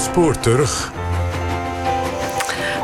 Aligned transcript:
spoor 0.00 0.38
terug. 0.38 0.92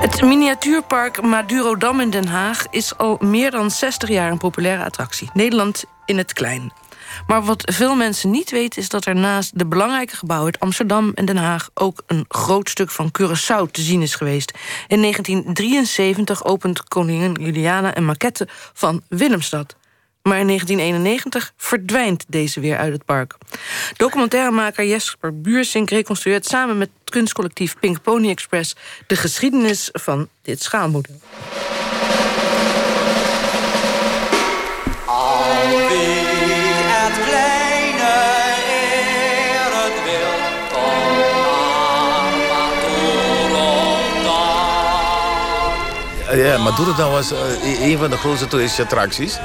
Het 0.00 0.22
miniatuurpark 0.22 1.22
Madurodam 1.22 2.00
in 2.00 2.10
Den 2.10 2.26
Haag 2.26 2.66
is 2.70 2.96
al 2.96 3.16
meer 3.20 3.50
dan 3.50 3.70
60 3.70 4.08
jaar 4.08 4.30
een 4.30 4.38
populaire 4.38 4.84
attractie. 4.84 5.30
Nederland 5.32 5.84
in 6.04 6.18
het 6.18 6.32
klein. 6.32 6.72
Maar 7.26 7.42
wat 7.42 7.72
veel 7.74 7.94
mensen 7.94 8.30
niet 8.30 8.50
weten 8.50 8.82
is 8.82 8.88
dat 8.88 9.06
er 9.06 9.14
naast 9.14 9.58
de 9.58 9.66
belangrijke 9.66 10.16
gebouwen 10.16 10.52
uit 10.52 10.62
Amsterdam 10.62 11.12
en 11.14 11.24
Den 11.24 11.36
Haag 11.36 11.70
ook 11.74 12.02
een 12.06 12.24
groot 12.28 12.68
stuk 12.68 12.90
van 12.90 13.10
Curaçao 13.20 13.70
te 13.70 13.80
zien 13.80 14.02
is 14.02 14.14
geweest. 14.14 14.52
In 14.86 15.00
1973 15.00 16.44
opent 16.44 16.88
koningin 16.88 17.36
Juliana 17.40 17.96
een 17.96 18.04
maquette 18.04 18.48
van 18.72 19.02
Willemstad. 19.08 19.76
Maar 20.26 20.38
in 20.38 20.46
1991 20.46 21.52
verdwijnt 21.56 22.24
deze 22.28 22.60
weer 22.60 22.76
uit 22.76 22.92
het 22.92 23.04
park. 23.04 23.34
Documentairemaker 23.96 24.86
Jesper 24.86 25.40
Buursink 25.40 25.90
reconstrueert 25.90 26.46
samen 26.46 26.78
met 26.78 26.90
het 27.00 27.10
kunstcollectief 27.10 27.76
Pink 27.80 28.02
Pony 28.02 28.28
Express 28.28 28.76
de 29.06 29.16
geschiedenis 29.16 29.88
van 29.92 30.28
dit 30.42 30.62
schaalmodel. 30.62 31.20
Ja, 46.34 46.58
Madurodam 46.58 47.10
was 47.10 47.32
uh, 47.32 47.82
een 47.82 47.98
van 47.98 48.10
de 48.10 48.16
grootste 48.16 48.46
toeristische 48.46 48.82
attracties. 48.82 49.38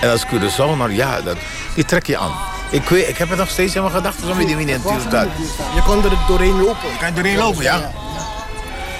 En 0.00 0.10
als 0.10 0.24
Curaçao, 0.26 0.76
nou 0.76 0.92
ja, 0.92 1.20
dat, 1.20 1.36
die 1.74 1.84
trek 1.84 2.06
je 2.06 2.18
aan. 2.18 2.32
Ik, 2.70 2.88
weet, 2.88 3.08
ik 3.08 3.16
heb 3.18 3.28
het 3.28 3.38
nog 3.38 3.48
steeds 3.48 3.74
in 3.74 3.82
mijn 3.82 3.94
gedachten 3.94 4.30
om 4.30 4.38
die. 4.38 4.66
Je 4.66 5.82
kon 5.84 6.04
er 6.04 6.10
doorheen 6.28 6.60
lopen. 6.62 6.88
Je 6.88 6.96
kan 6.98 7.08
er 7.08 7.14
doorheen 7.14 7.38
lopen, 7.38 7.62
ja? 7.62 7.90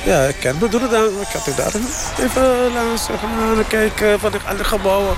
Ja, 0.05 0.23
ik 0.23 0.37
ken 0.41 0.57
Madurodam. 0.61 1.05
Ik 1.05 1.29
had 1.33 1.47
er 1.47 1.55
daar 1.57 1.73
even 2.19 2.73
langs 2.73 3.07
gaan 3.07 3.67
kijken 3.69 4.21
van 4.21 4.31
de 4.31 4.39
andere 4.47 4.69
gebouwen. 4.69 5.17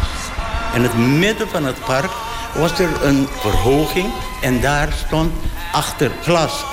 In 0.75 0.83
het 0.83 0.95
midden 0.95 1.49
van 1.49 1.65
het 1.65 1.85
park 1.85 2.11
was 2.55 2.79
er 2.79 2.89
een 3.03 3.29
verhoging. 3.41 4.11
En 4.41 4.61
daar 4.61 4.89
stond 5.07 5.33
achter 5.73 6.11
glas 6.23 6.65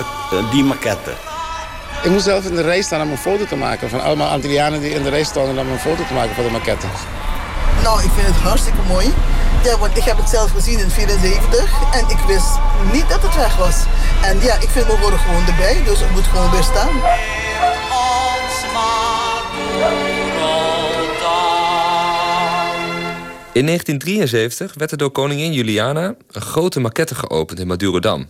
die 0.50 0.64
maquette. 0.64 1.12
Ik 2.02 2.10
moest 2.10 2.24
zelf 2.24 2.44
in 2.44 2.54
de 2.54 2.62
rij 2.62 2.82
staan 2.82 3.02
om 3.02 3.10
een 3.10 3.18
foto 3.18 3.44
te 3.44 3.56
maken. 3.56 3.90
Van 3.90 4.02
allemaal 4.02 4.28
Antillianen 4.28 4.80
die 4.80 4.90
in 4.90 5.02
de 5.02 5.10
rij 5.10 5.24
stonden 5.24 5.58
om 5.58 5.72
een 5.72 5.78
foto 5.78 6.06
te 6.06 6.14
maken 6.14 6.34
van 6.34 6.44
de 6.44 6.50
maquette. 6.50 6.86
Nou, 7.82 8.02
ik 8.02 8.10
vind 8.10 8.26
het 8.26 8.36
hartstikke 8.36 8.82
mooi. 8.88 9.06
Ja, 9.64 9.78
want 9.78 9.96
ik 9.96 10.02
heb 10.02 10.16
het 10.16 10.28
zelf 10.28 10.50
gezien 10.50 10.78
in 10.78 10.90
74 10.90 11.92
en 11.92 12.08
ik 12.08 12.18
wist 12.26 12.58
niet 12.92 13.08
dat 13.08 13.22
het 13.22 13.36
weg 13.36 13.56
was. 13.56 13.84
En 14.22 14.40
ja, 14.40 14.54
ik 14.54 14.68
vind 14.68 14.86
we 14.86 14.98
worden 15.00 15.18
gewoon 15.18 15.46
erbij, 15.46 15.82
dus 15.84 16.00
het 16.00 16.10
moet 16.10 16.24
gewoon 16.24 16.50
weer 16.50 16.62
staan. 16.62 16.94
In 23.52 23.66
1973 23.66 24.74
werd 24.74 24.90
er 24.90 24.96
door 24.96 25.10
koningin 25.10 25.52
Juliana 25.52 26.14
een 26.30 26.42
grote 26.42 26.80
maquette 26.80 27.14
geopend 27.14 27.60
in 27.60 27.66
Madurodam. 27.66 28.28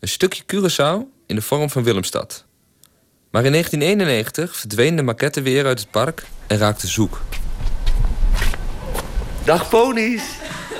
Een 0.00 0.08
stukje 0.08 0.42
Curaçao 0.42 1.06
in 1.26 1.34
de 1.34 1.42
vorm 1.42 1.70
van 1.70 1.82
Willemstad. 1.82 2.44
Maar 3.30 3.44
in 3.44 3.52
1991 3.52 4.56
verdween 4.56 4.96
de 4.96 5.02
maquette 5.02 5.42
weer 5.42 5.66
uit 5.66 5.80
het 5.80 5.90
park 5.90 6.26
en 6.46 6.58
raakte 6.58 6.86
zoek. 6.86 7.20
Dag 9.44 9.68
ponies! 9.68 10.22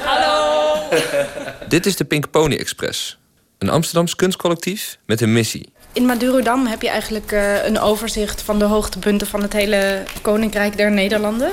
Hallo! 0.05 0.75
Dit 1.69 1.87
is 1.87 1.97
de 1.97 2.05
Pink 2.05 2.31
Pony 2.31 2.57
Express. 2.57 3.19
Een 3.59 3.69
Amsterdams 3.69 4.17
kunstcollectief 4.17 4.99
met 5.07 5.21
een 5.21 5.33
missie. 5.33 5.73
In 5.93 6.07
Madurodam 6.07 6.67
heb 6.67 6.83
je 6.83 6.89
eigenlijk 6.89 7.33
uh, 7.33 7.65
een 7.65 7.79
overzicht 7.79 8.43
van 8.43 8.59
de 8.59 8.65
hoogtepunten 8.65 9.27
van 9.27 9.43
het 9.43 9.53
hele 9.53 10.03
Koninkrijk 10.23 10.77
der 10.77 10.91
Nederlanden. 10.91 11.51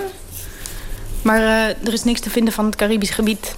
Maar 1.22 1.40
uh, 1.40 1.88
er 1.88 1.94
is 1.94 2.04
niks 2.04 2.20
te 2.20 2.30
vinden 2.30 2.54
van 2.54 2.66
het 2.66 2.76
Caribisch 2.76 3.10
gebied. 3.10 3.56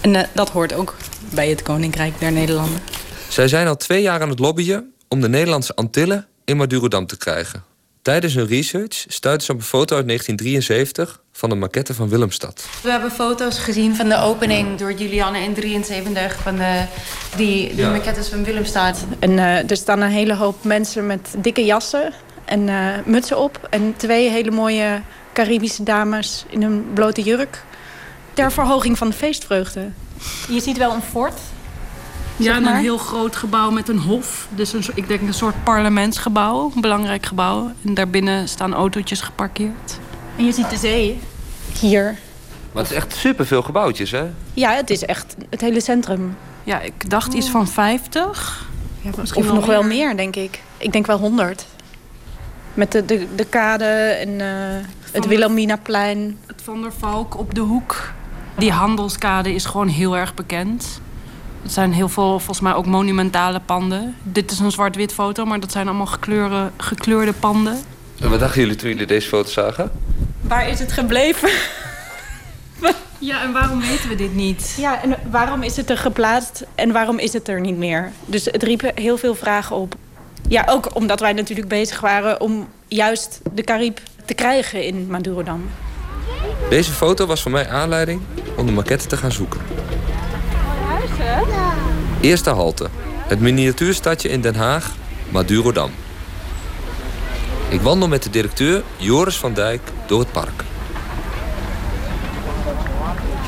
En 0.00 0.14
uh, 0.14 0.22
dat 0.32 0.50
hoort 0.50 0.72
ook 0.72 0.96
bij 1.34 1.48
het 1.48 1.62
Koninkrijk 1.62 2.18
der 2.18 2.32
Nederlanden. 2.32 2.80
Zij 3.28 3.48
zijn 3.48 3.66
al 3.66 3.76
twee 3.76 4.02
jaar 4.02 4.22
aan 4.22 4.28
het 4.28 4.38
lobbyen 4.38 4.92
om 5.08 5.20
de 5.20 5.28
Nederlandse 5.28 5.74
Antillen 5.74 6.26
in 6.44 6.56
Madurodam 6.56 7.06
te 7.06 7.16
krijgen. 7.16 7.64
Tijdens 8.02 8.34
hun 8.34 8.46
research 8.46 9.04
stuitte 9.08 9.44
ze 9.44 9.52
op 9.52 9.58
een 9.58 9.64
foto 9.64 9.96
uit 9.96 10.06
1973 10.06 11.22
van 11.38 11.48
de 11.48 11.54
maquette 11.54 11.94
van 11.94 12.08
Willemstad. 12.08 12.68
We 12.82 12.90
hebben 12.90 13.10
foto's 13.10 13.58
gezien 13.58 13.96
van 13.96 14.08
de 14.08 14.20
opening 14.20 14.78
door 14.78 14.92
Julianne 14.92 15.38
in 15.38 15.54
73 15.54 16.36
van 16.42 16.56
de, 16.56 16.84
die, 17.36 17.68
die 17.68 17.76
ja. 17.76 17.90
maquettes 17.90 18.28
van 18.28 18.44
Willemstad. 18.44 19.04
En 19.18 19.30
uh, 19.30 19.70
er 19.70 19.76
staan 19.76 20.00
een 20.00 20.10
hele 20.10 20.34
hoop 20.34 20.64
mensen 20.64 21.06
met 21.06 21.34
dikke 21.38 21.64
jassen 21.64 22.12
en 22.44 22.60
uh, 22.68 22.88
mutsen 23.04 23.38
op. 23.38 23.66
En 23.70 23.94
twee 23.96 24.30
hele 24.30 24.50
mooie 24.50 25.00
Caribische 25.32 25.82
dames 25.82 26.44
in 26.48 26.62
een 26.62 26.84
blote 26.94 27.22
jurk. 27.22 27.64
Ter 28.32 28.52
verhoging 28.52 28.98
van 28.98 29.08
de 29.08 29.14
feestvreugde. 29.14 29.90
Je 30.48 30.60
ziet 30.60 30.78
wel 30.78 30.92
een 30.92 31.02
fort. 31.02 31.38
Ja, 32.36 32.56
een 32.56 32.66
heel 32.66 32.98
groot 32.98 33.36
gebouw 33.36 33.70
met 33.70 33.88
een 33.88 33.98
hof. 33.98 34.48
Dus 34.50 34.72
een, 34.72 34.84
ik 34.94 35.08
denk 35.08 35.20
een 35.20 35.34
soort 35.34 35.64
parlementsgebouw, 35.64 36.72
een 36.74 36.80
belangrijk 36.80 37.26
gebouw. 37.26 37.72
En 37.84 37.94
daarbinnen 37.94 38.48
staan 38.48 38.74
autootjes 38.74 39.20
geparkeerd. 39.20 39.98
En 40.36 40.44
je 40.44 40.52
ziet 40.52 40.70
de 40.70 40.76
zee 40.76 41.18
hier. 41.80 42.16
Maar 42.72 42.82
het 42.82 42.90
is 42.92 42.96
echt 42.96 43.14
superveel 43.14 43.62
gebouwtjes, 43.62 44.10
hè? 44.10 44.24
Ja, 44.54 44.72
het 44.72 44.90
is 44.90 45.04
echt 45.04 45.36
het 45.50 45.60
hele 45.60 45.80
centrum. 45.80 46.36
Ja, 46.64 46.80
ik 46.80 47.10
dacht 47.10 47.32
iets 47.34 47.48
van 47.48 47.68
50. 47.68 48.66
Ja, 49.00 49.10
misschien 49.16 49.42
of 49.42 49.48
nog 49.52 49.66
meer. 49.66 49.68
wel 49.68 49.82
meer, 49.82 50.16
denk 50.16 50.36
ik. 50.36 50.62
Ik 50.76 50.92
denk 50.92 51.06
wel 51.06 51.18
100. 51.18 51.66
Met 52.74 52.92
de, 52.92 53.04
de, 53.04 53.26
de 53.34 53.44
kade 53.44 53.84
en 53.84 54.28
uh, 54.28 54.46
het 55.10 55.26
Wilhelminaplein. 55.26 56.38
Het 56.46 56.62
Van 56.64 56.82
der 56.82 56.92
Valk 56.98 57.38
op 57.38 57.54
de 57.54 57.60
hoek. 57.60 58.12
Die 58.56 58.72
handelskade 58.72 59.54
is 59.54 59.64
gewoon 59.64 59.88
heel 59.88 60.16
erg 60.16 60.34
bekend. 60.34 61.00
Het 61.62 61.72
zijn 61.72 61.92
heel 61.92 62.08
veel, 62.08 62.38
volgens 62.38 62.60
mij 62.60 62.74
ook 62.74 62.86
monumentale 62.86 63.60
panden. 63.60 64.14
Dit 64.22 64.50
is 64.50 64.58
een 64.58 64.70
zwart-wit 64.70 65.12
foto, 65.12 65.44
maar 65.44 65.60
dat 65.60 65.72
zijn 65.72 65.88
allemaal 65.88 66.06
gekleurde, 66.06 66.70
gekleurde 66.76 67.32
panden. 67.32 67.78
En 68.20 68.30
wat 68.30 68.40
dachten 68.40 68.60
jullie 68.60 68.76
toen 68.76 68.88
jullie 68.88 69.06
deze 69.06 69.28
foto 69.28 69.50
zagen? 69.50 69.90
Waar 70.48 70.68
is 70.68 70.78
het 70.78 70.92
gebleven? 70.92 71.50
ja, 73.18 73.42
en 73.42 73.52
waarom 73.52 73.80
weten 73.80 74.08
we 74.08 74.14
dit 74.14 74.34
niet? 74.34 74.74
Ja, 74.76 75.02
en 75.02 75.16
waarom 75.30 75.62
is 75.62 75.76
het 75.76 75.90
er 75.90 75.98
geplaatst 75.98 76.64
en 76.74 76.92
waarom 76.92 77.18
is 77.18 77.32
het 77.32 77.48
er 77.48 77.60
niet 77.60 77.76
meer? 77.76 78.12
Dus 78.26 78.44
het 78.44 78.62
riep 78.62 78.90
heel 78.94 79.18
veel 79.18 79.34
vragen 79.34 79.76
op. 79.76 79.94
Ja, 80.48 80.64
ook 80.68 80.94
omdat 80.94 81.20
wij 81.20 81.32
natuurlijk 81.32 81.68
bezig 81.68 82.00
waren 82.00 82.40
om 82.40 82.68
juist 82.86 83.40
de 83.52 83.62
Carib 83.62 84.00
te 84.24 84.34
krijgen 84.34 84.84
in 84.84 85.06
Madurodam. 85.10 85.70
Deze 86.70 86.92
foto 86.92 87.26
was 87.26 87.42
voor 87.42 87.50
mij 87.50 87.68
aanleiding 87.68 88.20
om 88.56 88.66
de 88.66 88.72
maquette 88.72 89.06
te 89.06 89.16
gaan 89.16 89.32
zoeken. 89.32 89.60
Eerste 92.20 92.50
halte. 92.50 92.88
Het 93.26 93.40
miniatuurstadje 93.40 94.28
in 94.28 94.40
Den 94.40 94.54
Haag, 94.54 94.94
Madurodam. 95.30 95.90
Ik 97.68 97.80
wandel 97.80 98.08
met 98.08 98.22
de 98.22 98.30
directeur 98.30 98.82
Joris 98.96 99.36
van 99.36 99.54
Dijk 99.54 99.80
door 100.08 100.20
het 100.20 100.32
park. 100.32 100.64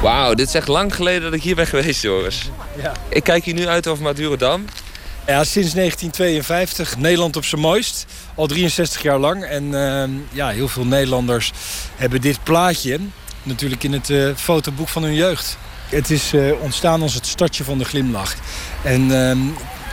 Wauw, 0.03 0.35
dit 0.35 0.49
is 0.49 0.55
echt 0.55 0.69
lang 0.69 0.95
geleden 0.95 1.23
dat 1.23 1.33
ik 1.33 1.43
hier 1.43 1.55
ben 1.55 1.67
geweest, 1.67 2.03
Joris. 2.03 2.51
Ja. 2.83 2.93
Ik 3.09 3.23
kijk 3.23 3.45
hier 3.45 3.55
nu 3.55 3.67
uit 3.67 3.87
over 3.87 4.03
Madurodam. 4.03 4.65
Ja, 5.27 5.45
sinds 5.45 5.73
1952, 5.73 6.97
Nederland 6.97 7.37
op 7.37 7.45
zijn 7.45 7.61
mooist. 7.61 8.07
Al 8.35 8.47
63 8.47 9.03
jaar 9.03 9.19
lang. 9.19 9.45
En 9.45 9.65
uh, 9.65 10.05
ja, 10.33 10.49
heel 10.49 10.69
veel 10.69 10.85
Nederlanders 10.85 11.53
hebben 11.97 12.21
dit 12.21 12.43
plaatje 12.43 12.99
natuurlijk 13.43 13.83
in 13.83 13.93
het 13.93 14.09
uh, 14.09 14.35
fotoboek 14.37 14.89
van 14.89 15.03
hun 15.03 15.15
jeugd. 15.15 15.57
Het 15.89 16.11
is 16.11 16.33
uh, 16.35 16.53
ontstaan 16.61 17.03
als 17.03 17.15
het 17.15 17.27
stadje 17.27 17.65
van 17.65 17.79
de 17.79 17.85
glimlach. 17.85 18.35
En 18.83 19.01
uh, 19.11 19.37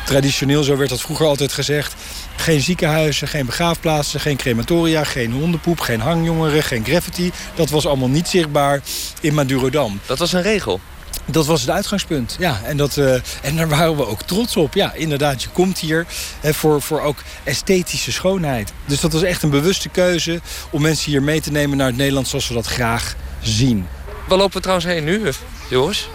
traditioneel, 0.05 0.63
zo 0.63 0.77
werd 0.77 0.89
dat 0.89 1.01
vroeger 1.01 1.25
altijd 1.25 1.53
gezegd... 1.53 1.95
geen 2.37 2.61
ziekenhuizen, 2.61 3.27
geen 3.27 3.45
begraafplaatsen, 3.45 4.19
geen 4.19 4.37
crematoria... 4.37 5.03
geen 5.03 5.31
hondenpoep, 5.31 5.79
geen 5.79 5.99
hangjongeren, 5.99 6.63
geen 6.63 6.85
graffiti. 6.85 7.31
Dat 7.55 7.69
was 7.69 7.85
allemaal 7.85 8.09
niet 8.09 8.27
zichtbaar 8.27 8.81
in 9.21 9.33
Madurodam. 9.33 9.99
Dat 10.05 10.17
was 10.17 10.33
een 10.33 10.41
regel? 10.41 10.79
Dat 11.25 11.45
was 11.45 11.61
het 11.61 11.69
uitgangspunt, 11.69 12.35
ja. 12.39 12.61
En, 12.63 12.77
dat, 12.77 12.97
uh, 12.97 13.13
en 13.41 13.55
daar 13.55 13.69
waren 13.69 13.95
we 13.97 14.07
ook 14.07 14.21
trots 14.21 14.55
op. 14.57 14.73
Ja, 14.73 14.93
inderdaad, 14.93 15.43
je 15.43 15.49
komt 15.49 15.79
hier 15.79 16.05
hè, 16.39 16.53
voor, 16.53 16.81
voor 16.81 17.01
ook 17.01 17.17
esthetische 17.43 18.11
schoonheid. 18.11 18.73
Dus 18.85 18.99
dat 18.99 19.13
was 19.13 19.21
echt 19.21 19.43
een 19.43 19.49
bewuste 19.49 19.89
keuze... 19.89 20.41
om 20.69 20.81
mensen 20.81 21.11
hier 21.11 21.23
mee 21.23 21.41
te 21.41 21.51
nemen 21.51 21.77
naar 21.77 21.87
het 21.87 21.97
Nederland 21.97 22.27
zoals 22.27 22.47
we 22.47 22.53
dat 22.53 22.67
graag 22.67 23.15
zien. 23.41 23.87
Waar 24.27 24.37
lopen 24.37 24.55
we 24.55 24.61
trouwens 24.61 24.87
heen 24.87 25.03
nu, 25.03 25.21
Joris? 25.69 26.07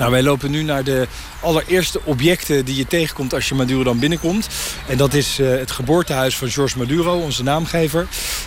Nou, 0.00 0.12
wij 0.12 0.22
lopen 0.22 0.50
nu 0.50 0.62
naar 0.62 0.84
de 0.84 1.06
allereerste 1.40 2.00
objecten 2.04 2.64
die 2.64 2.76
je 2.76 2.86
tegenkomt 2.86 3.34
als 3.34 3.48
je 3.48 3.54
Maduro 3.54 3.94
binnenkomt. 3.94 4.48
En 4.86 4.96
dat 4.96 5.14
is 5.14 5.40
uh, 5.40 5.50
het 5.50 5.70
geboortehuis 5.70 6.36
van 6.36 6.48
George 6.48 6.78
Maduro, 6.78 7.18
onze 7.18 7.42
naamgever. 7.42 8.06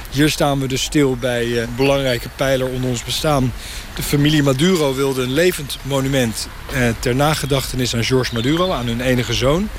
Hier 0.10 0.30
staan 0.30 0.60
we 0.60 0.68
dus 0.68 0.84
stil 0.84 1.16
bij 1.16 1.46
uh, 1.46 1.62
een 1.62 1.76
belangrijke 1.76 2.30
pijler 2.36 2.68
onder 2.68 2.90
ons 2.90 3.04
bestaan. 3.04 3.54
De 3.96 4.04
familie 4.04 4.44
Maduro 4.44 4.94
wilde 4.94 5.22
een 5.22 5.34
levend 5.34 5.78
monument 5.82 6.48
uh, 6.74 6.88
ter 7.00 7.16
nagedachtenis 7.16 7.96
aan 7.96 8.04
George 8.04 8.34
Maduro, 8.34 8.72
aan 8.72 8.88
hun 8.88 9.02
enige 9.02 9.34
zoon. 9.34 9.70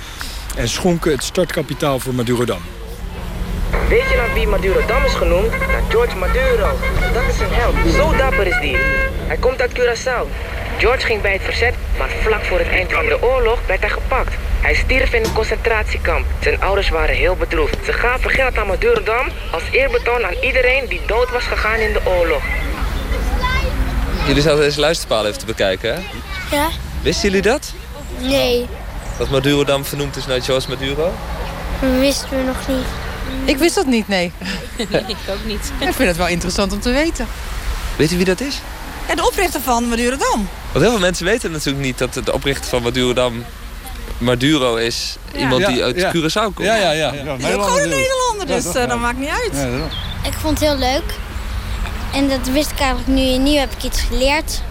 en 0.56 0.69
schonken 0.69 1.12
het 1.12 1.25
startkapitaal 1.25 2.00
voor 2.00 2.15
Madurodam. 2.15 2.62
Weet 3.88 4.09
je 4.11 4.17
naar 4.17 4.35
wie 4.35 4.47
Madurodam 4.47 5.05
is 5.05 5.15
genoemd? 5.15 5.50
Naar 5.50 5.82
George 5.88 6.17
Maduro. 6.17 6.79
Dat 7.12 7.23
is 7.35 7.41
een 7.41 7.53
held. 7.53 7.75
Zo 7.94 8.17
dapper 8.17 8.47
is 8.47 8.61
die. 8.61 8.77
Hij 9.27 9.37
komt 9.37 9.61
uit 9.61 9.73
Curaçao. 9.73 10.54
George 10.79 11.06
ging 11.06 11.23
bij 11.23 11.32
het 11.32 11.43
verzet, 11.43 11.75
maar 11.99 12.09
vlak 12.23 12.44
voor 12.44 12.59
het 12.59 12.69
eind 12.69 12.93
van 12.93 13.05
de 13.06 13.23
oorlog 13.23 13.59
werd 13.67 13.81
hij 13.81 13.88
gepakt. 13.91 14.35
Hij 14.61 14.75
stierf 14.75 15.12
in 15.12 15.25
een 15.25 15.32
concentratiekamp. 15.32 16.25
Zijn 16.41 16.61
ouders 16.61 16.88
waren 16.88 17.15
heel 17.15 17.37
bedroefd. 17.37 17.76
Ze 17.85 17.93
gaven 17.93 18.31
geld 18.31 18.59
aan 18.59 18.67
Madurodam 18.67 19.26
als 19.53 19.62
eerbetoon 19.71 20.25
aan 20.25 20.35
iedereen 20.43 20.87
die 20.88 21.00
dood 21.06 21.31
was 21.31 21.44
gegaan 21.44 21.79
in 21.79 21.93
de 21.93 22.00
oorlog. 22.05 22.43
Jullie 24.26 24.43
zouden 24.43 24.65
deze 24.65 24.81
luisterpaal 24.81 25.26
even 25.26 25.38
te 25.38 25.47
bekijken, 25.47 25.94
hè? 25.94 26.00
Ja? 26.56 26.69
Wisten 27.03 27.29
jullie 27.29 27.43
dat? 27.43 27.73
Nee, 28.19 28.67
Dat 29.19 29.31
Madurodam 29.31 29.85
vernoemd 29.85 30.17
is 30.17 30.27
naar 30.27 30.43
George 30.43 30.69
Maduro? 30.69 31.12
dat 31.81 31.91
wisten 32.00 32.29
we 32.31 32.43
nog 32.44 32.69
niet. 32.69 32.87
Ik 33.44 33.56
wist 33.56 33.75
dat 33.75 33.87
niet, 33.87 34.09
nee. 34.17 34.32
ik 34.77 35.17
ook 35.31 35.44
niet. 35.44 35.73
Ik 35.81 35.93
vind 35.94 36.09
het 36.09 36.17
wel 36.17 36.29
interessant 36.29 36.73
om 36.73 36.81
te 36.81 36.91
weten. 36.93 37.27
Weet 37.97 38.12
u 38.12 38.17
wie 38.17 38.25
dat 38.25 38.41
is? 38.41 38.61
Ja, 39.09 39.15
de 39.15 39.27
oprichter 39.27 39.61
van 39.61 39.88
Madurodam. 39.88 40.49
Want 40.75 40.87
heel 40.87 40.94
veel 40.94 41.05
mensen 41.06 41.25
weten 41.25 41.50
natuurlijk 41.50 41.85
niet 41.85 41.99
dat 41.99 42.15
de 42.25 42.32
oprichter 42.32 42.69
van 42.69 42.82
Madurodam 42.82 43.44
Maduro 44.19 44.76
is. 44.76 45.17
Iemand 45.37 45.61
Ja, 45.61 45.69
die 45.69 45.82
uit 45.82 45.97
ja. 45.97 46.11
Curaçao 46.11 46.55
komt. 46.55 46.67
Ja, 46.67 46.76
ja, 46.76 46.91
ja. 46.91 47.12
Is 47.12 47.29
ook 47.29 47.62
gewoon 47.62 47.81
een 47.81 47.88
Nederlander, 47.88 48.47
dus 48.47 48.75
eh, 48.75 48.88
dat 48.88 48.99
maakt 48.99 49.19
niet 49.19 49.29
uit. 49.29 49.67
Ik 50.25 50.32
vond 50.32 50.61
het 50.61 50.69
heel 50.69 50.79
leuk. 50.79 51.15
En 52.12 52.29
dat 52.29 52.49
wist 52.53 52.71
ik 52.71 52.79
eigenlijk 52.79 53.09
nu 53.09 53.32
en 53.35 53.43
nu 53.43 53.50
heb 53.50 53.73
ik 53.73 53.82
iets 53.82 54.00
geleerd. 54.00 54.62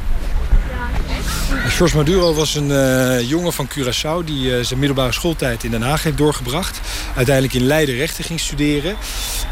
George 1.68 1.95
Maduro 1.95 2.34
was 2.34 2.56
een 2.56 2.72
eh, 2.72 3.30
jongen 3.30 3.54
van 3.54 3.68
Curaçao 3.68 4.25
die 4.25 4.57
eh, 4.57 4.63
zijn 4.63 4.80
middelbare 4.80 5.12
schooltijd 5.12 5.63
in 5.63 5.72
Den 5.72 5.81
Haag 5.81 6.04
heeft 6.04 6.18
doorgebracht. 6.18 6.80
Uiteindelijk 7.16 7.56
in 7.56 7.66
Leiden 7.66 7.95
rechten 7.95 8.24
ging 8.24 8.40
studeren. 8.40 8.92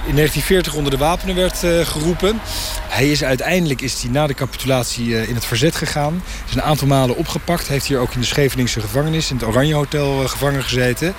In 0.08 0.16
1940 0.16 0.74
onder 0.74 0.92
de 0.92 0.98
wapenen 0.98 1.36
werd 1.36 1.64
eh, 1.64 1.86
geroepen. 1.86 2.40
Hij 2.88 3.12
is 3.12 3.24
uiteindelijk 3.24 3.82
is 3.82 4.02
hij 4.02 4.12
na 4.12 4.28
de 4.28 4.34
capitulatie 4.34 5.28
in 5.28 5.36
het 5.36 5.46
verzet 5.46 5.76
gegaan. 5.76 6.24
Is 6.48 6.56
een 6.56 6.62
aantal 6.62 6.88
malen 6.88 7.16
opgepakt. 7.16 7.68
Heeft 7.68 7.86
hier 7.86 8.00
ook 8.00 8.14
in 8.14 8.20
de 8.20 8.26
Scheveningse 8.26 8.82
gevangenis 8.82 9.30
in 9.30 9.36
het 9.36 9.46
Oranje 9.46 9.74
Hotel 9.74 10.28
gevangen 10.28 10.64
gezeten. 10.64 11.14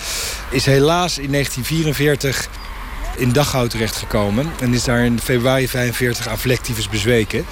Is 0.50 0.66
helaas 0.66 1.18
in 1.18 1.30
1944 1.30 2.48
in 3.16 3.32
Dachau 3.32 3.68
terechtgekomen. 3.68 4.52
En 4.60 4.74
is 4.74 4.84
daar 4.84 5.04
in 5.04 5.20
februari 5.20 5.68
45 5.68 6.28
aan 6.28 6.38
vlektyfus 6.38 6.88
bezweken. 6.88 7.44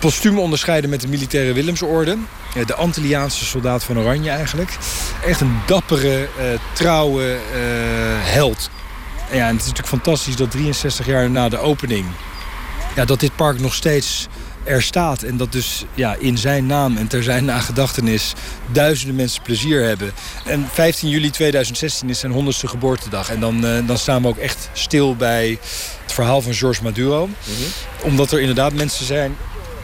Postuum 0.00 0.38
onderscheiden 0.38 0.90
met 0.90 1.00
de 1.00 1.08
militaire 1.08 1.52
Willemsorde. 1.52 2.16
De 2.66 2.74
Antilliaanse 2.74 3.44
soldaat 3.44 3.84
van 3.84 3.98
Oranje 3.98 4.30
eigenlijk. 4.30 4.76
Echt 5.24 5.40
een 5.40 5.58
dappere, 5.66 6.28
eh, 6.38 6.44
trouwe 6.72 7.32
eh, 7.32 7.60
held. 8.32 8.70
Ja, 9.32 9.48
en 9.48 9.56
het 9.56 9.60
is 9.60 9.68
natuurlijk 9.68 9.88
fantastisch 9.88 10.36
dat 10.36 10.50
63 10.50 11.06
jaar 11.06 11.30
na 11.30 11.48
de 11.48 11.58
opening... 11.58 12.06
Ja, 12.94 13.04
dat 13.04 13.20
dit 13.20 13.36
park 13.36 13.60
nog 13.60 13.74
steeds 13.74 14.28
er 14.64 14.82
staat. 14.82 15.22
En 15.22 15.36
dat 15.36 15.52
dus 15.52 15.84
ja, 15.94 16.16
in 16.18 16.38
zijn 16.38 16.66
naam 16.66 16.96
en 16.96 17.06
ter 17.06 17.22
zijn 17.22 17.44
nagedachtenis 17.44 18.32
duizenden 18.72 19.16
mensen 19.16 19.42
plezier 19.42 19.82
hebben. 19.82 20.12
En 20.44 20.68
15 20.72 21.08
juli 21.08 21.30
2016 21.30 22.10
is 22.10 22.18
zijn 22.18 22.32
100ste 22.32 22.68
geboortedag. 22.68 23.30
En 23.30 23.40
dan, 23.40 23.66
eh, 23.66 23.86
dan 23.86 23.98
staan 23.98 24.22
we 24.22 24.28
ook 24.28 24.36
echt 24.36 24.68
stil 24.72 25.16
bij 25.16 25.58
het 26.02 26.12
verhaal 26.12 26.42
van 26.42 26.54
George 26.54 26.82
Maduro. 26.82 27.28
Omdat 28.02 28.32
er 28.32 28.40
inderdaad 28.40 28.72
mensen 28.72 29.06
zijn 29.06 29.36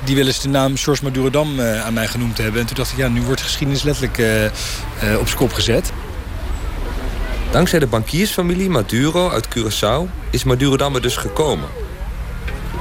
die 0.04 0.16
wel 0.16 0.26
eens 0.26 0.40
de 0.40 0.48
naam 0.48 0.76
George 0.76 1.04
Madurodam 1.04 1.60
eh, 1.60 1.84
aan 1.84 1.94
mij 1.94 2.06
genoemd 2.06 2.38
hebben. 2.38 2.60
En 2.60 2.66
toen 2.66 2.76
dacht 2.76 2.92
ik, 2.92 2.96
ja, 2.98 3.08
nu 3.08 3.22
wordt 3.22 3.38
de 3.40 3.46
geschiedenis 3.46 3.82
letterlijk 3.82 4.18
eh, 4.18 5.18
op 5.18 5.26
zijn 5.26 5.38
kop 5.38 5.52
gezet. 5.52 5.92
Dankzij 7.50 7.78
de 7.78 7.86
bankiersfamilie 7.86 8.70
Maduro 8.70 9.30
uit 9.30 9.48
Curaçao 9.48 10.30
is 10.30 10.44
Madurodam 10.44 10.94
er 10.94 11.02
dus 11.02 11.16
gekomen. 11.16 11.68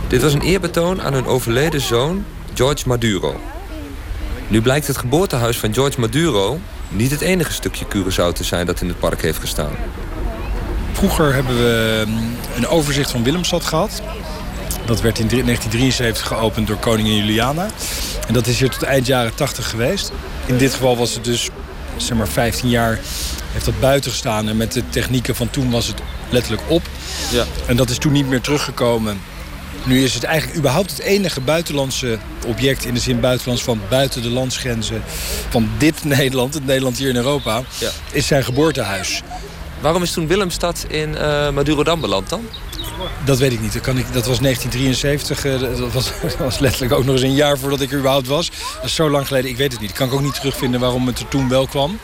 Dit 0.10 0.22
was 0.22 0.34
een 0.34 0.42
eerbetoon 0.42 1.02
aan 1.02 1.14
hun 1.14 1.26
overleden 1.26 1.82
zoon 1.82 2.26
George 2.54 2.88
Maduro. 2.88 3.40
Nu 4.48 4.62
blijkt 4.62 4.88
het 4.88 4.98
geboortehuis 4.98 5.58
van 5.58 5.74
George 5.74 6.00
Maduro 6.00 6.60
niet 6.90 7.12
het 7.12 7.22
enige 7.22 7.52
stukje 7.52 7.86
Curaçao 7.86 8.34
te 8.34 8.44
zijn 8.44 8.66
dat 8.66 8.82
in 8.82 8.88
het 8.88 9.00
park 9.00 9.22
heeft 9.22 9.40
gestaan. 9.40 9.72
Vroeger 10.92 11.34
hebben 11.34 11.56
we 11.56 12.04
mm, 12.08 12.36
een 12.56 12.68
overzicht 12.68 13.12
van 13.12 13.24
Willemstad 13.24 13.64
gehad. 13.64 14.02
Dat 14.86 15.02
werd 15.02 15.20
in 15.20 15.28
1973 15.28 16.28
geopend 16.28 16.68
door 16.68 16.78
koningin 16.78 17.16
Juliana. 17.16 17.68
En 18.28 18.34
dat 18.34 18.48
is 18.48 18.60
hier 18.60 18.70
tot 18.70 18.84
eind 18.84 19.06
jaren 19.06 19.36
80 19.36 19.70
geweest. 19.70 20.12
In 20.46 20.58
dit 20.58 20.74
geval 20.74 20.98
was 20.98 21.14
het 21.14 21.24
dus, 21.24 21.50
zeg 21.98 22.18
maar, 22.18 22.28
15 22.28 22.70
jaar 22.70 23.00
heeft 23.52 23.66
dat 23.66 23.80
buiten 23.80 24.12
gestaan. 24.12 24.50
En 24.50 24.58
met 24.58 24.72
de 24.72 24.84
technieken 24.90 25.36
van 25.36 25.50
toen 25.50 25.72
was 25.72 25.88
het 25.88 26.02
letterlijk 26.30 26.64
op. 26.68 26.82
Ja. 27.32 27.46
En 27.66 27.76
dat 27.76 27.90
is 27.90 27.98
toen 27.98 28.12
niet 28.12 28.28
meer 28.28 28.42
teruggekomen. 28.42 29.20
Nu 29.90 30.04
is 30.04 30.14
het 30.14 30.24
eigenlijk 30.24 30.58
überhaupt 30.58 30.92
het 30.92 31.00
enige 31.00 31.42
buitenlandse 31.42 32.18
object... 32.48 32.86
in 32.86 32.94
de 32.94 33.00
zin 33.00 33.20
buitenlands 33.20 33.64
van 33.64 33.82
buiten 33.90 34.22
de 34.22 34.30
landsgrenzen 34.30 35.04
van 35.50 35.70
dit 35.78 36.04
Nederland... 36.18 36.54
het 36.54 36.66
Nederland 36.66 36.98
hier 36.98 37.10
in 37.10 37.16
Europa, 37.16 37.62
Ja. 37.80 37.90
is 38.12 38.28
zijn 38.28 38.44
geboortehuis. 38.44 39.22
Waarom 39.80 40.04
is 40.04 40.12
toen 40.12 40.28
Willemstad 40.28 40.86
in 40.88 41.18
eh 41.18 41.50
Madurodam 41.50 42.02
beland 42.02 42.30
dan? 42.30 42.48
Dat 43.26 43.38
weet 43.38 43.52
ik 43.52 43.62
niet. 43.62 43.74
Dat, 43.74 43.82
kan 43.82 43.98
ik, 43.98 44.14
dat 44.14 44.26
was 44.26 44.40
1973. 44.40 45.46
eh, 45.46 45.80
dat, 45.80 45.92
was, 45.94 46.12
dat 46.22 46.36
was 46.38 46.60
letterlijk 46.60 46.94
ook 46.94 47.06
nog 47.06 47.14
eens 47.14 47.24
een 47.24 47.36
jaar 47.36 47.58
voordat 47.58 47.82
ik 47.82 47.92
er 47.92 47.98
überhaupt 47.98 48.28
was. 48.28 48.50
Dat 48.76 48.84
is 48.84 48.96
zo 48.96 49.10
lang 49.10 49.28
geleden. 49.28 49.50
Ik 49.50 49.58
weet 49.58 49.72
het 49.72 49.82
niet. 49.82 49.90
Ik 49.90 49.96
kan 49.96 50.08
ik 50.08 50.14
ook 50.14 50.22
niet 50.22 50.34
terugvinden 50.36 50.80
waarom 50.80 51.08
het 51.08 51.20
er 51.20 51.28
toen 51.28 51.50
wel 51.50 51.68
kwam. 51.68 52.00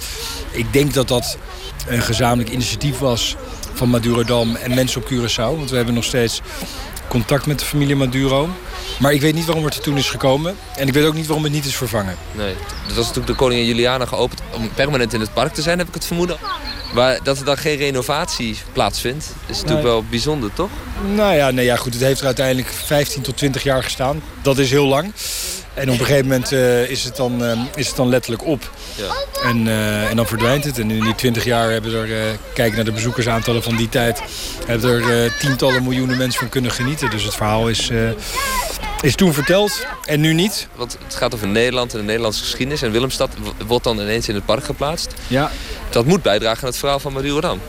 Ik 0.52 0.74
denk 0.74 0.94
dat 0.94 1.08
dat 1.08 1.38
een 1.88 2.02
gezamenlijk 2.02 2.50
initiatief 2.50 2.98
was 2.98 3.36
van 3.74 3.90
Madurodam 3.90 4.56
en 4.56 4.74
mensen 4.74 5.02
op 5.02 5.12
Curaçao. 5.12 5.58
Want 5.58 5.70
we 5.70 5.76
hebben 5.76 5.94
nog 5.94 6.04
steeds 6.04 6.42
contact 7.16 7.46
met 7.46 7.60
de 7.60 7.66
familie 7.66 7.96
Maduro. 7.96 8.50
Maar 9.00 9.14
ik 9.14 9.22
weet 9.22 9.34
niet 9.34 9.46
waarom 9.46 9.66
het 9.66 9.76
er 9.76 9.82
toen 9.82 9.98
is 9.98 10.10
gekomen. 10.10 10.56
En 10.76 10.88
ik 10.88 10.94
weet 10.94 11.06
ook 11.06 11.14
niet 11.14 11.26
waarom 11.26 11.44
het 11.44 11.54
niet 11.54 11.66
is 11.66 11.76
vervangen. 11.76 12.16
Nee, 12.32 12.54
dat 12.88 12.96
was 12.96 13.06
natuurlijk 13.06 13.28
de 13.28 13.34
koningin 13.34 13.66
Juliana 13.66 14.06
geopend 14.06 14.42
om 14.54 14.70
permanent 14.74 15.14
in 15.14 15.20
het 15.20 15.34
park 15.34 15.54
te 15.54 15.62
zijn, 15.62 15.78
heb 15.78 15.88
ik 15.88 15.94
het 15.94 16.06
vermoeden. 16.06 16.38
Maar 16.94 17.20
dat 17.24 17.40
er 17.40 17.46
dan 17.46 17.58
geen 17.58 17.78
renovatie 17.78 18.58
plaatsvindt, 18.74 19.26
is 19.26 19.56
natuurlijk 19.56 19.84
Nee. 19.84 19.92
wel 19.92 20.04
bijzonder, 20.10 20.54
toch? 20.54 20.70
Nou 21.16 21.36
ja, 21.36 21.52
nee, 21.52 21.66
ja, 21.66 21.76
goed. 21.76 21.94
Het 21.94 22.02
heeft 22.04 22.20
er 22.20 22.26
uiteindelijk 22.26 22.68
15 22.68 23.22
tot 23.22 23.38
20 23.38 23.64
jaar 23.64 23.84
gestaan. 23.84 24.22
Dat 24.42 24.58
is 24.58 24.70
heel 24.70 24.86
lang. 24.88 25.12
En 25.76 25.90
op 25.90 26.00
een 26.00 26.06
gegeven 26.06 26.28
moment 26.28 26.52
eh, 26.52 26.90
is, 26.90 27.04
het 27.04 27.16
dan, 27.16 27.46
eh, 27.46 27.60
is 27.76 27.88
het 27.88 27.96
dan 27.96 28.10
letterlijk 28.10 28.46
op. 28.46 28.72
Ja. 28.96 29.50
En, 29.50 29.68
eh, 29.68 30.10
en 30.10 30.16
dan 30.16 30.28
verdwijnt 30.28 30.64
het. 30.64 30.80
En 30.80 30.92
in 30.92 31.04
die 31.04 31.16
20 31.16 31.44
jaar 31.44 31.72
hebben 31.72 31.94
er, 31.94 32.38
kijk 32.54 32.76
naar 32.76 32.86
de 32.86 32.92
bezoekersaantallen 32.92 33.64
van 33.64 33.76
die 33.76 33.90
tijd... 33.90 34.22
hebben 34.66 34.92
er 34.92 35.38
tientallen 35.40 35.84
miljoenen 35.84 36.18
mensen 36.18 36.40
van 36.40 36.50
kunnen 36.50 36.72
genieten. 36.72 37.10
Dus 37.10 37.24
het 37.24 37.36
verhaal 37.36 37.70
is, 37.70 37.90
is 39.02 39.16
toen 39.16 39.34
verteld 39.34 39.86
en 40.06 40.20
nu 40.20 40.34
niet. 40.34 40.68
Want 40.76 40.98
het 41.04 41.16
gaat 41.16 41.34
over 41.34 41.48
Nederland 41.48 41.94
en 41.94 42.00
de 42.00 42.06
Nederlandse 42.06 42.44
geschiedenis. 42.44 42.82
En 42.82 42.92
Willemstad 42.92 43.30
wordt 43.68 43.84
dan 43.84 44.00
ineens 44.00 44.28
in 44.30 44.36
het 44.36 44.46
park 44.46 44.64
geplaatst. 44.64 45.14
Ja. 45.28 45.52
Dat 45.90 46.06
moet 46.06 46.22
bijdragen 46.22 46.64
aan 46.64 46.70
het 46.70 46.78
verhaal 46.78 47.00
van 47.00 47.14
Madurodam. 47.14 47.60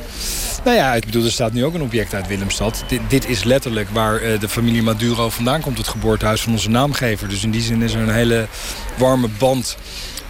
Nou 0.64 0.76
ja, 0.76 0.94
ik 0.94 1.04
bedoel, 1.04 1.24
er 1.24 1.32
staat 1.32 1.52
nu 1.52 1.64
ook 1.64 1.74
een 1.74 1.82
object 1.82 2.14
uit 2.14 2.26
Willemstad. 2.26 2.84
Dit, 2.88 3.00
dit 3.08 3.28
is 3.28 3.44
letterlijk 3.44 3.88
waar 3.90 4.20
eh, 4.20 4.40
de 4.40 4.48
familie 4.48 4.82
Maduro 4.82 5.30
vandaan 5.30 5.60
komt. 5.60 5.78
Het 5.78 5.88
geboortehuis 5.88 6.40
van 6.40 6.52
onze 6.52 6.70
naamgever. 6.70 7.28
Dus 7.28 7.42
in 7.44 7.50
die 7.50 7.60
zin 7.60 7.82
is 7.82 7.94
er 7.94 8.00
een 8.00 8.14
hele 8.14 8.46
warme 8.98 9.28
band 9.38 9.76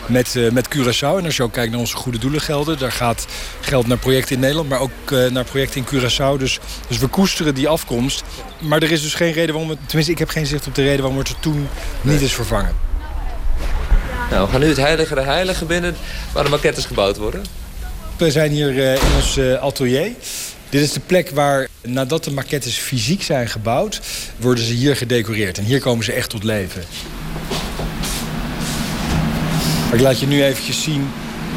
met, 0.06 0.37
eh, 0.37 0.50
met 0.50 0.68
Curaçao. 0.68 1.18
En 1.18 1.25
als 1.25 1.37
je 1.37 1.42
ook 1.42 1.52
kijkt 1.52 1.71
naar 1.71 1.80
onze 1.80 1.97
goede 1.97 2.18
doelengelden... 2.18 2.78
daar 2.78 2.92
gaat 2.92 3.26
geld 3.61 3.87
naar 3.87 3.99
projecten 3.99 4.35
in 4.35 4.40
Nederland, 4.40 4.68
maar 4.68 4.80
ook 4.80 5.11
eh, 5.11 5.30
naar 5.30 5.45
projecten 5.45 5.80
in 5.80 5.87
Curaçao. 5.87 6.38
Dus, 6.38 6.59
dus 6.88 6.99
we 6.99 7.06
koesteren 7.06 7.54
die 7.54 7.68
afkomst. 7.68 8.25
Maar 8.61 8.83
er 8.83 8.92
is 8.92 9.02
dus 9.02 9.14
geen 9.14 9.33
reden 9.33 9.54
waarom 9.54 9.71
het... 9.71 9.78
Tenminste, 9.87 10.12
ik 10.12 10.18
heb 10.18 10.28
geen 10.28 10.47
zicht 10.47 10.66
op 10.66 10.75
de 10.75 10.83
reden 10.83 11.00
waarom 11.00 11.18
het 11.18 11.28
er 11.28 11.40
toen 11.40 11.68
niet 12.00 12.21
is 12.21 12.33
vervangen. 12.33 12.75
Nou, 14.30 14.47
we 14.47 14.52
gaan 14.52 14.61
nu 14.61 14.68
het 14.68 14.76
heilige 14.76 15.14
de 15.14 15.21
heilige 15.21 15.64
binnen 15.64 15.97
waar 16.33 16.45
de 16.45 16.50
maquettes 16.50 16.85
gebouwd 16.85 17.16
worden. 17.16 17.45
We 18.16 18.30
zijn 18.30 18.50
hier 18.50 18.82
eh, 18.82 18.94
in 18.94 19.14
ons 19.16 19.37
eh, 19.37 19.62
atelier. 19.62 20.11
Dit 20.68 20.80
is 20.80 20.92
de 20.92 21.00
plek 21.00 21.30
waar, 21.30 21.68
nadat 21.82 22.25
de 22.25 22.30
maquettes 22.30 22.76
fysiek 22.76 23.23
zijn 23.23 23.49
gebouwd... 23.49 24.00
worden 24.37 24.64
ze 24.64 24.73
hier 24.73 24.96
gedecoreerd. 24.96 25.58
En 25.58 25.64
hier 25.64 25.80
komen 25.80 26.04
ze 26.04 26.12
echt 26.12 26.30
tot 26.30 26.44
leven. 26.44 26.82
Ik 29.92 30.00
laat 30.00 30.20
je 30.20 30.26
nu 30.26 30.44
eventjes 30.44 30.82
zien 30.82 31.08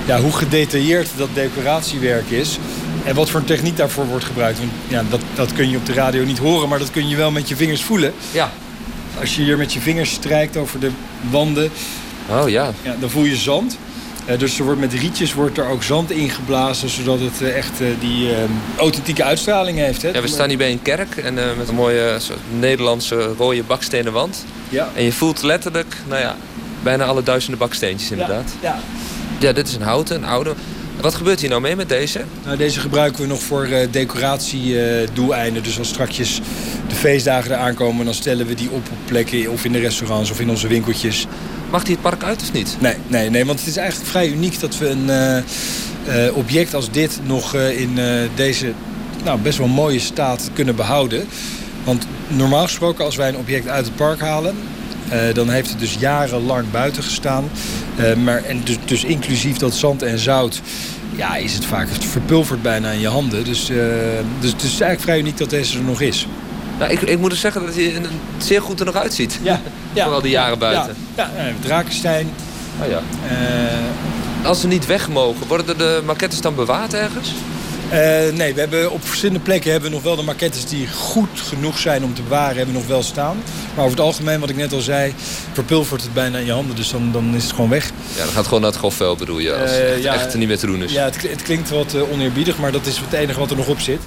ja, 0.06 0.22
hoe 0.22 0.32
gedetailleerd 0.32 1.10
dat 1.18 1.30
decoratiewerk 1.34 2.30
is... 2.30 2.58
en 3.06 3.16
wat 3.16 3.30
voor 3.30 3.40
een 3.40 3.46
techniek 3.46 3.78
daarvoor 3.78 4.06
wordt 4.06 4.26
gebruikt. 4.26 4.60
Want, 4.60 4.72
ja, 4.88 5.04
dat, 5.10 5.22
dat 5.36 5.54
kun 5.54 5.70
je 5.70 5.78
op 5.78 5.86
de 5.86 5.94
radio 5.94 6.24
niet 6.24 6.38
horen, 6.38 6.70
maar 6.70 6.80
dat 6.80 6.92
kun 6.92 7.08
je 7.08 7.16
wel 7.16 7.32
met 7.32 7.50
je 7.50 7.56
vingers 7.56 7.84
voelen. 7.84 8.14
Ja. 8.32 8.52
Als 9.20 9.36
je 9.36 9.42
hier 9.42 9.58
met 9.58 9.74
je 9.74 9.80
vingers 9.80 10.12
strijkt 10.12 10.58
over 10.58 10.80
de 10.80 10.92
wanden... 11.30 11.72
Oh 12.30 12.50
ja. 12.50 12.72
Ja, 12.82 12.96
dan 13.00 13.10
voel 13.10 13.24
je 13.24 13.36
zand. 13.36 13.78
Eh, 14.30 14.40
dus 14.40 14.60
er 14.60 14.66
wordt 14.66 14.80
met 14.80 14.94
rietjes 14.94 15.34
wordt 15.34 15.58
er 15.58 15.68
ook 15.68 15.84
zand 15.84 16.12
ingeblazen... 16.12 16.90
zodat 16.90 17.20
het 17.20 17.42
eh, 17.42 17.58
echt 17.58 17.82
eh, 17.82 17.88
die 18.00 18.30
authentieke 18.78 19.24
uitstraling 19.24 19.78
heeft. 19.78 20.02
Hè? 20.02 20.10
Ja, 20.10 20.22
we 20.22 20.28
staan 20.28 20.50
hier 20.50 20.58
bij 20.58 20.72
een 20.72 20.82
kerk 20.82 21.18
en 21.18 21.34
met 21.34 21.68
een 21.68 21.76
mooie 21.76 22.16
soort 22.20 22.40
Nederlandse 22.60 23.34
rode 23.38 23.64
bakstenen 23.64 24.14
wand. 24.14 24.46
Ja. 24.70 24.90
En 24.96 25.04
je 25.04 25.12
voelt 25.12 25.42
letterlijk, 25.42 25.96
nou 26.08 26.22
ja, 26.22 26.36
bijna 26.84 27.06
alle 27.06 27.24
duizenden 27.24 27.60
baksteentjes 27.60 28.12
inderdaad. 28.12 28.52
Ja. 28.62 28.80
Ja, 29.40 29.52
dit 29.52 29.68
is 29.68 29.76
een 29.76 29.82
houten, 29.82 30.16
een 30.16 30.26
oude. 30.26 30.54
Wat 31.02 31.16
gebeurt 31.16 31.40
hier 31.40 31.50
nou 31.50 31.62
mee 31.62 31.76
met 31.76 31.90
deze? 31.90 32.22
Nou, 32.46 32.58
deze 32.58 32.80
gebruiken 32.80 33.22
we 33.22 33.28
nog 33.28 33.42
voor 33.42 33.68
uh, 33.68 33.78
decoratiedoeleinden. 33.92 35.64
dus 35.64 35.78
als 35.80 35.88
straks 35.88 36.18
de 36.88 36.96
feestdagen 36.96 37.52
eraan 37.52 37.74
komen... 37.74 38.06
dan 38.06 38.14
stellen 38.14 38.46
we 38.46 38.54
die 38.54 38.70
op 38.70 38.76
op 38.76 38.98
plekken 39.06 39.52
of 39.52 39.66
in 39.66 39.72
de 39.72 39.80
restaurants 39.80 40.32
of 40.32 40.40
in 40.40 40.50
onze 40.50 40.68
winkeltjes. 40.68 41.28
Mag 41.70 41.84
die 41.84 41.94
het 41.94 42.02
park 42.02 42.24
uit 42.24 42.42
of 42.42 42.54
niet? 42.54 42.78
Nee, 42.80 42.96
nee, 43.08 43.30
nee 43.30 43.46
want 43.46 43.60
het 43.60 43.68
is 43.68 43.78
eigenlijk 43.78 44.10
vrij 44.10 44.30
uniek 44.30 44.60
dat 44.60 44.78
we 44.78 44.90
een 44.90 45.10
uh, 46.08 46.36
object 46.36 46.74
als 46.74 46.92
dit... 46.92 47.20
nog 47.24 47.56
in 47.56 48.00
deze 48.36 48.74
nou, 49.24 49.40
best 49.40 49.58
wel 49.58 49.68
mooie 49.68 50.00
staat 50.00 50.50
kunnen 50.54 50.76
behouden. 50.76 51.28
Want 51.84 52.08
normaal 52.28 52.64
gesproken 52.64 53.06
als 53.06 53.16
wij 53.16 53.30
een 53.30 53.38
object 53.38 53.68
uit 53.68 53.86
het 53.86 53.96
park 53.96 54.20
halen... 54.20 54.56
Uh, 55.14 55.34
dan 55.34 55.50
heeft 55.50 55.70
het 55.70 55.80
dus 55.80 55.96
jarenlang 56.00 56.72
buiten 56.72 57.04
gestaan. 57.04 57.50
Uh, 58.00 58.14
maar, 58.14 58.44
en 58.44 58.62
dus, 58.64 58.78
dus, 58.86 59.04
inclusief 59.04 59.58
dat 59.58 59.74
zand 59.74 60.02
en 60.02 60.20
zout... 60.20 60.62
Ja, 61.16 61.36
is 61.36 61.54
het 61.54 61.66
vaak 61.66 61.88
verpulverd 62.00 62.62
bijna 62.62 62.92
in 62.92 63.00
je 63.00 63.08
handen. 63.08 63.44
Dus, 63.44 63.70
uh, 63.70 63.78
dus, 63.78 63.86
dus 64.40 64.52
het 64.52 64.64
is 64.64 64.70
eigenlijk 64.70 65.02
vrij 65.02 65.20
uniek 65.20 65.38
dat 65.38 65.50
deze 65.50 65.78
er 65.78 65.84
nog 65.84 66.02
is. 66.02 66.28
Nou, 66.80 66.92
ik, 66.92 67.02
ik 67.02 67.20
moet 67.20 67.30
dus 67.30 67.40
zeggen 67.40 67.66
dat 67.66 67.76
hij 67.76 67.96
er 67.96 68.02
zeer 68.38 68.62
goed 68.62 68.80
er 68.80 68.86
nog 68.86 68.96
uitziet. 68.96 69.40
Ja. 69.42 69.62
ja. 70.00 70.04
Vooral 70.06 70.22
die 70.22 70.32
jaren 70.32 70.60
buiten. 70.60 70.96
Ja, 71.16 71.32
ja 71.38 71.54
Drakenstein. 71.62 72.30
Oh 72.82 72.90
ja. 72.90 73.02
Als 74.44 74.62
ze 74.62 74.68
niet 74.68 74.86
weg 74.86 75.10
mogen, 75.10 75.48
worden 75.48 75.78
de 75.78 76.02
maquettes 76.06 76.42
dan 76.42 76.56
bewaard 76.56 76.94
ergens? 76.94 77.34
Uh, 77.92 77.96
nee, 78.34 78.54
we 78.54 78.60
hebben 78.60 78.92
op 78.92 79.06
verschillende 79.06 79.40
plekken 79.40 79.72
hebben 79.72 79.90
we 79.90 79.96
nog 79.96 80.06
wel 80.06 80.16
de 80.16 80.22
maquettes 80.22 80.66
die 80.66 80.88
goed 80.88 81.30
genoeg 81.36 81.78
zijn 81.78 82.04
om 82.04 82.14
te 82.14 82.22
bewaren, 82.22 82.56
hebben 82.58 82.74
we 82.74 82.80
nog 82.80 82.90
wel 82.90 83.04
staan. 83.04 83.38
Maar 83.76 83.86
over 83.86 83.98
het 83.98 84.06
algemeen, 84.06 84.40
wat 84.40 84.50
ik 84.50 84.56
net 84.56 84.74
al 84.74 84.80
zei, 84.80 85.14
verpulvert 85.54 86.02
het 86.02 86.14
bijna 86.14 86.38
in 86.38 86.46
je 86.46 86.52
handen. 86.52 86.76
Dus 86.76 86.92
dan, 86.92 87.12
dan 87.12 87.36
is 87.36 87.44
het 87.44 87.52
gewoon 87.52 87.70
weg. 87.70 87.92
Ja, 88.16 88.24
dan 88.24 88.34
gaat 88.34 88.46
gewoon 88.46 88.62
naar 88.62 88.70
het 88.70 88.80
grofvel 88.80 89.16
bedoel 89.16 89.40
je, 89.40 89.56
als 89.56 89.72
uh, 89.72 89.78
het 89.78 90.04
ja, 90.04 90.14
echt 90.14 90.36
niet 90.36 90.48
meer 90.48 90.58
te 90.58 90.66
doen 90.66 90.84
is. 90.84 90.92
Ja, 90.92 91.04
het, 91.04 91.22
het 91.22 91.42
klinkt 91.42 91.70
wat 91.70 91.96
oneerbiedig, 92.12 92.58
maar 92.58 92.72
dat 92.72 92.86
is 92.86 92.98
het 92.98 93.14
enige 93.14 93.40
wat 93.40 93.52
er 93.52 93.58
nog 93.58 93.68
op 93.68 93.80
zit. 93.80 94.00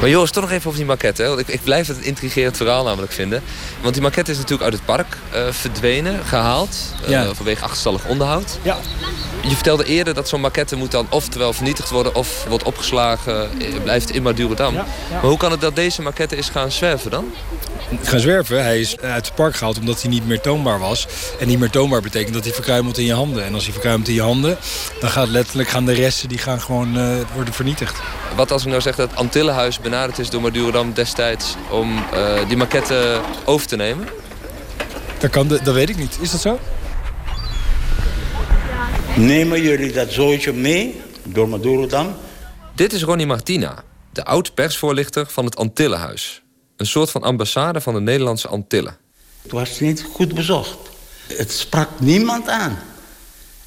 Maar 0.00 0.08
Joris, 0.08 0.30
toch 0.30 0.42
nog 0.42 0.52
even 0.52 0.66
over 0.66 0.78
die 0.78 0.88
maquette. 0.88 1.22
Hè? 1.22 1.28
Want 1.28 1.40
ik, 1.40 1.48
ik 1.48 1.62
blijf 1.62 1.86
het 1.86 1.96
een 1.96 2.04
intrigerend 2.04 2.56
verhaal 2.56 2.84
namelijk 2.84 3.12
vinden. 3.12 3.42
Want 3.80 3.94
die 3.94 4.02
maquette 4.02 4.30
is 4.30 4.36
natuurlijk 4.36 4.64
uit 4.64 4.72
het 4.72 4.84
park 4.84 5.16
uh, 5.34 5.40
verdwenen, 5.50 6.24
gehaald. 6.24 6.76
Uh, 7.02 7.08
ja. 7.08 7.34
Vanwege 7.34 7.62
achterstallig 7.62 8.06
onderhoud. 8.06 8.58
Ja. 8.62 8.76
Je 9.42 9.54
vertelde 9.54 9.84
eerder 9.84 10.14
dat 10.14 10.28
zo'n 10.28 10.40
maquette 10.40 10.76
moet 10.76 10.90
dan 10.90 11.06
oftewel 11.10 11.52
vernietigd 11.52 11.90
worden... 11.90 12.14
of 12.14 12.44
wordt 12.48 12.64
opgeslagen, 12.64 13.50
eh, 13.60 13.82
blijft 13.82 14.10
in 14.10 14.22
Madurodam. 14.22 14.74
Ja, 14.74 14.86
Maar 15.10 15.20
hoe 15.20 15.36
kan 15.36 15.50
het 15.50 15.60
dat 15.60 15.76
deze 15.76 16.02
maquette 16.02 16.36
is 16.36 16.48
gaan 16.48 16.72
zwerven 16.72 17.10
dan? 17.10 17.32
Gaan 18.02 18.20
zwerven? 18.20 18.62
Hij 18.62 18.80
is 18.80 18.98
uit 19.00 19.26
het 19.26 19.34
park 19.34 19.56
gehaald 19.56 19.78
omdat 19.78 20.02
hij 20.02 20.10
niet 20.10 20.26
meer 20.26 20.40
toonbaar 20.40 20.78
was. 20.78 21.06
En 21.38 21.48
niet 21.48 21.58
meer 21.58 21.70
toonbaar 21.70 22.00
betekent 22.00 22.34
dat 22.34 22.44
hij 22.44 22.52
verkruimelt 22.52 22.98
in 22.98 23.04
je 23.04 23.14
handen. 23.14 23.44
En 23.44 23.54
als 23.54 23.62
hij 23.62 23.72
verkruimelt 23.72 24.08
in 24.08 24.14
je 24.14 24.22
handen, 24.22 24.58
dan 25.00 25.10
gaat 25.10 25.28
letterlijk 25.28 25.68
gaan 25.68 25.84
de 25.84 25.92
resten 25.92 26.28
die 26.28 26.38
gaan 26.38 26.60
gewoon 26.60 26.98
uh, 26.98 27.16
worden 27.34 27.54
vernietigd. 27.54 27.96
Wat 28.36 28.52
als 28.52 28.62
ik 28.62 28.68
nou 28.68 28.80
zeg 28.80 28.96
dat 28.96 29.10
het 29.10 29.18
Benaderd 29.82 30.18
is 30.18 30.30
door 30.30 30.40
Madurodam 30.40 30.92
destijds... 30.92 31.54
om 31.70 31.96
uh, 32.14 32.48
die 32.48 32.56
maquette 32.56 33.20
over 33.44 33.66
te 33.66 33.76
nemen? 33.76 34.08
Dat, 35.18 35.30
kan, 35.30 35.48
dat 35.48 35.74
weet 35.74 35.88
ik 35.88 35.96
niet. 35.96 36.18
Is 36.20 36.30
dat 36.30 36.40
zo? 36.40 36.58
Nemen 39.16 39.62
jullie 39.62 39.92
dat 39.92 40.12
zootje 40.12 40.52
mee 40.52 41.00
door 41.24 41.48
Madurodam? 41.48 42.14
Dit 42.74 42.92
is 42.92 43.02
Ronnie 43.02 43.26
Martina, 43.26 43.82
de 44.12 44.24
oud-persvoorlichter 44.24 45.26
van 45.26 45.44
het 45.44 45.56
Antillenhuis. 45.56 46.42
Een 46.76 46.86
soort 46.86 47.10
van 47.10 47.22
ambassade 47.22 47.80
van 47.80 47.94
de 47.94 48.00
Nederlandse 48.00 48.48
Antillen. 48.48 48.96
Het 49.42 49.52
was 49.52 49.80
niet 49.80 50.04
goed 50.12 50.34
bezocht. 50.34 50.78
Het 51.26 51.52
sprak 51.52 51.88
niemand 52.00 52.48
aan. 52.48 52.78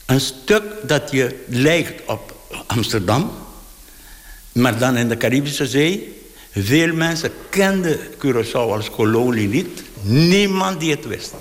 Een 0.06 0.22
stuk 0.22 0.64
dat 0.84 1.12
je 1.12 1.46
lijkt 1.48 2.02
op 2.08 2.36
Amsterdam, 2.68 3.32
maar 4.52 4.78
dan 4.78 4.98
in 4.98 5.10
de 5.10 5.18
Caribische 5.18 5.68
Zee. 5.68 6.20
Veel 6.52 6.94
mensen 6.94 7.32
kenden 7.50 8.00
Curaçao 8.00 8.72
als 8.72 8.90
kolonie 8.90 9.48
niet. 9.48 9.84
Niemand 10.02 10.80
die 10.80 10.92
het 10.92 11.08
wist. 11.08 11.34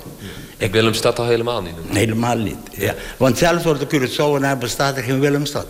Ik 0.56 0.72
Willemstad 0.72 1.18
al 1.18 1.26
helemaal 1.26 1.62
niet 1.62 1.74
Helemaal 1.88 2.36
niet, 2.36 2.56
ja. 2.70 2.94
Want 3.16 3.38
zelfs 3.38 3.62
voor 3.62 3.78
de 3.78 3.86
Curaçaoenaar 3.86 4.58
bestaat 4.58 4.96
er 4.96 5.02
geen 5.02 5.20
Willemstad. 5.20 5.66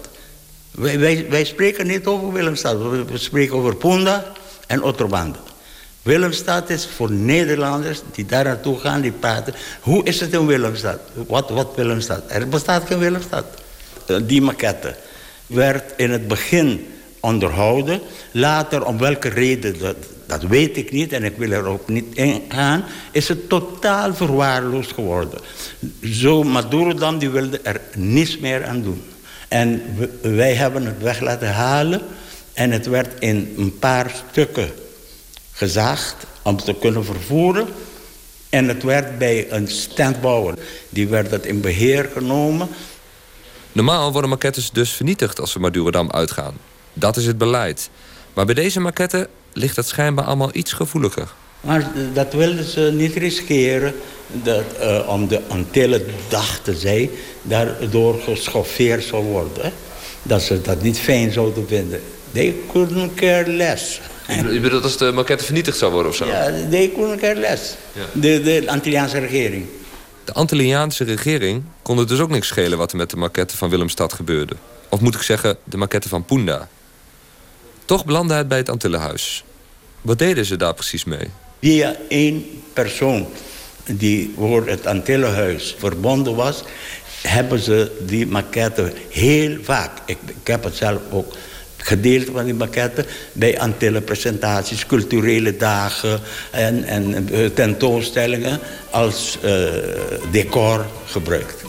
Wij, 0.71 0.99
wij, 0.99 1.27
wij 1.29 1.45
spreken 1.45 1.87
niet 1.87 2.07
over 2.07 2.33
Willemstad. 2.33 2.77
We 2.81 3.19
spreken 3.19 3.57
over 3.57 3.77
Punda 3.77 4.33
en 4.67 4.83
Otterbande. 4.83 5.39
Willemstad 6.03 6.71
is 6.71 6.89
voor 6.97 7.11
Nederlanders 7.11 8.01
die 8.13 8.27
daar 8.27 8.45
naartoe 8.45 8.79
gaan, 8.79 9.01
die 9.01 9.13
praten. 9.13 9.55
Hoe 9.81 10.05
is 10.05 10.21
het 10.21 10.33
in 10.33 10.47
Willemstad? 10.47 10.99
Wat, 11.27 11.51
wat 11.51 11.73
Willemstad? 11.77 12.23
Er 12.29 12.49
bestaat 12.49 12.87
geen 12.87 12.99
Willemstad. 12.99 13.45
Eh, 14.07 14.17
die 14.23 14.43
maquette 14.43 14.97
werd 15.47 15.93
in 15.97 16.11
het 16.11 16.29
begin 16.29 16.87
onderhouden. 17.21 18.01
Later, 18.31 18.85
om 18.85 18.99
welke 18.99 19.29
reden, 19.29 19.79
dat, 19.79 19.97
dat 20.27 20.43
weet 20.43 20.77
ik 20.77 20.93
niet 20.93 21.13
en 21.13 21.25
ik 21.25 21.37
wil 21.37 21.51
er 21.51 21.65
ook 21.65 21.89
niet 21.89 22.17
in 22.17 22.43
gaan... 22.49 22.85
is 23.13 23.29
het 23.29 23.49
totaal 23.49 24.15
verwaarloosd 24.15 24.93
geworden. 24.93 25.41
Zo 26.03 26.43
Maduro 26.43 26.95
dan, 26.95 27.19
die 27.19 27.31
wilde 27.31 27.61
er 27.63 27.81
niets 27.95 28.39
meer 28.39 28.65
aan 28.65 28.83
doen. 28.83 29.03
En 29.49 29.83
wij 30.23 30.55
hebben 30.55 30.87
het 30.87 31.03
weg 31.03 31.21
laten 31.21 31.53
halen... 31.53 32.01
en 32.53 32.71
het 32.71 32.87
werd 32.87 33.21
in 33.21 33.55
een 33.57 33.79
paar 33.79 34.11
stukken 34.31 34.71
gezaagd 35.53 36.17
om 36.43 36.57
te 36.57 36.75
kunnen 36.75 37.05
vervoeren. 37.05 37.69
En 38.49 38.69
het 38.69 38.83
werd 38.83 39.19
bij 39.19 39.53
een 39.53 39.69
standbouwer. 39.69 40.55
Die 40.89 41.09
werd 41.09 41.31
het 41.31 41.47
in 41.47 41.61
beheer 41.61 42.11
genomen. 42.13 42.69
Normaal 43.73 44.13
worden 44.13 44.31
maquettes 44.31 44.71
dus 44.71 44.91
vernietigd 44.91 45.41
als 45.41 45.53
we 45.53 45.61
Madurodam 45.61 46.11
uitgaan. 46.11 46.55
Dat 46.93 47.17
is 47.17 47.27
het 47.27 47.39
beleid. 47.39 47.91
Maar 48.35 48.45
bij 48.45 48.55
deze 48.55 48.81
maquette 48.81 49.29
ligt 49.53 49.77
het 49.77 49.89
schijnbaar 49.89 50.25
allemaal 50.25 50.51
iets 50.53 50.73
gevoeliger. 50.73 51.33
Maar 51.61 51.91
dat 52.13 52.33
wilden 52.33 52.65
ze 52.65 52.91
niet 52.95 53.15
riskeren. 53.15 53.95
Dat, 54.33 54.65
uh, 54.81 55.09
om 55.09 55.29
de 55.29 55.41
Antillen 55.49 56.05
dachten 56.29 56.77
zij 56.77 57.11
daardoor 57.43 58.21
geschoffeerd 58.21 59.05
zou 59.05 59.25
worden. 59.25 59.73
Dat 60.23 60.43
ze 60.43 60.61
dat 60.61 60.83
niet 60.83 60.99
fijn 60.99 61.33
zouden 61.33 61.69
vinden. 61.69 62.01
They 62.33 62.55
couldn't 62.73 63.15
care 63.15 63.51
less. 63.51 64.01
Je 64.51 64.61
bedoelt 64.61 64.83
als 64.83 64.97
de 64.97 65.13
maquette 65.13 65.45
vernietigd 65.45 65.79
zou 65.79 65.93
worden 65.93 66.11
of 66.11 66.17
zo? 66.17 66.27
Ja, 66.27 66.51
they 66.71 66.91
couldn't 66.95 67.21
care 67.21 67.41
less. 67.41 67.75
Ja. 67.93 68.03
De, 68.13 68.41
de 68.43 68.63
Antilliaanse 68.67 69.19
regering. 69.19 69.67
De 70.25 70.33
Antilliaanse 70.33 71.05
regering 71.05 71.63
kon 71.83 71.99
het 71.99 72.09
dus 72.09 72.21
ook 72.21 72.31
niks 72.31 72.47
schelen... 72.47 72.79
wat 72.79 72.93
er 72.93 72.97
met 72.97 73.11
de 73.11 73.17
maquette 73.17 73.57
van 73.57 73.71
Willemstad 73.71 74.13
gebeurde. 74.13 74.55
Of 74.89 75.01
moet 75.01 75.15
ik 75.15 75.23
zeggen, 75.23 75.57
de 75.65 75.77
maquette 75.77 76.09
van 76.09 76.25
Punda. 76.25 76.69
Toch 77.91 78.05
belandde 78.05 78.35
het 78.35 78.49
bij 78.49 78.59
het 78.59 78.69
Antillenhuis. 78.69 79.45
Wat 80.01 80.19
deden 80.19 80.45
ze 80.45 80.57
daar 80.57 80.75
precies 80.75 81.05
mee? 81.05 81.31
Via 81.61 81.97
één 82.09 82.63
persoon 82.73 83.29
die 83.85 84.35
voor 84.37 84.67
het 84.67 84.87
Antillenhuis 84.87 85.75
verbonden 85.79 86.35
was... 86.35 86.65
hebben 87.23 87.59
ze 87.59 87.97
die 88.07 88.27
maquette 88.27 88.93
heel 89.09 89.59
vaak... 89.63 89.91
ik, 90.05 90.19
ik 90.27 90.47
heb 90.47 90.65
het 90.65 90.75
zelf 90.77 91.01
ook 91.11 91.35
gedeelte 91.77 92.33
van 92.33 92.45
die 92.45 92.55
maquette 92.55 93.05
bij 93.33 93.61
Antillenpresentaties, 93.61 94.87
culturele 94.87 95.57
dagen 95.57 96.21
en, 96.51 96.85
en 96.85 97.29
eh, 97.33 97.47
tentoonstellingen 97.47 98.61
als 98.91 99.39
uh, 99.45 99.69
decor 100.31 100.87
gebruikt. 101.07 101.63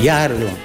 Jarenlang. 0.00 0.56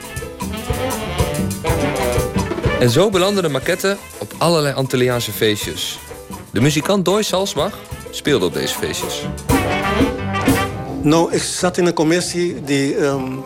En 2.80 2.90
zo 2.90 3.10
belanden 3.10 3.44
de 3.44 3.50
maquetten 3.50 3.98
op 4.18 4.34
allerlei 4.38 4.76
Antilliaanse 4.76 5.32
feestjes. 5.32 6.00
De 6.52 6.62
muzikant 6.62 7.06
Doy 7.06 7.24
Salsbach 7.24 7.80
speelde 8.10 8.46
op 8.46 8.54
deze 8.54 8.76
feestjes. 8.76 9.22
Nou, 11.02 11.34
ik 11.34 11.42
zat 11.42 11.78
in 11.78 11.86
een 11.86 11.94
commissie 11.94 12.64
die 12.64 12.98
um, 12.98 13.44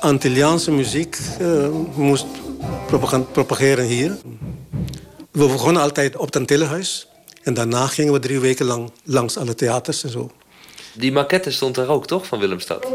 Antilliaanse 0.00 0.70
muziek 0.70 1.18
uh, 1.40 1.68
moest 1.94 2.26
propageren 3.32 3.84
hier. 3.84 4.16
We 5.30 5.46
begonnen 5.46 5.82
altijd 5.82 6.16
op 6.16 6.26
het 6.26 6.36
Antillenhuis. 6.36 7.08
En 7.42 7.54
daarna 7.54 7.86
gingen 7.86 8.12
we 8.12 8.18
drie 8.18 8.38
weken 8.38 8.66
lang 8.66 8.90
langs 9.04 9.36
alle 9.36 9.54
theaters 9.54 10.04
en 10.04 10.10
zo. 10.10 10.30
Die 10.92 11.12
maquette 11.12 11.50
stond 11.50 11.76
er 11.76 11.88
ook, 11.88 12.06
toch, 12.06 12.26
van 12.26 12.38
Willemstad? 12.38 12.86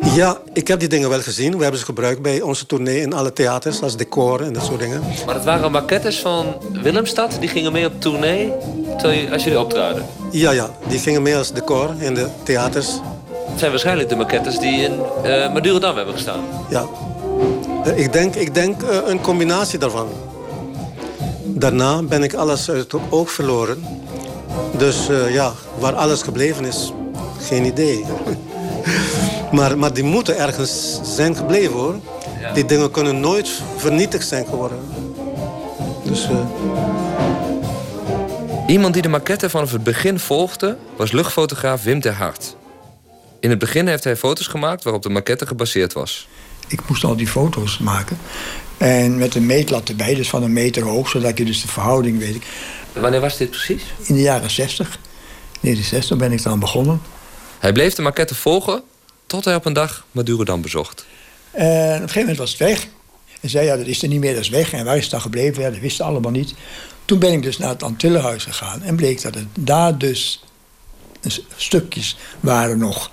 Ja, 0.00 0.38
ik 0.52 0.68
heb 0.68 0.80
die 0.80 0.88
dingen 0.88 1.08
wel 1.08 1.20
gezien. 1.20 1.56
We 1.56 1.62
hebben 1.62 1.80
ze 1.80 1.84
gebruikt 1.84 2.22
bij 2.22 2.40
onze 2.40 2.66
tournee 2.66 3.00
in 3.00 3.12
alle 3.12 3.32
theaters 3.32 3.82
als 3.82 3.96
decor 3.96 4.42
en 4.42 4.52
dat 4.52 4.64
soort 4.64 4.80
dingen. 4.80 5.02
Maar 5.26 5.34
het 5.34 5.44
waren 5.44 5.72
maquettes 5.72 6.18
van 6.18 6.56
Willemstad, 6.82 7.36
die 7.40 7.48
gingen 7.48 7.72
mee 7.72 7.86
op 7.86 8.00
tournee 8.00 8.52
als 9.32 9.44
jullie 9.44 9.60
optraden? 9.60 10.06
Ja, 10.30 10.50
ja, 10.50 10.70
die 10.88 10.98
gingen 10.98 11.22
mee 11.22 11.36
als 11.36 11.52
decor 11.52 11.94
in 11.98 12.14
de 12.14 12.28
theaters. 12.42 12.88
Het 13.50 13.58
zijn 13.58 13.70
waarschijnlijk 13.70 14.08
de 14.08 14.16
maquettes 14.16 14.58
die 14.58 14.82
in 14.82 14.92
uh, 15.24 15.52
Madurodam 15.52 15.96
hebben 15.96 16.14
gestaan. 16.14 16.40
Ja, 16.70 16.86
uh, 17.86 17.98
ik 17.98 18.12
denk, 18.12 18.34
ik 18.34 18.54
denk 18.54 18.82
uh, 18.82 18.88
een 19.06 19.20
combinatie 19.20 19.78
daarvan. 19.78 20.08
Daarna 21.44 22.02
ben 22.02 22.22
ik 22.22 22.34
alles 22.34 22.70
uit 22.70 22.92
het 22.92 23.00
oog 23.10 23.30
verloren. 23.30 23.84
Dus 24.78 25.08
ja, 25.30 25.52
waar 25.78 25.94
alles 25.94 26.22
gebleven 26.22 26.64
is, 26.64 26.92
geen 27.40 27.64
idee. 27.64 28.04
Maar, 29.52 29.78
maar 29.78 29.92
die 29.92 30.04
moeten 30.04 30.38
ergens 30.38 31.00
zijn 31.02 31.36
gebleven 31.36 31.72
hoor. 31.72 31.94
Die 32.54 32.64
dingen 32.64 32.90
kunnen 32.90 33.20
nooit 33.20 33.50
vernietigd 33.76 34.28
zijn 34.28 34.46
geworden. 34.46 34.78
Dus, 36.04 36.28
uh... 36.30 36.38
Iemand 38.66 38.94
die 38.94 39.02
de 39.02 39.08
maquette 39.08 39.50
vanaf 39.50 39.72
het 39.72 39.82
begin 39.82 40.18
volgde 40.18 40.76
was 40.96 41.12
luchtfotograaf 41.12 41.82
Wim 41.82 42.00
ter 42.00 42.12
Hart. 42.12 42.56
In 43.40 43.50
het 43.50 43.58
begin 43.58 43.86
heeft 43.86 44.04
hij 44.04 44.16
foto's 44.16 44.46
gemaakt 44.46 44.84
waarop 44.84 45.02
de 45.02 45.08
maquette 45.08 45.46
gebaseerd 45.46 45.92
was. 45.92 46.28
Ik 46.68 46.80
moest 46.88 47.04
al 47.04 47.16
die 47.16 47.26
foto's 47.26 47.78
maken. 47.78 48.18
En 48.76 49.18
met 49.18 49.34
een 49.34 49.46
meetlat 49.46 49.88
erbij, 49.88 50.14
dus 50.14 50.28
van 50.28 50.42
een 50.42 50.52
meter 50.52 50.82
hoog, 50.82 51.08
zodat 51.08 51.38
je 51.38 51.44
dus 51.44 51.62
de 51.62 51.68
verhouding 51.68 52.18
weet. 52.18 52.44
Wanneer 52.92 53.20
was 53.20 53.36
dit 53.36 53.50
precies? 53.50 53.82
In 54.02 54.14
de 54.14 54.20
jaren 54.20 54.50
60. 54.50 54.98
1960 55.60 56.16
ben 56.16 56.32
ik 56.32 56.42
dan 56.42 56.58
begonnen. 56.58 57.02
Hij 57.58 57.72
bleef 57.72 57.94
de 57.94 58.02
maquette 58.02 58.34
volgen 58.34 58.82
tot 59.30 59.44
hij 59.44 59.54
op 59.54 59.64
een 59.64 59.72
dag 59.72 60.06
Madurodam 60.10 60.62
bezocht. 60.62 61.06
En 61.50 61.64
op 61.66 61.92
een 61.92 61.98
gegeven 61.98 62.20
moment 62.20 62.38
was 62.38 62.50
het 62.50 62.58
weg. 62.58 62.86
En 63.40 63.48
zei, 63.48 63.66
ja, 63.66 63.76
dat 63.76 63.86
is 63.86 64.02
er 64.02 64.08
niet 64.08 64.20
meer, 64.20 64.34
dat 64.34 64.42
is 64.42 64.48
weg. 64.48 64.72
En 64.72 64.84
waar 64.84 64.96
is 64.96 65.02
het 65.02 65.10
dan 65.10 65.20
gebleven? 65.20 65.62
Ja, 65.62 65.70
dat 65.70 65.78
wisten 65.78 66.04
allemaal 66.04 66.30
niet. 66.30 66.54
Toen 67.04 67.18
ben 67.18 67.32
ik 67.32 67.42
dus 67.42 67.58
naar 67.58 67.68
het 67.68 67.82
Antillenhuis 67.82 68.44
gegaan. 68.44 68.82
En 68.82 68.96
bleek 68.96 69.22
dat 69.22 69.34
het 69.34 69.46
daar 69.58 69.98
dus 69.98 70.44
stukjes 71.56 72.16
waren 72.40 72.78
nog. 72.78 73.10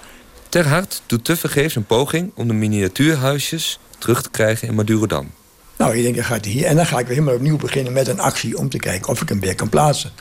Ter 0.49 0.67
Hart 0.67 1.01
doet 1.05 1.25
tevergeefs 1.25 1.75
een 1.75 1.85
poging 1.85 2.31
om 2.35 2.47
de 2.47 2.53
miniatuurhuisjes 2.53 3.79
terug 3.97 4.21
te 4.21 4.29
krijgen 4.29 4.67
in 4.67 4.75
Madurodam. 4.75 5.31
Nou, 5.77 5.95
ik 5.95 6.03
denk, 6.03 6.15
dan 6.15 6.25
gaat 6.25 6.45
hij 6.45 6.53
hier. 6.53 6.65
En 6.65 6.75
dan 6.75 6.85
ga 6.85 6.99
ik 6.99 7.05
weer 7.05 7.15
helemaal 7.15 7.35
opnieuw 7.35 7.57
beginnen 7.57 7.93
met 7.93 8.07
een 8.07 8.19
actie 8.19 8.57
om 8.57 8.69
te 8.69 8.77
kijken 8.77 9.09
of 9.09 9.21
ik 9.21 9.29
hem 9.29 9.39
weer 9.39 9.55
kan 9.55 9.69
plaatsen. 9.69 10.11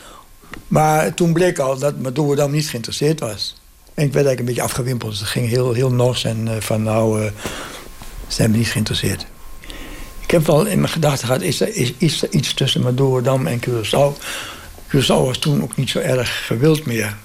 Maar 0.68 1.14
toen 1.14 1.32
bleek 1.32 1.58
al 1.58 1.78
dat 1.78 1.98
Madurodam 1.98 2.50
niet 2.50 2.68
geïnteresseerd 2.68 3.20
was. 3.20 3.54
En 3.96 4.04
ik 4.04 4.12
werd 4.12 4.26
eigenlijk 4.26 4.38
een 4.38 4.44
beetje 4.44 4.62
afgewimpeld. 4.62 5.10
Dus 5.10 5.20
het 5.20 5.28
ging 5.28 5.48
heel, 5.48 5.72
heel 5.72 5.92
nors 5.92 6.24
en 6.24 6.46
uh, 6.46 6.52
van 6.58 6.82
nou, 6.82 7.22
uh, 7.22 7.30
zijn 8.26 8.50
me 8.50 8.56
niet 8.56 8.68
geïnteresseerd. 8.68 9.26
Ik 10.20 10.30
heb 10.30 10.46
wel 10.46 10.66
in 10.66 10.80
mijn 10.80 10.92
gedachten 10.92 11.26
gehad, 11.26 11.42
is 11.42 11.60
er, 11.60 11.76
is, 11.76 11.92
is 11.98 12.22
er 12.22 12.30
iets 12.30 12.54
tussen 12.54 12.82
Madurodam 12.82 13.46
en 13.46 13.60
Curaçao? 13.60 14.22
Curaçao 14.88 15.24
was 15.24 15.38
toen 15.38 15.62
ook 15.62 15.76
niet 15.76 15.90
zo 15.90 15.98
erg 15.98 16.46
gewild 16.46 16.86
meer. 16.86 17.16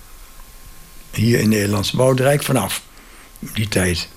Hier 1.11 1.39
in 1.39 1.49
Nederland. 1.49 1.85
Ze 1.85 1.95
bouwden 1.95 2.25
rijk 2.25 2.43
vanaf, 2.43 2.81
die 3.39 3.67
tijd. 3.67 4.07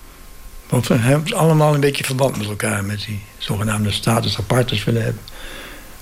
Want 0.69 0.87
we 0.87 0.95
hebben 0.95 1.33
allemaal 1.33 1.73
een 1.73 1.79
beetje 1.79 2.03
verband 2.03 2.37
met 2.37 2.47
elkaar... 2.47 2.83
met 2.83 3.05
die 3.05 3.21
zogenaamde 3.37 3.91
status 3.91 4.37
apartes 4.37 4.83
willen 4.83 5.03
hebben. 5.03 5.21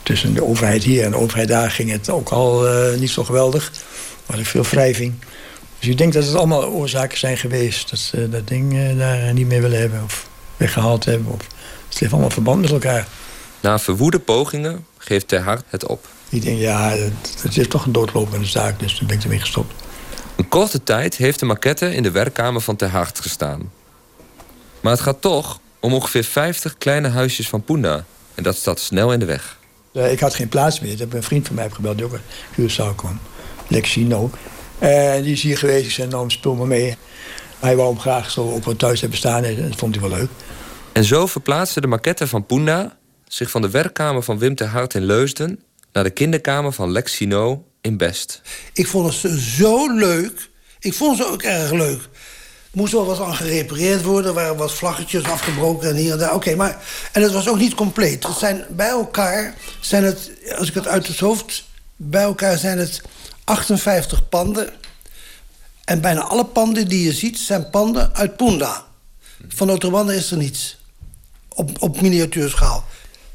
Tussen 0.03 0.33
de 0.33 0.43
overheid 0.43 0.83
hier 0.83 1.03
en 1.03 1.11
de 1.11 1.17
overheid 1.17 1.47
daar 1.47 1.71
ging 1.71 1.91
het 1.91 2.09
ook 2.09 2.29
al 2.29 2.67
uh, 2.67 2.99
niet 2.99 3.09
zo 3.09 3.23
geweldig. 3.23 3.71
Er 4.25 4.37
was 4.37 4.47
veel 4.47 4.63
wrijving. 4.63 5.13
Dus 5.83 5.91
ik 5.91 5.97
denk 5.97 6.13
dat 6.13 6.25
het 6.25 6.35
allemaal 6.35 6.63
oorzaken 6.63 7.17
zijn 7.17 7.37
geweest... 7.37 7.89
dat 7.89 7.99
ze 7.99 8.29
dat 8.29 8.47
ding 8.47 8.73
uh, 8.73 8.97
daar 8.97 9.33
niet 9.33 9.47
meer 9.47 9.61
willen 9.61 9.79
hebben 9.79 10.03
of 10.03 10.27
weggehaald 10.57 11.05
hebben. 11.05 11.33
Of, 11.33 11.47
het 11.89 11.99
heeft 11.99 12.11
allemaal 12.11 12.29
verband 12.29 12.61
met 12.61 12.71
elkaar. 12.71 13.07
Na 13.59 13.79
verwoede 13.79 14.19
pogingen 14.19 14.85
geeft 14.97 15.27
Ter 15.27 15.41
Hart 15.41 15.63
het 15.67 15.85
op. 15.85 16.07
Ik 16.29 16.41
denk, 16.41 16.59
ja, 16.59 16.89
het, 16.89 17.35
het 17.41 17.57
is 17.57 17.67
toch 17.67 17.85
een 17.85 17.91
doodlopende 17.91 18.45
zaak, 18.45 18.79
dus 18.79 18.93
toen 18.93 19.07
ben 19.07 19.15
ik 19.15 19.23
ermee 19.23 19.39
gestopt. 19.39 19.73
Een 20.35 20.47
korte 20.47 20.83
tijd 20.83 21.15
heeft 21.15 21.39
de 21.39 21.45
maquette 21.45 21.95
in 21.95 22.03
de 22.03 22.11
werkkamer 22.11 22.61
van 22.61 22.75
Ter 22.75 22.89
Hart 22.89 23.19
gestaan. 23.19 23.71
Maar 24.81 24.91
het 24.91 25.01
gaat 25.01 25.21
toch 25.21 25.59
om 25.79 25.93
ongeveer 25.93 26.23
50 26.23 26.77
kleine 26.77 27.07
huisjes 27.07 27.49
van 27.49 27.63
Punda. 27.63 28.05
En 28.35 28.43
dat 28.43 28.55
staat 28.55 28.79
snel 28.79 29.13
in 29.13 29.19
de 29.19 29.25
weg. 29.25 29.57
Ik 29.91 30.19
had 30.19 30.35
geen 30.35 30.49
plaats 30.49 30.79
meer. 30.79 30.91
Ik 30.91 30.99
heb 30.99 31.13
een 31.13 31.23
vriend 31.23 31.47
van 31.47 31.55
mij 31.55 31.69
gebeld 31.69 31.97
die 31.97 32.05
ook 32.05 32.13
uit 32.13 32.21
Curaçao 32.71 32.95
kwam. 32.95 33.19
Lexino. 33.67 34.31
Uh, 34.83 35.13
die 35.13 35.31
is 35.31 35.41
hier 35.41 35.57
geweest. 35.57 35.85
Ik 35.85 35.91
zei, 35.91 36.07
nou, 36.07 36.29
spul 36.29 36.55
maar 36.55 36.67
mee. 36.67 36.95
Hij 37.59 37.75
wou 37.75 37.89
hem 37.89 37.99
graag 37.99 38.31
zo 38.31 38.51
ook 38.53 38.63
wat 38.63 38.79
thuis 38.79 39.01
hebben 39.01 39.17
staan. 39.17 39.43
En 39.43 39.69
dat 39.69 39.79
vond 39.79 39.95
hij 39.95 40.09
wel 40.09 40.17
leuk. 40.17 40.29
En 40.91 41.03
zo 41.03 41.27
verplaatste 41.27 41.81
de 41.81 41.87
maquette 41.87 42.27
van 42.27 42.45
Punda 42.45 42.97
zich 43.27 43.49
van 43.49 43.61
de 43.61 43.69
werkkamer 43.69 44.23
van 44.23 44.37
Wim 44.37 44.55
ter 44.55 44.67
Hart 44.67 44.93
in 44.93 45.05
Leusden... 45.05 45.59
naar 45.91 46.03
de 46.03 46.09
kinderkamer 46.09 46.71
van 46.73 46.91
Lex 46.91 47.15
Sino 47.15 47.65
in 47.81 47.97
Best. 47.97 48.41
Ik 48.73 48.87
vond 48.87 49.21
het 49.21 49.31
zo 49.41 49.93
leuk. 49.93 50.49
Ik 50.79 50.93
vond 50.93 51.17
ze 51.17 51.27
ook 51.27 51.41
erg 51.41 51.71
leuk. 51.71 52.01
Er 52.01 52.79
moest 52.79 52.93
wel 52.93 53.05
wat 53.05 53.21
aan 53.21 53.35
gerepareerd 53.35 54.03
worden. 54.03 54.29
Er 54.29 54.33
waren 54.33 54.57
wat 54.57 54.73
vlaggetjes 54.73 55.23
afgebroken 55.23 55.89
en 55.89 55.95
hier 55.95 56.11
en 56.11 56.17
daar. 56.17 56.33
Oké, 56.33 56.55
maar... 56.55 56.83
En 57.11 57.21
het 57.21 57.31
was 57.31 57.47
ook 57.47 57.59
niet 57.59 57.75
compleet. 57.75 58.27
Het 58.27 58.37
zijn 58.37 58.65
bij 58.69 58.89
elkaar 58.89 59.55
zijn 59.79 60.03
het, 60.03 60.31
als 60.57 60.67
ik 60.67 60.73
het 60.73 60.87
uit 60.87 61.07
het 61.07 61.19
hoofd... 61.19 61.63
bij 61.95 62.23
elkaar 62.23 62.57
zijn 62.57 62.77
het 62.77 63.01
58 63.43 64.29
panden. 64.29 64.69
En 65.83 66.01
bijna 66.01 66.21
alle 66.21 66.45
panden 66.45 66.87
die 66.87 67.05
je 67.05 67.13
ziet 67.13 67.39
zijn 67.39 67.69
panden 67.69 68.15
uit 68.15 68.35
Punda. 68.37 68.85
Van 69.47 69.71
Oterbanden 69.71 70.15
is 70.15 70.31
er 70.31 70.37
niets. 70.37 70.77
Op, 71.49 71.81
op 71.81 72.01
miniatuurschaal. 72.01 72.85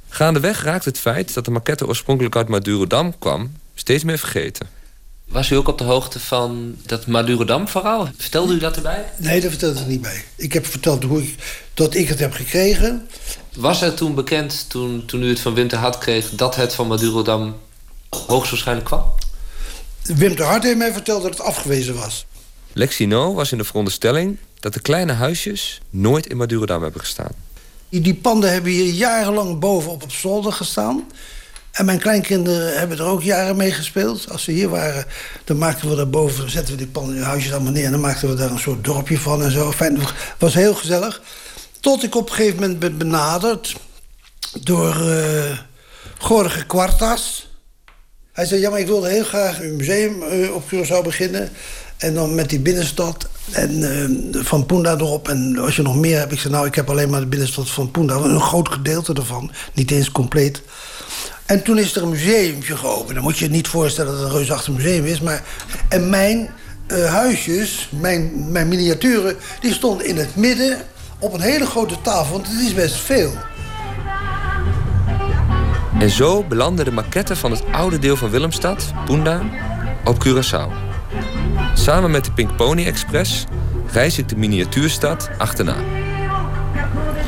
Gaandeweg 0.09 0.63
raakt 0.63 0.85
het 0.85 0.99
feit 0.99 1.35
dat 1.35 1.45
de 1.45 1.51
maquette 1.51 1.87
oorspronkelijk 1.87 2.37
uit 2.37 2.49
Madurodam 2.49 3.19
kwam... 3.19 3.53
steeds 3.75 4.05
meer 4.05 4.19
vergeten. 4.19 4.69
Was 5.29 5.51
u 5.51 5.57
ook 5.57 5.69
op 5.69 5.79
de 5.79 5.85
hoogte 5.85 6.21
van 6.21 6.77
dat 6.87 7.07
Madurodam-verhaal? 7.07 8.09
Vertelde 8.17 8.55
u 8.55 8.59
dat 8.59 8.77
erbij? 8.77 9.05
Nee, 9.17 9.41
dat 9.41 9.51
vertelde 9.51 9.81
ik 9.81 9.87
niet 9.87 10.01
bij. 10.01 10.25
Ik 10.37 10.53
heb 10.53 10.67
verteld 10.67 11.03
hoe 11.03 11.23
ik, 11.23 11.35
dat 11.75 11.95
ik 11.95 12.09
het 12.09 12.19
heb 12.19 12.33
gekregen. 12.33 13.09
Was 13.57 13.83
er 13.83 13.95
toen 13.95 14.15
bekend, 14.15 14.65
toen, 14.69 15.07
toen 15.07 15.23
u 15.23 15.29
het 15.29 15.41
van 15.41 15.55
Wim 15.55 15.69
ter 15.69 15.79
Hart 15.79 15.99
kreeg... 15.99 16.31
dat 16.31 16.57
het 16.57 16.75
van 16.75 16.87
Madurodam 16.87 17.57
hoogstwaarschijnlijk 18.27 18.87
kwam? 18.87 19.13
Wim 20.17 20.37
ter 20.37 20.45
Hart 20.45 20.63
heeft 20.63 20.77
mij 20.77 20.93
verteld 20.93 21.23
dat 21.23 21.31
het 21.31 21.41
afgewezen 21.41 21.95
was. 21.95 22.27
Lexino 22.73 23.35
was 23.35 23.53
in 23.53 23.59
de 23.59 23.65
veronderstelling 23.65 24.37
dat 24.61 24.75
de 24.75 24.81
kleine 24.81 25.13
huisjes... 25.13 25.81
nooit 25.91 26.27
in 26.27 26.37
Madurodam 26.37 26.83
hebben 26.83 27.01
gestaan. 27.01 27.33
Die, 27.89 28.01
die 28.01 28.15
panden 28.15 28.53
hebben 28.53 28.73
hier 28.73 28.93
jarenlang 28.93 29.59
bovenop 29.59 30.03
op 30.03 30.13
zolder 30.13 30.53
gestaan... 30.53 31.07
En 31.79 31.85
mijn 31.85 31.99
kleinkinderen 31.99 32.79
hebben 32.79 32.99
er 32.99 33.05
ook 33.05 33.23
jaren 33.23 33.57
mee 33.57 33.73
gespeeld. 33.73 34.31
Als 34.31 34.43
ze 34.43 34.51
hier 34.51 34.69
waren, 34.69 35.07
dan 35.45 35.59
maakten 35.59 35.89
we 35.89 35.97
daarboven... 35.97 36.51
zetten 36.51 36.73
we 36.73 36.79
die 36.79 36.89
panden 36.89 37.17
in 37.17 37.23
huisjes 37.23 37.53
allemaal 37.53 37.73
neer... 37.73 37.85
en 37.85 37.91
dan 37.91 38.01
maakten 38.01 38.29
we 38.29 38.35
daar 38.35 38.51
een 38.51 38.59
soort 38.59 38.85
dorpje 38.85 39.19
van 39.19 39.43
en 39.43 39.51
zo. 39.51 39.73
Fijn, 39.73 40.01
het 40.01 40.15
was 40.39 40.55
heel 40.55 40.75
gezellig. 40.75 41.23
Tot 41.81 42.03
ik 42.03 42.15
op 42.15 42.29
een 42.29 42.35
gegeven 42.35 42.61
moment 42.61 42.79
ben 42.79 42.99
benaderd... 42.99 43.77
door 44.61 44.97
uh, 44.97 45.59
Jorge 46.29 46.67
Quartas. 46.67 47.48
Hij 48.39 48.47
zei, 48.47 48.61
ja, 48.61 48.71
maar 48.71 48.81
ik 48.81 48.87
wilde 48.87 49.09
heel 49.09 49.25
graag 49.25 49.61
een 49.61 49.77
museum 49.77 50.23
uh, 50.23 50.55
op 50.55 50.65
Curaçao 50.71 51.03
beginnen... 51.03 51.51
En 51.97 52.15
dan 52.15 52.35
met 52.35 52.49
die 52.49 52.61
binnenstad 52.61 53.29
en 53.51 53.79
uh, 53.79 54.45
van 54.45 54.67
Punda 54.67 54.95
erop. 54.95 55.29
En 55.29 55.59
als 55.59 55.77
je 55.77 55.83
nog 55.83 55.97
meer 55.97 56.19
hebt, 56.19 56.33
ik 56.33 56.39
zei, 56.39 56.53
nou, 56.53 56.67
ik 56.67 56.75
heb 56.75 56.91
alleen 56.91 57.11
maar 57.11 57.21
de 57.21 57.27
binnenstad 57.27 57.71
van 57.71 57.91
Punda. 57.91 58.15
Een 58.15 58.41
groot 58.41 58.69
gedeelte 58.69 59.13
ervan, 59.13 59.51
niet 59.75 59.91
eens 59.91 60.13
compleet. 60.13 60.63
En 61.47 61.63
toen 61.63 61.79
is 61.79 61.97
er 61.97 62.03
een 62.03 62.09
museumtje 62.09 62.77
geopend. 62.77 63.15
Dan 63.15 63.23
moet 63.23 63.39
je 63.39 63.45
je 63.45 63.51
niet 63.51 63.69
voorstellen 63.69 64.13
dat 64.13 64.21
het 64.21 64.31
een 64.31 64.37
reusachtig 64.37 64.75
museum 64.75 65.05
is. 65.05 65.21
Maar... 65.21 65.45
En 65.89 66.11
mijn 66.11 66.51
uh, 66.89 67.05
huisjes, 67.05 67.89
mijn, 68.01 68.53
mijn 68.53 68.69
miniaturen, 68.69 69.37
die 69.61 69.73
stonden 69.73 70.07
in 70.07 70.17
het 70.17 70.37
midden 70.37 70.79
op 71.19 71.33
een 71.33 71.41
hele 71.41 71.67
grote 71.67 72.01
tafel. 72.01 72.33
Want 72.33 72.49
het 72.49 72.61
is 72.61 72.75
best 72.75 72.97
veel. 72.97 73.33
En 75.99 76.11
zo 76.11 76.45
belandde 76.45 76.85
de 76.85 76.93
maquette 76.93 77.37
van 77.37 77.51
het 77.51 77.63
oude 77.73 77.99
deel 77.99 78.17
van 78.17 78.31
Willemstad, 78.31 78.93
Punda, 79.05 79.43
op 80.05 80.27
Curaçao. 80.27 80.73
Samen 81.75 82.11
met 82.11 82.25
de 82.25 82.33
Pink 82.33 82.57
Pony 82.57 82.87
Express 82.87 83.45
reis 83.93 84.19
ik 84.19 84.29
de 84.29 84.37
miniatuurstad 84.37 85.31
achterna. 85.39 85.77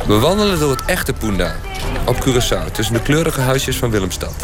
We 0.07 0.19
wandelen 0.19 0.59
door 0.59 0.71
het 0.71 0.85
echte 0.85 1.13
Punda, 1.13 1.57
op 2.07 2.17
Curaçao, 2.17 2.73
tussen 2.73 2.95
de 2.95 3.03
kleurige 3.03 3.41
huisjes 3.41 3.77
van 3.77 3.91
Willemstad. 3.91 4.35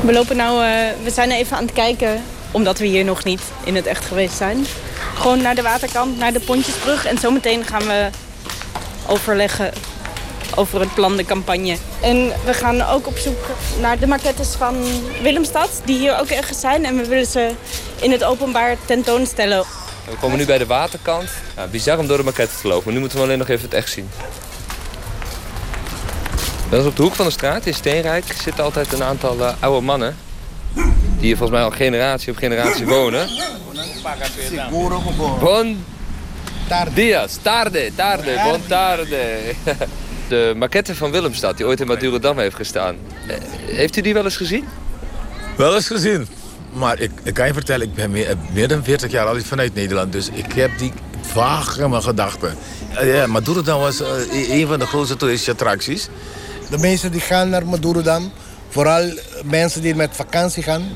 We 0.00 0.12
lopen 0.12 0.36
nou, 0.36 0.64
uh, 0.64 0.70
we 1.04 1.10
zijn 1.10 1.30
even 1.30 1.56
aan 1.56 1.64
het 1.64 1.72
kijken, 1.72 2.22
omdat 2.50 2.78
we 2.78 2.86
hier 2.86 3.04
nog 3.04 3.24
niet 3.24 3.42
in 3.64 3.74
het 3.74 3.86
echt 3.86 4.04
geweest 4.04 4.36
zijn. 4.36 4.66
Gewoon 5.14 5.42
naar 5.42 5.54
de 5.54 5.62
waterkant, 5.62 6.18
naar 6.18 6.32
de 6.32 6.40
Pontjesbrug. 6.40 7.06
En 7.06 7.18
zometeen 7.18 7.64
gaan 7.64 7.86
we 7.86 8.08
overleggen 9.06 9.72
over 10.54 10.80
het 10.80 10.94
plan 10.94 11.16
de 11.16 11.24
campagne. 11.24 11.76
En 12.02 12.32
we 12.44 12.54
gaan 12.54 12.82
ook 12.82 13.06
op 13.06 13.18
zoek 13.18 13.46
naar 13.80 13.98
de 13.98 14.06
maquettes 14.06 14.48
van 14.48 14.76
Willemstad, 15.22 15.82
die 15.84 15.98
hier 15.98 16.18
ook 16.18 16.28
ergens 16.28 16.60
zijn. 16.60 16.84
En 16.84 16.96
we 16.96 17.06
willen 17.06 17.26
ze 17.26 17.50
in 18.00 18.10
het 18.10 18.24
openbaar 18.24 18.76
tentoonstellen. 18.84 19.64
We 20.04 20.16
komen 20.20 20.38
nu 20.38 20.44
bij 20.44 20.58
de 20.58 20.66
waterkant. 20.66 21.28
Ja, 21.56 21.66
bizar 21.66 21.98
om 21.98 22.06
door 22.06 22.16
de 22.16 22.24
maquette 22.24 22.60
te 22.60 22.68
lopen. 22.68 22.84
Maar 22.84 22.94
nu 22.94 23.00
moeten 23.00 23.18
we 23.18 23.24
alleen 23.24 23.38
nog 23.38 23.48
even 23.48 23.64
het 23.64 23.74
echt 23.74 23.90
zien. 23.90 24.08
Dat 26.70 26.80
is 26.80 26.86
op 26.86 26.96
de 26.96 27.02
hoek 27.02 27.14
van 27.14 27.26
de 27.26 27.32
straat 27.32 27.66
in 27.66 27.74
Steenrijk 27.74 28.24
zitten 28.42 28.64
altijd 28.64 28.92
een 28.92 29.02
aantal 29.02 29.38
uh, 29.38 29.52
oude 29.60 29.86
mannen. 29.86 30.16
Die 30.74 31.28
hier 31.28 31.36
volgens 31.36 31.58
mij 31.58 31.68
al 31.68 31.76
generatie 31.76 32.32
op 32.32 32.38
generatie 32.38 32.86
wonen. 32.86 33.28
Bon 36.70 36.94
dias, 36.94 37.38
tarde, 37.42 37.90
tarde, 37.96 38.40
bon 38.44 38.60
tarde. 38.66 39.54
De 40.28 40.52
maquette 40.56 40.94
van 40.94 41.10
Willemstad, 41.10 41.56
die 41.56 41.66
ooit 41.66 41.80
in 41.80 41.86
Madurodam 41.86 42.38
heeft 42.38 42.56
gestaan. 42.56 42.96
Heeft 43.66 43.96
u 43.96 44.00
die 44.00 44.14
wel 44.14 44.24
eens 44.24 44.36
gezien? 44.36 44.64
Wel 45.56 45.74
eens 45.74 45.86
gezien. 45.86 46.28
Maar 46.72 47.00
ik, 47.00 47.10
ik 47.22 47.34
kan 47.34 47.46
je 47.46 47.52
vertellen, 47.52 47.86
ik 47.86 47.94
ben 47.94 48.10
meer, 48.10 48.36
meer 48.52 48.68
dan 48.68 48.84
40 48.84 49.10
jaar 49.10 49.26
al 49.26 49.40
vanuit 49.40 49.74
Nederland. 49.74 50.12
Dus 50.12 50.28
ik 50.28 50.52
heb 50.52 50.70
die 50.78 50.92
vaag 51.20 51.78
in 51.78 51.90
mijn 51.90 52.02
gedachten. 52.02 52.54
Uh, 52.92 53.14
ja, 53.14 53.26
Madurodam 53.26 53.80
was 53.80 54.00
uh, 54.00 54.08
een 54.60 54.66
van 54.66 54.78
de 54.78 54.86
grootste 54.86 55.16
toeristische 55.16 55.52
attracties. 55.52 56.08
De 56.70 56.78
mensen 56.78 57.12
die 57.12 57.20
gaan 57.20 57.48
naar 57.48 57.66
Madurodam, 57.66 58.32
vooral 58.68 59.12
mensen 59.44 59.82
die 59.82 59.94
met 59.94 60.10
vakantie 60.12 60.62
gaan... 60.62 60.88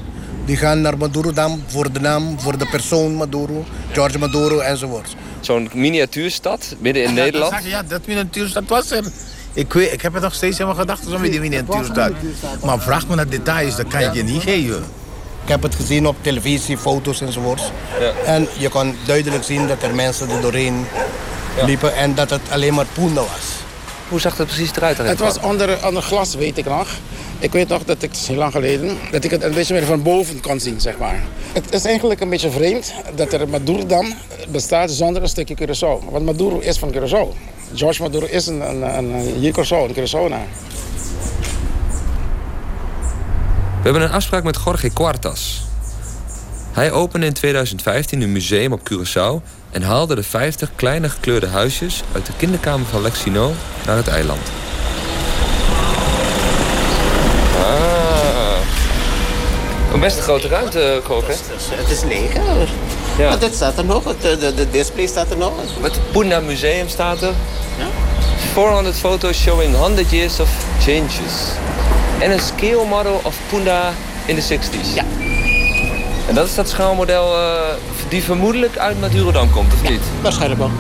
die 0.45 0.57
gaan 0.57 0.81
naar 0.81 0.99
Madurodam 0.99 1.63
voor 1.67 1.93
de 1.93 2.01
naam, 2.01 2.41
voor 2.41 2.59
de 2.59 2.67
persoon 2.67 3.15
Maduro, 3.15 3.65
George 3.93 4.19
Maduro 4.19 4.59
enzovoort. 4.59 5.17
Zo'n 5.41 5.71
miniatuurstad 5.75 6.75
midden 6.79 7.05
in 7.05 7.15
Nederland? 7.15 7.53
Dat, 7.53 7.65
ja, 7.65 7.83
dat 7.83 8.07
miniatuurstad 8.07 8.65
was 8.67 8.91
er. 8.91 9.05
Ik, 9.53 9.73
weet, 9.73 9.93
ik 9.93 10.03
heb 10.03 10.13
het 10.13 10.23
nog 10.23 10.35
steeds 10.35 10.59
in 10.59 10.65
mijn 10.67 10.79
gedachten, 10.79 11.11
zo 11.11 11.19
met 11.19 11.31
die 11.31 11.41
miniatuurstad. 11.41 12.13
Maar 12.65 12.81
vraag 12.81 13.07
me 13.07 13.15
naar 13.15 13.29
details, 13.29 13.77
dat 13.77 13.89
kan 13.89 14.01
ik 14.01 14.15
je 14.15 14.23
niet 14.23 14.43
geven. 14.43 14.85
Ik 15.43 15.51
heb 15.51 15.63
het 15.63 15.75
gezien 15.75 16.07
op 16.07 16.17
televisie, 16.21 16.79
foto's 16.79 17.21
enzovoorts. 17.21 17.63
Ja. 18.01 18.13
En 18.25 18.49
je 18.59 18.69
kon 18.69 18.97
duidelijk 19.07 19.45
zien 19.45 19.69
dat 19.69 19.83
er 19.83 19.95
mensen 19.95 20.31
er 20.31 20.41
doorheen 20.41 20.87
ja. 21.57 21.65
liepen 21.65 21.95
en 21.95 22.15
dat 22.15 22.31
het 22.31 22.41
alleen 22.51 22.75
maar 22.75 22.87
poende 22.93 23.21
was. 23.21 23.63
Hoe 24.09 24.21
zag 24.21 24.37
het 24.37 24.47
precies 24.47 24.71
eruit? 24.77 24.99
Het 24.99 25.19
was 25.19 25.39
onder, 25.39 25.87
onder 25.87 26.03
glas, 26.03 26.35
weet 26.35 26.59
ik 26.59 26.65
nog. 26.65 26.89
Ik 27.39 27.53
weet 27.53 27.69
nog 27.69 27.85
dat 27.85 28.03
ik, 28.03 28.11
het 28.11 28.27
heel 28.27 28.37
lang 28.37 28.53
geleden, 28.53 28.97
dat 29.11 29.25
ik 29.25 29.31
het 29.31 29.43
een 29.43 29.55
beetje 29.55 29.75
meer 29.75 29.85
van 29.85 30.03
boven 30.03 30.41
kon 30.41 30.61
zien, 30.61 30.81
zeg 30.81 30.99
maar. 30.99 31.23
Het 31.53 31.73
is 31.73 31.85
eigenlijk 31.85 32.21
een 32.21 32.29
beetje 32.29 32.51
vreemd 32.51 32.95
dat 33.15 33.33
er 33.33 33.49
Madurodam 33.49 34.15
bestaat 34.49 34.91
zonder 34.91 35.23
een 35.23 35.29
stukje 35.29 35.55
Curaçao. 35.55 36.11
Want 36.11 36.25
Maduro 36.25 36.59
is 36.59 36.79
van 36.79 36.93
Curaçao. 36.93 37.37
George 37.75 38.03
Maduro 38.03 38.27
is 38.27 38.47
een, 38.47 38.61
een, 38.61 38.83
een, 38.97 39.15
een 39.15 39.53
Curaçao, 39.53 39.89
een 39.89 39.95
Curaçaonaar. 39.95 40.47
We 43.85 43.91
hebben 43.91 44.03
een 44.03 44.15
afspraak 44.15 44.45
met 44.45 44.59
Jorge 44.65 44.91
Quartas. 44.91 45.65
Hij 46.73 46.93
opende 46.93 47.27
in 47.27 47.33
2015 47.33 48.21
een 48.21 48.33
museum 48.33 48.73
op 48.73 48.81
Curaçao 48.91 49.43
en 49.71 49.83
haalde 49.83 50.15
de 50.15 50.23
50 50.23 50.71
kleine 50.77 51.09
gekleurde 51.09 51.47
huisjes 51.47 52.03
uit 52.13 52.27
de 52.27 52.33
kinderkamer 52.37 52.87
van 52.87 53.03
Lexino 53.03 53.53
naar 53.87 53.97
het 53.97 54.09
eiland. 54.09 54.51
Ah. 57.57 58.59
Een 59.93 59.94
best 60.05 60.17
een 60.17 60.23
grote 60.23 60.49
ruimte, 60.49 61.03
Jorge. 61.09 61.33
Het 61.71 61.91
is 61.91 62.03
leeg, 62.03 62.33
hè? 62.33 62.41
Ja. 63.23 63.29
Maar 63.29 63.39
dit 63.39 63.55
staat 63.55 63.79
er 63.79 63.85
nog, 63.85 64.03
de, 64.21 64.39
de, 64.39 64.55
de 64.55 64.71
display 64.71 65.07
staat 65.07 65.31
er 65.31 65.37
nog. 65.37 65.53
Het 65.81 65.99
Puna 66.13 66.41
Museum 66.41 66.89
staat 66.89 67.23
er. 67.23 67.33
Ja. 67.79 67.87
400 68.53 68.97
foto's 68.97 69.37
showing 69.37 69.77
100 69.77 70.11
years 70.11 70.41
of 70.41 70.49
changes. 70.81 71.35
En 72.19 72.31
een 72.31 72.41
scale 72.41 72.85
model 72.85 73.21
of 73.23 73.37
Puna 73.49 73.93
in 74.27 74.35
de 74.35 74.43
60s. 74.43 74.95
Ja. 74.95 75.05
En 76.29 76.35
dat 76.35 76.47
is 76.47 76.55
dat 76.55 76.69
schaalmodel 76.69 77.37
uh, 77.37 77.61
die 78.09 78.23
vermoedelijk 78.23 78.79
uit 78.79 79.01
Madurodam 79.01 79.51
komt, 79.51 79.73
of 79.73 79.89
niet? 79.89 80.03
Waarschijnlijk 80.23 80.61
wel. 80.61 80.71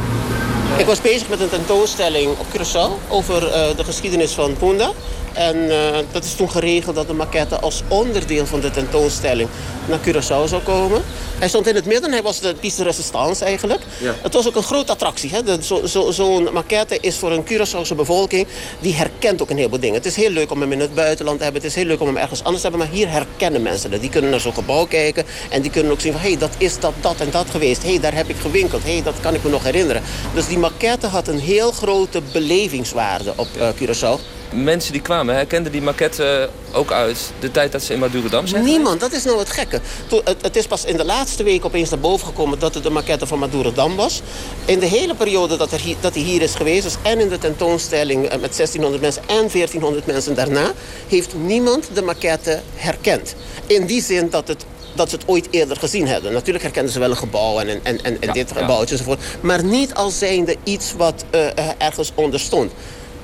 Ik 0.77 0.87
was 0.87 1.01
bezig 1.01 1.29
met 1.29 1.41
een 1.41 1.49
tentoonstelling 1.49 2.31
op 2.39 2.47
Curaçao 2.57 3.09
over 3.09 3.43
uh, 3.43 3.53
de 3.77 3.85
geschiedenis 3.85 4.33
van 4.33 4.57
Punda. 4.59 4.91
En 5.35 5.57
uh, 5.57 5.75
dat 6.13 6.25
is 6.25 6.35
toen 6.35 6.51
geregeld 6.51 6.95
dat 6.95 7.07
de 7.07 7.13
maquette 7.13 7.59
als 7.61 7.83
onderdeel 7.89 8.47
van 8.47 8.61
de 8.61 8.71
tentoonstelling 8.71 9.49
naar 9.89 9.99
Curaçao 9.99 10.49
zou 10.49 10.63
komen. 10.63 11.03
Hij 11.39 11.49
stond 11.49 11.67
in 11.67 11.75
het 11.75 11.87
midden, 11.87 12.13
hij 12.13 12.23
was 12.23 12.41
de 12.41 12.55
piste 12.61 12.83
de 12.83 12.89
resistance 12.89 13.45
eigenlijk. 13.45 13.81
Ja. 14.01 14.15
Het 14.23 14.35
was 14.35 14.47
ook 14.47 14.57
een 14.57 14.63
grote 14.63 14.93
attractie. 14.93 15.31
Zo'n 15.61 15.89
zo, 15.89 16.11
zo 16.11 16.41
maquette 16.53 16.99
is 17.01 17.17
voor 17.17 17.33
een 17.33 17.45
Curaçaose 17.45 17.95
bevolking, 17.97 18.47
die 18.81 18.95
herkent 18.95 19.43
ook 19.43 19.51
een 19.51 19.57
heleboel 19.57 19.81
dingen. 19.81 19.95
Het 19.95 20.07
is 20.07 20.17
heel 20.17 20.31
leuk 20.31 20.51
om 20.51 20.61
hem 20.61 20.73
in 20.73 20.81
het 20.81 20.95
buitenland 20.95 21.39
te 21.39 21.45
hebben, 21.45 21.63
het 21.63 21.71
is 21.71 21.77
heel 21.77 21.87
leuk 21.87 22.01
om 22.01 22.07
hem 22.07 22.17
ergens 22.17 22.45
anders 22.45 22.63
te 22.63 22.69
hebben, 22.69 22.87
maar 22.87 22.97
hier 22.97 23.11
herkennen 23.11 23.63
mensen 23.63 23.91
dat. 23.91 24.01
Die 24.01 24.11
kunnen 24.11 24.31
naar 24.31 24.41
zo'n 24.41 24.55
gebouw 24.55 24.87
kijken 24.87 25.25
en 25.51 25.63
die 25.63 25.71
kunnen 25.71 25.93
ook 25.93 26.01
zien 26.01 26.13
van, 26.13 26.21
hé, 26.21 26.29
hey, 26.29 26.39
dat 26.39 26.55
is 26.59 26.79
dat, 26.79 26.93
dat 27.01 27.21
en 27.21 27.31
dat 27.31 27.51
geweest. 27.51 27.83
Hé, 27.83 27.89
hey, 27.89 28.01
daar 28.01 28.15
heb 28.15 28.29
ik 28.29 28.37
gewinkeld. 28.37 28.83
Hé, 28.83 28.93
hey, 28.93 29.03
dat 29.03 29.21
kan 29.21 29.35
ik 29.35 29.45
me 29.45 29.51
nog 29.51 29.65
herinneren. 29.65 30.03
Dus 30.35 30.47
die 30.47 30.59
maquette 30.59 31.07
had 31.07 31.29
een 31.29 31.41
heel 31.41 31.73
grote 31.73 32.21
belevingswaarde 32.33 33.33
op 33.37 33.49
uh, 33.59 33.69
Curaçao 33.69 34.34
mensen 34.55 34.93
die 34.93 35.03
kwamen 35.03 35.35
herkenden 35.35 35.73
die 35.73 35.83
maquette 35.83 36.51
ook 36.73 36.93
uit 36.93 37.33
de 37.41 37.51
tijd 37.51 37.73
dat 37.73 37.83
ze 37.83 37.93
in 37.93 37.99
Madurodam 37.99 38.47
zijn? 38.47 38.65
Niemand, 38.65 39.01
dat 39.01 39.13
is 39.13 39.25
nou 39.25 39.39
het 39.39 39.51
gekke. 39.51 39.81
het, 40.25 40.37
het, 40.43 40.57
is 40.57 40.67
pas 40.67 40.85
in 40.85 40.97
de 40.97 41.05
laatste 41.05 41.43
week 41.43 41.65
opeens 41.65 41.91
naar 41.91 41.99
boven 41.99 42.27
gekomen 42.27 42.59
dat 42.59 42.75
het 42.75 42.83
de 42.83 42.91
maquette 42.91 43.27
van 43.27 43.39
Madurodam 43.39 43.97
was. 43.97 44.23
In 44.65 44.79
de 44.79 44.87
hele 44.87 45.15
periode 45.15 45.57
dat, 45.57 45.73
er 45.73 45.81
dat 46.01 46.15
hij 46.15 46.23
hier 46.23 46.43
is 46.43 46.55
geweest, 46.55 46.83
dus 46.83 46.97
en 47.03 47.21
in 47.21 47.29
de 47.29 47.39
tentoonstelling 47.39 48.23
met 48.23 48.57
1600 48.57 49.03
mensen 49.03 49.23
en 49.23 49.49
1400 49.53 50.07
mensen 50.07 50.35
daarna, 50.35 50.73
heeft 51.09 51.35
niemand 51.35 51.89
de 51.95 52.03
maquette 52.03 52.61
herkend. 52.75 53.35
In 53.67 53.87
die 53.87 54.03
zin 54.03 54.31
dat 54.31 54.49
het 54.49 54.65
dat 54.95 55.11
ze 55.11 55.17
het 55.17 55.29
ooit 55.29 55.49
eerder 55.51 55.77
gezien 55.77 56.07
hebben. 56.07 56.33
Natuurlijk 56.33 56.65
herkenden 56.65 56.93
ze 56.93 56.99
wel 56.99 57.11
een 57.11 57.17
gebouw 57.17 57.59
en, 57.59 57.69
en, 57.69 57.81
en, 57.83 58.03
en 58.03 58.17
ja, 58.21 58.33
dit 58.33 58.53
gebouwtje 58.53 58.95
ja. 58.95 59.01
enzovoort. 59.01 59.23
Maar 59.41 59.65
niet 59.65 59.95
als 59.95 60.19
zijnde 60.19 60.57
iets 60.65 60.93
wat 60.97 61.25
uh, 61.35 61.49
ergens 61.79 62.13
onder 62.15 62.41
stond. 62.41 62.73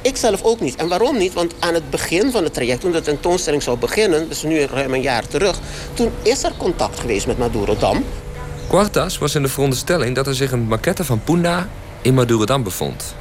Ik 0.03 0.17
zelf 0.17 0.43
ook 0.43 0.61
niet. 0.61 0.77
En 0.77 0.89
waarom 0.89 1.19
niet? 1.19 1.33
Want 1.33 1.55
aan 1.59 1.75
het 1.75 1.91
begin 1.91 2.31
van 2.31 2.45
het 2.45 2.55
traject, 2.55 2.81
toen 2.81 2.93
de 2.93 3.01
tentoonstelling 3.01 3.63
zou 3.63 3.79
beginnen... 3.79 4.29
dus 4.29 4.43
nu 4.43 4.61
ruim 4.61 4.95
een 4.95 5.03
jaar 5.03 5.27
terug... 5.27 5.59
toen 5.95 6.11
is 6.23 6.45
er 6.45 6.53
contact 6.57 7.01
geweest 7.01 7.27
met 7.27 7.39
Madurodam. 7.39 8.05
Quartas 8.69 9.19
was 9.19 9.35
in 9.35 9.43
de 9.43 9.49
veronderstelling 9.49 10.15
dat 10.15 10.27
er 10.27 10.35
zich 10.35 10.53
een 10.53 10.67
maquette 10.69 11.05
van 11.05 11.21
Punda 11.25 11.69
in 12.03 12.15
Madurodam 12.15 12.63
bevond. 12.63 13.15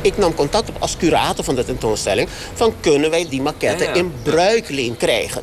Ik 0.00 0.18
nam 0.18 0.34
contact 0.34 0.68
op 0.68 0.76
als 0.78 0.96
curator 0.96 1.44
van 1.44 1.54
de 1.54 1.64
tentoonstelling... 1.64 2.28
van 2.54 2.74
kunnen 2.80 3.10
wij 3.10 3.26
die 3.28 3.42
maquette 3.42 3.84
in 3.84 4.12
bruikleen 4.22 4.96
krijgen? 4.96 5.42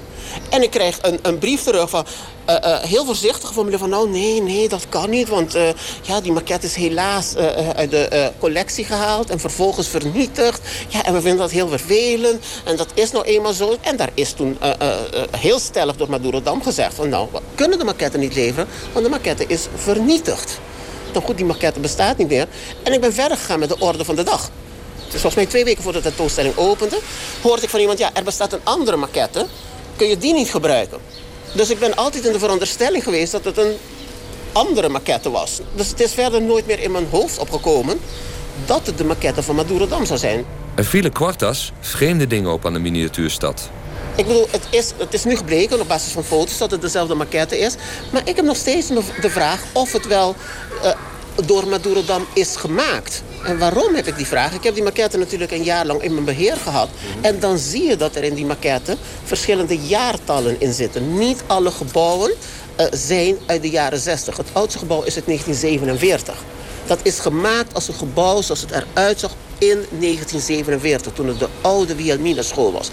En 0.49 0.63
ik 0.63 0.71
krijg 0.71 0.97
een, 1.01 1.19
een 1.21 1.37
brief 1.37 1.63
terug 1.63 1.89
van... 1.89 2.05
Uh, 2.49 2.55
uh, 2.55 2.79
heel 2.79 3.05
voorzichtig 3.05 3.53
van 3.53 3.71
van 3.77 3.89
nou 3.89 4.09
nee, 4.09 4.41
nee, 4.41 4.69
dat 4.69 4.85
kan 4.89 5.09
niet. 5.09 5.27
Want 5.27 5.55
uh, 5.55 5.69
ja, 6.01 6.21
die 6.21 6.31
maquette 6.31 6.65
is 6.65 6.75
helaas 6.75 7.35
uit 7.75 7.91
de 7.91 8.31
collectie 8.39 8.85
gehaald 8.85 9.29
en 9.29 9.39
vervolgens 9.39 9.87
vernietigd. 9.87 10.61
Ja, 10.87 11.05
en 11.05 11.13
we 11.13 11.21
vinden 11.21 11.39
dat 11.39 11.51
heel 11.51 11.67
vervelend. 11.67 12.45
En 12.63 12.75
dat 12.75 12.87
is 12.93 13.11
nou 13.11 13.25
eenmaal 13.25 13.53
zo. 13.53 13.75
En 13.81 13.97
daar 13.97 14.09
is 14.13 14.31
toen 14.31 14.57
heel 15.37 15.59
stellig 15.59 15.95
door 15.95 16.09
Madurodam 16.09 16.63
gezegd 16.63 16.93
van 16.93 17.09
nou, 17.09 17.27
we 17.31 17.39
kunnen 17.55 17.77
de 17.77 17.83
maquette 17.83 18.17
niet 18.17 18.35
leveren, 18.35 18.67
want 18.93 19.05
de 19.05 19.11
maquette 19.11 19.45
is 19.47 19.67
vernietigd. 19.75 20.59
Dan 21.11 21.21
goed, 21.21 21.37
die 21.37 21.45
maquette 21.45 21.79
bestaat 21.79 22.17
niet 22.17 22.27
meer. 22.27 22.47
En 22.83 22.93
ik 22.93 23.01
ben 23.01 23.13
verder 23.13 23.37
gegaan 23.37 23.59
met 23.59 23.69
de 23.69 23.79
orde 23.79 24.05
van 24.05 24.15
de 24.15 24.23
dag. 24.23 24.49
Dus 24.95 25.21
volgens 25.21 25.35
mij 25.35 25.45
twee 25.45 25.63
weken 25.63 25.83
voordat 25.83 26.03
de 26.03 26.09
tentoonstelling 26.09 26.57
opende, 26.57 26.99
hoorde 27.41 27.61
ik 27.61 27.69
van 27.69 27.79
iemand, 27.79 27.99
ja, 27.99 28.09
er 28.13 28.23
bestaat 28.23 28.53
een 28.53 28.59
andere 28.63 28.97
maquette. 28.97 29.45
Kun 29.95 30.07
je 30.07 30.17
die 30.17 30.33
niet 30.33 30.49
gebruiken? 30.49 30.99
Dus 31.51 31.69
ik 31.69 31.79
ben 31.79 31.95
altijd 31.95 32.25
in 32.25 32.31
de 32.31 32.39
veronderstelling 32.39 33.03
geweest 33.03 33.31
dat 33.31 33.45
het 33.45 33.57
een 33.57 33.73
andere 34.51 34.89
maquette 34.89 35.31
was. 35.31 35.59
Dus 35.75 35.87
het 35.87 35.99
is 35.99 36.13
verder 36.13 36.41
nooit 36.41 36.65
meer 36.65 36.79
in 36.79 36.91
mijn 36.91 37.07
hoofd 37.09 37.37
opgekomen 37.37 37.99
dat 38.65 38.85
het 38.85 38.97
de 38.97 39.03
maquette 39.03 39.43
van 39.43 39.55
Madurodam 39.55 40.05
zou 40.05 40.19
zijn. 40.19 40.45
Er 40.75 40.85
vielen 40.85 41.11
kwartas 41.11 41.71
vreemde 41.79 42.27
dingen 42.27 42.51
op 42.51 42.65
aan 42.65 42.73
de 42.73 42.79
miniatuurstad. 42.79 43.69
Ik 44.19 44.27
bedoel, 44.27 44.47
het 44.51 44.67
is, 44.69 44.91
het 44.97 45.13
is 45.13 45.23
nu 45.23 45.35
gebleken 45.35 45.81
op 45.81 45.87
basis 45.87 46.11
van 46.11 46.23
foto's 46.23 46.57
dat 46.57 46.71
het 46.71 46.81
dezelfde 46.81 47.15
maquette 47.15 47.59
is. 47.59 47.75
Maar 48.11 48.21
ik 48.25 48.35
heb 48.35 48.45
nog 48.45 48.55
steeds 48.55 48.87
de 49.21 49.29
vraag 49.29 49.63
of 49.73 49.91
het 49.91 50.07
wel 50.07 50.35
uh, 50.83 50.91
door 51.45 51.67
Madurodam 51.67 52.25
is 52.33 52.55
gemaakt. 52.55 53.23
En 53.43 53.57
waarom 53.57 53.95
heb 53.95 54.07
ik 54.07 54.17
die 54.17 54.25
vraag? 54.25 54.53
Ik 54.53 54.63
heb 54.63 54.73
die 54.73 54.83
maquette 54.83 55.17
natuurlijk 55.17 55.51
een 55.51 55.63
jaar 55.63 55.85
lang 55.85 56.01
in 56.01 56.13
mijn 56.13 56.25
beheer 56.25 56.55
gehad. 56.55 56.89
En 57.21 57.39
dan 57.39 57.57
zie 57.57 57.83
je 57.83 57.95
dat 57.95 58.15
er 58.15 58.23
in 58.23 58.33
die 58.33 58.45
maquette 58.45 58.97
verschillende 59.23 59.77
jaartallen 59.77 60.55
in 60.59 60.73
zitten. 60.73 61.17
Niet 61.17 61.43
alle 61.47 61.71
gebouwen 61.71 62.31
uh, 62.79 62.85
zijn 62.91 63.37
uit 63.45 63.61
de 63.61 63.69
jaren 63.69 63.99
60. 63.99 64.37
Het 64.37 64.49
oudste 64.53 64.79
gebouw 64.79 65.01
is 65.03 65.15
uit 65.15 65.25
1947. 65.25 66.43
Dat 66.89 66.99
is 67.03 67.19
gemaakt 67.19 67.73
als 67.73 67.87
een 67.87 67.93
gebouw 67.93 68.41
zoals 68.41 68.61
het 68.61 68.71
eruit 68.71 69.19
zag 69.19 69.31
in 69.57 69.85
1947, 69.89 71.13
toen 71.13 71.27
het 71.27 71.39
de 71.39 71.47
oude 71.61 71.95
Wilhelmina 71.95 72.41
school 72.41 72.71
was. 72.71 72.89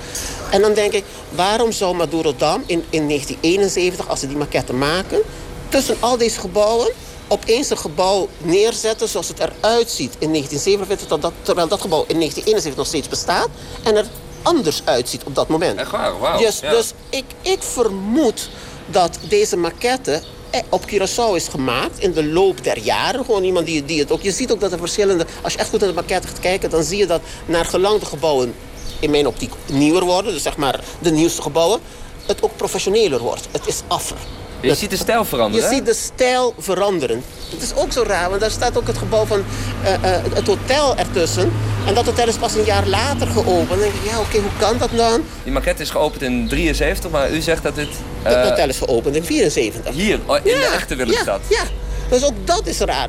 En 0.50 0.60
dan 0.60 0.74
denk 0.74 0.92
ik, 0.92 1.04
waarom 1.30 1.72
zou 1.72 1.96
Madurodam 1.96 2.62
in, 2.66 2.84
in 2.90 3.08
1971, 3.08 4.08
als 4.08 4.20
ze 4.20 4.26
die 4.26 4.36
maquette 4.36 4.72
maken... 4.72 5.20
tussen 5.68 5.96
al 6.00 6.16
deze 6.16 6.40
gebouwen 6.40 6.92
opeens 7.28 7.70
een 7.70 7.78
gebouw 7.78 8.28
neerzetten 8.38 9.08
zoals 9.08 9.28
het 9.28 9.38
eruit 9.38 9.90
ziet 9.90 10.16
in 10.18 10.28
1947... 10.32 11.30
terwijl 11.42 11.68
dat 11.68 11.80
gebouw 11.80 12.04
in 12.06 12.16
1971 12.16 12.76
nog 12.76 12.86
steeds 12.86 13.08
bestaat... 13.08 13.48
en 13.82 13.96
er 13.96 14.06
anders 14.42 14.82
uitziet 14.84 15.24
op 15.24 15.34
dat 15.34 15.48
moment. 15.48 15.78
Echt 15.78 15.90
waar? 15.90 16.18
Wauw. 16.18 16.38
Dus, 16.38 16.60
dus 16.60 16.92
ik, 17.08 17.24
ik 17.40 17.62
vermoed 17.62 18.48
dat 18.86 19.18
deze 19.28 19.56
maquette 19.56 20.22
op 20.68 20.84
Curaçao 20.86 21.34
is 21.34 21.48
gemaakt 21.48 21.98
in 21.98 22.12
de 22.12 22.24
loop 22.24 22.64
der 22.64 22.78
jaren. 22.78 23.24
Gewoon 23.24 23.44
iemand 23.44 23.66
die, 23.66 23.84
die 23.84 24.00
het 24.00 24.12
ook... 24.12 24.22
Je 24.22 24.32
ziet 24.32 24.52
ook 24.52 24.60
dat 24.60 24.72
er 24.72 24.78
verschillende... 24.78 25.26
Als 25.42 25.52
je 25.52 25.58
echt 25.58 25.68
goed 25.68 25.80
naar 25.80 25.88
de 25.88 25.94
maquette 25.94 26.28
gaat 26.28 26.40
kijken... 26.40 26.70
dan 26.70 26.82
zie 26.82 26.98
je 26.98 27.06
dat 27.06 27.20
naar 27.46 27.64
gelang 27.64 28.00
de 28.00 28.06
gebouwen 28.06 28.54
in 29.00 29.10
mijn 29.10 29.26
optiek 29.26 29.52
nieuwer 29.66 30.04
worden... 30.04 30.32
dus 30.32 30.42
zeg 30.42 30.56
maar 30.56 30.80
de 30.98 31.10
nieuwste 31.10 31.42
gebouwen... 31.42 31.80
het 32.26 32.42
ook 32.42 32.56
professioneler 32.56 33.20
wordt. 33.20 33.48
Het 33.50 33.66
is 33.66 33.82
affer. 33.86 34.16
Je 34.60 34.74
ziet 34.74 34.90
de 34.90 34.96
stijl 34.96 35.24
veranderen. 35.24 35.68
Je 35.68 35.74
ziet 35.74 35.86
de 35.86 35.94
stijl 35.94 36.54
veranderen. 36.58 37.24
Het 37.50 37.62
is 37.62 37.74
ook 37.74 37.92
zo 37.92 38.02
raar, 38.02 38.28
want 38.28 38.40
daar 38.40 38.50
staat 38.50 38.78
ook 38.78 38.86
het 38.86 38.98
gebouw 38.98 39.24
van 39.24 39.44
uh, 39.84 39.92
uh, 39.92 39.98
het 40.34 40.46
hotel 40.46 40.96
ertussen. 40.96 41.52
En 41.86 41.94
dat 41.94 42.04
hotel 42.04 42.28
is 42.28 42.36
pas 42.36 42.54
een 42.54 42.64
jaar 42.64 42.86
later 42.86 43.26
geopend. 43.26 43.68
Dan 43.68 43.78
denk 43.78 43.92
ik, 43.92 44.10
ja 44.10 44.20
oké, 44.20 44.38
hoe 44.38 44.50
kan 44.58 44.78
dat 44.78 44.90
dan? 44.96 45.24
Die 45.42 45.52
maquette 45.52 45.82
is 45.82 45.90
geopend 45.90 46.22
in 46.22 46.48
73, 46.48 47.10
maar 47.10 47.30
u 47.30 47.40
zegt 47.40 47.62
dat 47.62 47.74
dit... 47.74 47.88
Het 48.22 48.34
eh, 48.34 48.42
hotel 48.42 48.68
is 48.68 48.78
geopend 48.78 49.16
in 49.16 49.24
74. 49.24 49.94
Hier, 49.94 50.18
oh, 50.26 50.36
in 50.36 50.42
de 50.42 50.70
echte 50.74 50.94
Willemstad. 50.94 51.40
Ja, 51.48 51.62
ja, 51.62 51.68
dus 52.08 52.24
ook 52.24 52.34
dat 52.44 52.66
is 52.66 52.78
raar. 52.78 53.08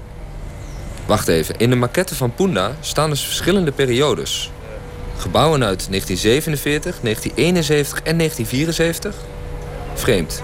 Wacht 1.06 1.28
even, 1.28 1.56
in 1.58 1.70
de 1.70 1.76
maquette 1.76 2.16
van 2.16 2.34
Punda 2.36 2.76
staan 2.80 3.10
dus 3.10 3.26
verschillende 3.26 3.72
periodes. 3.72 4.52
Gebouwen 5.18 5.64
uit 5.64 5.88
1947, 5.90 7.00
1971 7.02 7.98
en 8.04 8.18
1974? 8.18 9.16
Vreemd. 9.94 10.44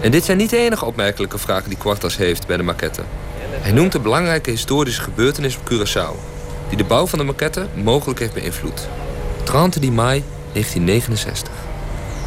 En 0.00 0.10
dit 0.10 0.24
zijn 0.24 0.38
niet 0.38 0.50
de 0.50 0.56
enige 0.56 0.84
opmerkelijke 0.84 1.38
vragen 1.38 1.68
die 1.68 1.78
Quartas 1.78 2.16
heeft 2.16 2.46
bij 2.46 2.56
de 2.56 2.62
maquette. 2.62 3.02
Hij 3.50 3.72
noemt 3.72 3.94
een 3.94 4.02
belangrijke 4.02 4.50
historische 4.50 5.02
gebeurtenis 5.02 5.56
op 5.56 5.72
Curaçao... 5.72 6.37
die 6.68 6.76
de 6.76 6.84
bouw 6.84 7.06
van 7.06 7.18
de 7.18 7.24
maquette 7.24 7.66
mogelijk 7.74 8.18
heeft 8.18 8.34
beïnvloed. 8.34 8.88
30 9.44 9.80
di 9.80 9.90
mei 9.90 10.24
1969. 10.52 11.52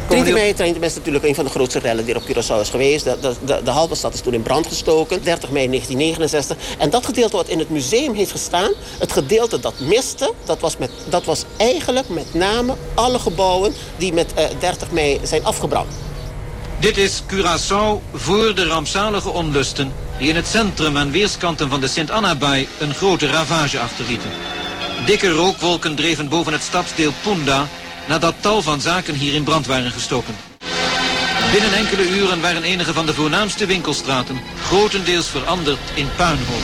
30 0.08 0.32
mei 0.32 0.54
is 0.80 0.94
natuurlijk 0.94 1.24
een 1.24 1.34
van 1.34 1.44
de 1.44 1.50
grootste 1.50 1.78
rellen 1.78 2.04
die 2.04 2.14
er 2.14 2.20
op 2.20 2.26
Curaçao 2.26 2.60
is 2.60 2.68
geweest. 2.70 3.04
De, 3.04 3.16
de, 3.20 3.34
de, 3.44 3.60
de 3.64 3.70
halve 3.70 3.94
stad 3.94 4.14
is 4.14 4.20
toen 4.20 4.32
in 4.32 4.42
brand 4.42 4.66
gestoken, 4.66 5.22
30 5.22 5.50
mei 5.50 5.66
1969. 5.66 6.56
En 6.78 6.90
dat 6.90 7.04
gedeelte 7.04 7.36
wat 7.36 7.48
in 7.48 7.58
het 7.58 7.70
museum 7.70 8.14
heeft 8.14 8.30
gestaan, 8.30 8.72
het 8.98 9.12
gedeelte 9.12 9.60
dat 9.60 9.74
miste, 9.80 10.32
dat 10.44 10.60
was, 10.60 10.76
met, 10.76 10.90
dat 11.08 11.24
was 11.24 11.44
eigenlijk 11.56 12.08
met 12.08 12.34
name 12.34 12.74
alle 12.94 13.18
gebouwen 13.18 13.72
die 13.96 14.12
met 14.12 14.34
eh, 14.34 14.44
30 14.60 14.90
mei 14.90 15.20
zijn 15.22 15.44
afgebrand. 15.44 15.88
Dit 16.78 16.96
is 16.96 17.22
Curaçao 17.32 18.12
voor 18.12 18.54
de 18.54 18.64
rampzalige 18.66 19.30
onlusten... 19.30 19.92
die 20.18 20.28
in 20.28 20.36
het 20.36 20.46
centrum 20.46 20.96
aan 20.96 21.10
weerskanten 21.10 21.68
van 21.70 21.80
de 21.80 21.88
Sint-Anna-baai 21.88 22.68
een 22.78 22.94
grote 22.94 23.26
ravage 23.26 23.78
achterlieten. 23.78 24.30
Dikke 25.06 25.30
rookwolken 25.30 25.94
dreven 25.94 26.28
boven 26.28 26.52
het 26.52 26.62
stadsdeel 26.62 27.12
Punda... 27.22 27.66
nadat 28.08 28.34
tal 28.40 28.62
van 28.62 28.80
zaken 28.80 29.14
hier 29.14 29.34
in 29.34 29.44
brand 29.44 29.66
waren 29.66 29.90
gestoken. 29.90 30.34
Binnen 31.52 31.72
enkele 31.72 32.08
uren 32.08 32.40
waren 32.40 32.62
enige 32.62 32.92
van 32.92 33.06
de 33.06 33.14
voornaamste 33.14 33.66
winkelstraten... 33.66 34.40
grotendeels 34.62 35.28
veranderd 35.28 35.78
in 35.94 36.08
puinhoop. 36.16 36.62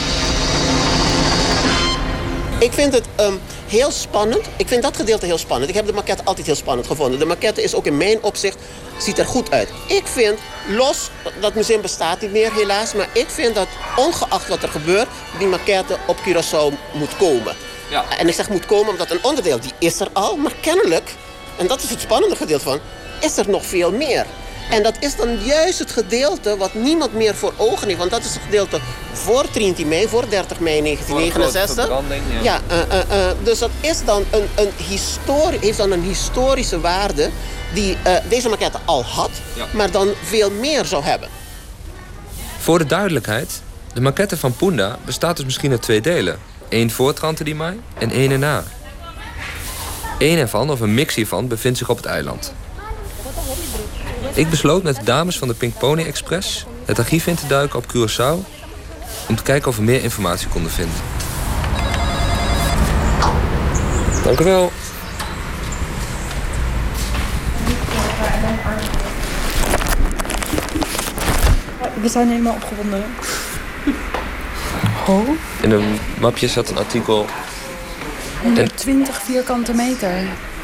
Ik 2.59 2.73
vind 2.73 2.93
het 2.93 3.07
ehm, 3.17 3.35
heel 3.69 3.91
spannend. 3.91 4.47
Ik 4.57 4.69
vind 4.69 4.83
dat 4.83 4.97
gedeelte 4.97 5.27
heel 5.27 5.39
spannend. 5.39 5.71
Ik 5.71 5.77
heb 5.77 5.87
de 5.87 5.93
maquette 5.93 6.25
altijd 6.25 6.47
heel 6.47 6.55
spannend 6.55 6.87
gevonden. 6.87 7.19
De 7.19 7.25
maquette 7.25 7.63
is 7.63 7.75
ook 7.75 7.87
in 7.87 7.97
mijn 7.97 8.23
opzicht, 8.23 8.57
ziet 8.99 9.19
er 9.19 9.27
goed 9.27 9.51
uit. 9.51 9.69
Ik 9.87 10.07
vind, 10.07 10.39
los, 10.69 11.11
dat 11.41 11.55
museum 11.55 11.81
bestaat 11.81 12.21
niet 12.21 12.33
meer 12.33 12.53
helaas... 12.53 12.95
maar 12.95 13.09
ik 13.13 13.29
vind 13.29 13.55
dat 13.55 13.69
ongeacht 13.97 14.49
wat 14.49 14.63
er 14.63 14.69
gebeurt... 14.69 15.09
die 15.39 15.47
maquette 15.47 15.97
op 16.07 16.17
Curaçao 16.17 16.75
moet 16.93 17.17
komen. 17.17 17.57
Ja. 17.91 18.05
En 18.19 18.29
ik 18.29 18.35
zeg 18.35 18.49
moet 18.49 18.67
komen 18.67 18.89
omdat 18.89 19.11
een 19.11 19.25
onderdeel, 19.25 19.61
die 19.61 19.73
is 19.79 20.01
er 20.01 20.09
al... 20.13 20.37
maar 20.37 20.55
kennelijk, 20.61 21.15
en 21.57 21.67
dat 21.67 21.83
is 21.83 21.91
het 21.91 22.01
spannende 22.01 22.37
gedeelte 22.37 22.65
van... 22.65 22.81
is 23.21 23.37
er 23.37 23.51
nog 23.51 23.67
veel 23.67 23.93
meer. 23.93 24.27
En 24.71 24.83
dat 24.83 24.95
is 25.01 25.17
dan 25.17 25.45
juist 25.45 25.79
het 25.79 25.91
gedeelte 25.91 26.57
wat 26.57 26.75
niemand 26.75 27.13
meer 27.15 27.35
voor 27.35 27.53
ogen 27.57 27.87
heeft. 27.87 27.99
Want 27.99 28.11
dat 28.11 28.25
is 28.25 28.35
het 28.35 28.43
gedeelte 28.43 28.81
voor 29.13 29.47
30 29.53 29.87
mei, 29.87 30.09
voor 30.09 30.29
30 30.29 30.61
mei 30.61 30.81
1969. 30.83 31.07
Voor 31.07 31.21
de 31.21 31.31
grote 31.31 31.75
verbranding, 31.75 32.23
ja. 32.33 32.43
ja 32.43 32.61
eh, 32.89 33.01
eh, 33.01 33.29
eh, 33.31 33.37
dus 33.43 33.59
dat 33.59 33.71
is 33.81 34.05
dan 34.05 34.25
een, 34.31 34.47
een 34.55 34.71
historie, 34.89 35.59
heeft 35.61 35.79
dan 35.79 35.91
een 35.91 36.03
historische 36.03 36.81
waarde... 36.81 37.31
die 37.75 37.97
eh, 38.03 38.15
deze 38.29 38.49
maquette 38.49 38.79
al 38.85 39.05
had, 39.05 39.31
Ja. 39.55 39.67
maar 39.73 39.91
dan 39.91 40.09
veel 40.25 40.51
meer 40.51 40.85
zou 40.85 41.05
hebben. 41.05 41.29
Voor 42.59 42.79
de 42.79 42.87
duidelijkheid, 42.87 43.63
de 43.95 44.01
maquette 44.01 44.37
van 44.37 44.57
Punda 44.57 44.99
bestaat 45.05 45.37
dus 45.37 45.45
misschien 45.45 45.71
uit 45.71 45.83
twee 45.83 46.01
delen. 46.01 46.39
Eén 46.69 46.91
voor 46.91 47.15
30 47.21 47.47
di 47.47 47.55
mei 47.55 47.81
en 47.99 48.11
één 48.11 48.31
erna. 48.31 48.65
Eén 50.19 50.39
ervan, 50.39 50.71
of 50.71 50.81
een 50.81 50.95
mix 50.95 51.15
hiervan, 51.15 51.49
bevindt 51.49 51.79
zich 51.79 51.89
op 51.89 51.97
het 51.97 52.07
eiland. 52.07 52.53
Ik 54.35 54.51
besloot 54.51 54.83
met 54.83 54.97
de 54.97 55.05
dames 55.05 55.39
van 55.39 55.49
de 55.49 55.55
Pink 55.55 55.79
Pony 55.79 56.03
Express 56.03 56.67
het 56.85 56.99
archief 56.99 57.27
in 57.27 57.35
te 57.35 57.47
duiken 57.47 57.79
op 57.79 57.85
Curaçao... 57.85 58.49
om 59.29 59.37
te 59.37 59.43
kijken 59.43 59.69
of 59.69 59.77
we 59.77 59.83
meer 59.83 60.03
informatie 60.03 60.49
konden 60.49 60.71
vinden. 60.71 60.95
Dank 64.25 64.41
u 64.41 64.45
wel. 64.45 64.73
We 72.01 72.09
zijn 72.09 72.29
helemaal 72.29 72.55
opgewonden. 72.55 73.05
Oh, 75.07 75.29
In 75.63 75.71
een 75.71 75.99
mapje 76.21 76.49
zat 76.49 76.69
een 76.71 76.77
artikel... 76.77 77.27
120 78.43 79.23
vierkante 79.23 79.75
meter. 79.75 80.11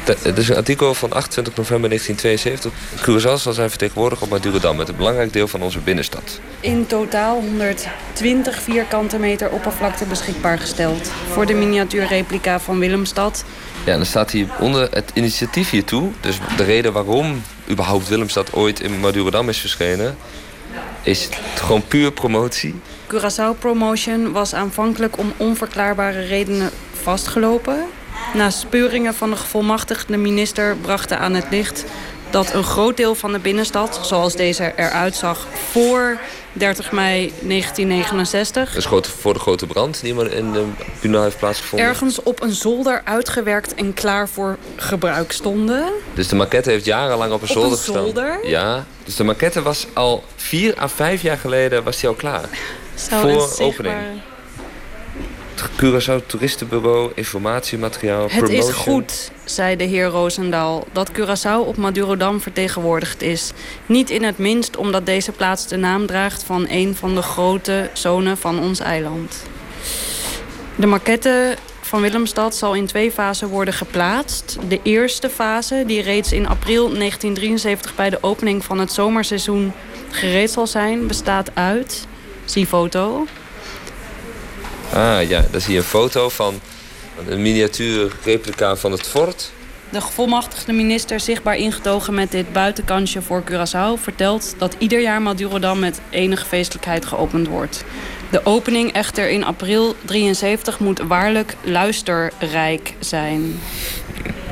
Het 0.05 0.37
is 0.37 0.49
een 0.49 0.55
artikel 0.55 0.93
van 0.93 1.11
28 1.11 1.55
november 1.55 1.89
1972. 1.89 2.71
Curaçao 3.01 3.41
zal 3.41 3.53
zijn 3.53 3.69
vertegenwoordigd 3.69 4.21
op 4.21 4.29
Madurodam... 4.29 4.75
met 4.75 4.89
een 4.89 4.95
belangrijk 4.95 5.33
deel 5.33 5.47
van 5.47 5.61
onze 5.61 5.79
binnenstad. 5.79 6.39
In 6.59 6.85
totaal 6.85 7.39
120 7.41 8.61
vierkante 8.61 9.17
meter 9.17 9.49
oppervlakte 9.49 10.05
beschikbaar 10.05 10.59
gesteld. 10.59 11.11
Voor 11.31 11.45
de 11.45 11.53
miniatuurreplica 11.53 12.59
van 12.59 12.79
Willemstad. 12.79 13.45
Ja, 13.85 13.91
en 13.91 13.97
dan 13.97 14.05
staat 14.05 14.31
hier 14.31 14.47
onder 14.59 14.87
het 14.91 15.11
initiatief 15.13 15.69
hiertoe... 15.69 16.11
dus 16.19 16.39
de 16.57 16.63
reden 16.63 16.93
waarom 16.93 17.41
überhaupt 17.69 18.07
Willemstad 18.07 18.53
ooit 18.53 18.79
in 18.79 18.99
Madurodam 18.99 19.49
is 19.49 19.59
verschenen... 19.59 20.17
is 21.03 21.29
gewoon 21.55 21.87
puur 21.87 22.11
promotie. 22.11 22.75
Curaçao 23.07 23.59
Promotion 23.59 24.31
was 24.31 24.53
aanvankelijk 24.53 25.17
om 25.17 25.33
onverklaarbare 25.37 26.21
redenen 26.21 26.69
vastgelopen. 27.03 27.85
Na 28.35 28.49
speuringen 28.49 29.13
van 29.13 29.29
de 29.29 29.35
gevolmachtigde 29.35 30.17
minister 30.17 30.75
brachten 30.81 31.19
aan 31.19 31.33
het 31.33 31.45
licht 31.49 31.83
dat 32.29 32.53
een 32.53 32.63
groot 32.63 32.97
deel 32.97 33.15
van 33.15 33.31
de 33.31 33.39
binnenstad, 33.39 33.99
zoals 34.03 34.35
deze 34.35 34.73
eruit 34.75 35.15
zag 35.15 35.47
voor 35.71 36.17
30 36.53 36.91
mei 36.91 37.33
1969, 37.41 38.67
Dat 38.69 38.77
is 38.77 38.85
grote, 38.85 39.09
voor 39.09 39.33
de 39.33 39.39
grote 39.39 39.67
brand 39.67 40.01
die 40.01 40.13
maar 40.13 40.31
in 40.31 40.51
de 40.51 40.65
Puna 40.99 41.21
heeft 41.23 41.37
plaatsgevonden. 41.37 41.87
ergens 41.87 42.23
op 42.23 42.41
een 42.41 42.51
zolder 42.53 43.01
uitgewerkt 43.03 43.73
en 43.75 43.93
klaar 43.93 44.29
voor 44.29 44.57
gebruik 44.75 45.31
stonden. 45.31 45.85
Dus 46.13 46.27
de 46.27 46.35
maquette 46.35 46.69
heeft 46.69 46.85
jarenlang 46.85 47.31
op 47.33 47.41
een 47.41 47.47
Op 47.47 47.53
zolder 47.53 47.71
een 47.71 47.77
gestaan. 47.77 48.03
zolder? 48.03 48.47
Ja, 48.47 48.85
dus 49.03 49.15
de 49.15 49.23
maquette 49.23 49.61
was 49.61 49.87
al 49.93 50.23
vier 50.35 50.79
à 50.81 50.87
vijf 50.89 51.21
jaar 51.21 51.37
geleden 51.37 51.83
was 51.83 51.99
die 51.99 52.09
al 52.09 52.15
klaar. 52.15 52.45
Zou 52.95 53.21
voor 53.21 53.65
opening. 53.65 53.95
Curaçao 55.75 56.25
Toeristenbureau, 56.25 57.11
informatiemateriaal, 57.15 58.27
Het 58.29 58.43
promotion. 58.43 58.69
is 58.69 58.75
goed, 58.75 59.31
zei 59.45 59.75
de 59.75 59.83
heer 59.83 60.05
Roosendaal, 60.05 60.87
dat 60.91 61.11
Curaçao 61.11 61.65
op 61.65 61.77
Madurodam 61.77 62.41
vertegenwoordigd 62.41 63.21
is. 63.21 63.51
Niet 63.85 64.09
in 64.09 64.23
het 64.23 64.37
minst 64.37 64.77
omdat 64.77 65.05
deze 65.05 65.31
plaats 65.31 65.67
de 65.67 65.77
naam 65.77 66.05
draagt 66.05 66.43
van 66.43 66.65
een 66.69 66.95
van 66.95 67.15
de 67.15 67.21
grote 67.21 67.89
zonen 67.93 68.37
van 68.37 68.59
ons 68.59 68.79
eiland. 68.79 69.43
De 70.75 70.87
maquette 70.87 71.55
van 71.81 72.01
Willemstad 72.01 72.55
zal 72.55 72.73
in 72.73 72.85
twee 72.85 73.11
fasen 73.11 73.47
worden 73.47 73.73
geplaatst. 73.73 74.57
De 74.67 74.79
eerste 74.83 75.29
fase, 75.29 75.83
die 75.87 76.01
reeds 76.01 76.31
in 76.31 76.47
april 76.47 76.83
1973 76.89 77.95
bij 77.95 78.09
de 78.09 78.17
opening 78.21 78.63
van 78.63 78.79
het 78.79 78.91
zomerseizoen 78.91 79.73
gereed 80.09 80.51
zal 80.51 80.67
zijn, 80.67 81.07
bestaat 81.07 81.51
uit... 81.53 82.07
Zie 82.45 82.65
foto. 82.65 83.25
Ah 84.95 85.29
ja, 85.29 85.45
daar 85.51 85.61
zie 85.61 85.73
je 85.73 85.79
een 85.79 85.85
foto 85.85 86.29
van 86.29 86.59
een 87.27 87.41
miniatuur 87.41 88.11
replica 88.23 88.75
van 88.75 88.91
het 88.91 89.07
fort. 89.07 89.51
De 89.89 90.01
gevolmachtigde 90.01 90.73
minister, 90.73 91.19
zichtbaar 91.19 91.55
ingetogen 91.55 92.13
met 92.13 92.31
dit 92.31 92.53
buitenkansje 92.53 93.21
voor 93.21 93.43
Curaçao, 93.43 94.01
vertelt 94.01 94.55
dat 94.57 94.75
ieder 94.77 95.01
jaar 95.01 95.21
Madurodam 95.21 95.79
met 95.79 96.01
enige 96.09 96.45
feestelijkheid 96.45 97.05
geopend 97.05 97.47
wordt. 97.47 97.83
De 98.31 98.45
opening 98.45 98.91
echter 98.91 99.29
in 99.29 99.43
april 99.43 99.95
73 100.05 100.79
moet 100.79 100.99
waarlijk 100.99 101.55
luisterrijk 101.63 102.93
zijn. 102.99 103.59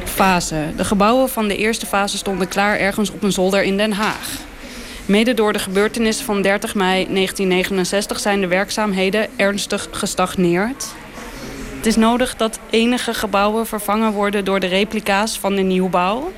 Fase. 0.04 0.64
De 0.78 0.86
gebouwen 0.86 1.30
van 1.30 1.48
de 1.48 1.58
eerste 1.58 1.86
fase 1.86 2.18
stonden 2.18 2.48
klaar 2.48 2.80
ergens 2.80 3.12
op 3.12 3.24
een 3.24 3.32
zolder 3.32 3.64
in 3.64 3.78
Den 3.78 3.94
Haag. 3.94 4.30
Mede 5.06 5.34
door 5.34 5.54
de 5.54 5.60
gebeurtenissen 5.60 6.26
van 6.26 6.42
30 6.42 6.76
mei 6.76 6.92
1969 6.92 8.20
zijn 8.20 8.42
de 8.42 8.48
werkzaamheden 8.48 9.28
ernstig 9.36 9.88
gestagneerd. 9.92 10.88
Het 11.76 11.86
is 11.86 11.96
nodig 11.96 12.36
dat 12.36 12.60
enige 12.70 13.14
gebouwen 13.14 13.68
vervangen 13.68 14.12
worden 14.12 14.46
door 14.46 14.60
de 14.60 14.68
replica's 14.68 15.40
van 15.40 15.56
de 15.56 15.62
nieuwbouw... 15.62 16.32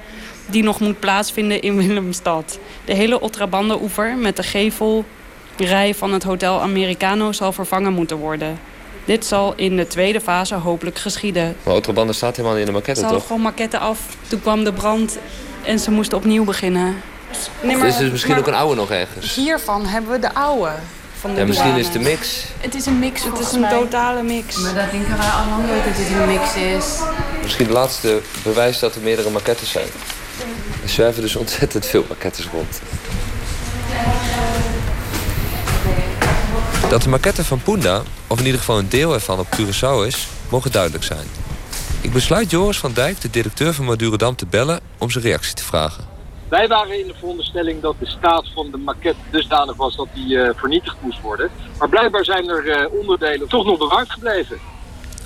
die 0.45 0.63
nog 0.63 0.79
moet 0.79 0.99
plaatsvinden 0.99 1.61
in 1.61 1.77
Willemstad. 1.77 2.59
De 2.85 2.93
hele 2.93 3.21
Otrabande-oever 3.21 4.15
met 4.17 4.35
de 4.35 4.43
gevelrij 4.43 5.95
van 5.95 6.13
het 6.13 6.23
Hotel 6.23 6.61
Americano 6.61 7.31
zal 7.31 7.51
vervangen 7.51 7.93
moeten 7.93 8.17
worden. 8.17 8.59
Dit 9.05 9.25
zal 9.25 9.53
in 9.55 9.75
de 9.75 9.87
tweede 9.87 10.21
fase 10.21 10.55
hopelijk 10.55 10.97
geschieden. 10.97 11.55
Maar 11.63 11.73
Otrabande 11.73 12.13
staat 12.13 12.35
helemaal 12.35 12.57
in 12.57 12.65
de 12.65 12.71
Ze 12.71 12.77
maquette, 12.77 13.01
hadden 13.01 13.19
toch? 13.19 13.27
gewoon 13.27 13.41
maquetten 13.41 13.79
af, 13.79 13.99
toen 14.27 14.41
kwam 14.41 14.63
de 14.63 14.73
brand 14.73 15.17
en 15.63 15.79
ze 15.79 15.91
moesten 15.91 16.17
opnieuw 16.17 16.43
beginnen. 16.43 16.95
Nee, 17.61 17.75
Er 17.77 17.85
is 17.85 17.97
dus 17.97 18.11
misschien 18.11 18.37
ook 18.37 18.47
een 18.47 18.53
oude 18.53 18.75
nog 18.75 18.91
ergens. 18.91 19.35
Hiervan 19.35 19.85
hebben 19.85 20.11
we 20.11 20.19
de 20.19 20.33
oude. 20.33 20.71
van 21.19 21.33
de 21.33 21.39
Ja, 21.39 21.45
misschien 21.45 21.75
is 21.75 21.83
douane. 21.85 22.03
de 22.03 22.09
mix. 22.09 22.43
Het 22.59 22.75
is 22.75 22.85
een 22.85 22.99
mix, 22.99 23.23
het 23.23 23.39
is 23.39 23.51
een 23.51 23.65
totale 23.69 24.23
mix. 24.23 24.55
Maar 24.57 24.73
dat 24.73 24.91
denken 24.91 25.17
wij 25.17 25.27
al 25.29 25.49
lang 25.49 25.63
dat 25.67 25.75
het 25.83 26.21
een 26.21 26.27
mix 26.27 26.55
is. 26.55 26.99
Misschien 27.41 27.65
het 27.65 27.73
laatste 27.75 28.21
bewijs 28.43 28.79
dat 28.79 28.95
er 28.95 29.01
meerdere 29.01 29.29
maquettes 29.29 29.69
zijn. 29.71 29.87
Er 30.83 30.89
zwerven 30.89 31.21
dus 31.21 31.35
ontzettend 31.35 31.85
veel 31.85 32.05
maquettes 32.09 32.47
rond. 32.51 32.79
Dat 36.89 37.01
de 37.01 37.09
maquette 37.09 37.43
van 37.45 37.61
Punda, 37.61 38.01
of 38.27 38.39
in 38.39 38.45
ieder 38.45 38.59
geval 38.59 38.77
een 38.79 38.89
deel 38.89 39.13
ervan 39.13 39.39
op 39.39 39.47
Curaçao 39.59 40.07
is, 40.07 40.27
mogen 40.49 40.71
duidelijk 40.71 41.03
zijn. 41.03 41.27
Ik 42.01 42.13
besluit 42.13 42.51
Joris 42.51 42.77
van 42.77 42.93
Dijk, 42.93 43.21
de 43.21 43.29
directeur 43.29 43.73
van 43.73 43.85
Madurodam, 43.85 44.35
te 44.35 44.45
bellen 44.45 44.79
om 44.97 45.11
zijn 45.11 45.23
reactie 45.23 45.53
te 45.53 45.63
vragen. 45.63 46.14
Wij 46.49 46.67
waren 46.67 46.99
in 46.99 47.07
de 47.07 47.13
veronderstelling 47.13 47.81
dat 47.81 47.95
de 47.99 48.05
staat 48.05 48.45
van 48.53 48.71
de 48.71 48.77
maquette 48.77 49.19
dusdanig 49.31 49.75
was 49.75 49.95
dat 49.95 50.07
die 50.13 50.41
eh, 50.41 50.55
vernietigd 50.55 50.95
moest 50.99 51.21
worden. 51.21 51.49
Maar 51.79 51.89
blijkbaar 51.89 52.25
zijn 52.25 52.49
er 52.49 52.69
eh, 52.69 52.93
onderdelen 52.93 53.47
toch 53.47 53.65
nog 53.65 53.77
bewaard 53.77 54.11
gebleven. 54.11 54.57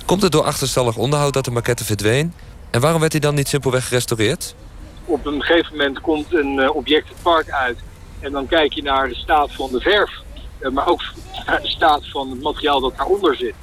Komt 0.06 0.22
het 0.22 0.32
door 0.32 0.44
achterstallig 0.44 0.96
onderhoud 0.96 1.32
dat 1.32 1.44
de 1.44 1.50
maquette 1.50 1.84
verdween? 1.84 2.34
En 2.70 2.80
waarom 2.80 3.00
werd 3.00 3.12
hij 3.12 3.20
dan 3.20 3.34
niet 3.34 3.48
simpelweg 3.48 3.88
gerestaureerd? 3.88 4.54
Op 5.04 5.26
een 5.26 5.42
gegeven 5.42 5.76
moment 5.76 6.00
komt 6.00 6.34
een 6.34 6.58
eh, 6.58 6.76
object 6.76 7.08
het 7.08 7.22
park 7.22 7.50
uit 7.50 7.78
en 8.20 8.32
dan 8.32 8.46
kijk 8.46 8.72
je 8.72 8.82
naar 8.82 9.08
de 9.08 9.14
staat 9.14 9.52
van 9.52 9.70
de 9.72 9.80
verf. 9.80 10.10
maar 10.72 10.88
ook 10.88 11.02
naar 11.46 11.62
de 11.62 11.68
staat 11.68 12.08
van 12.08 12.30
het 12.30 12.42
materiaal 12.42 12.80
dat 12.80 12.96
daaronder 12.96 13.36
zit. 13.36 13.54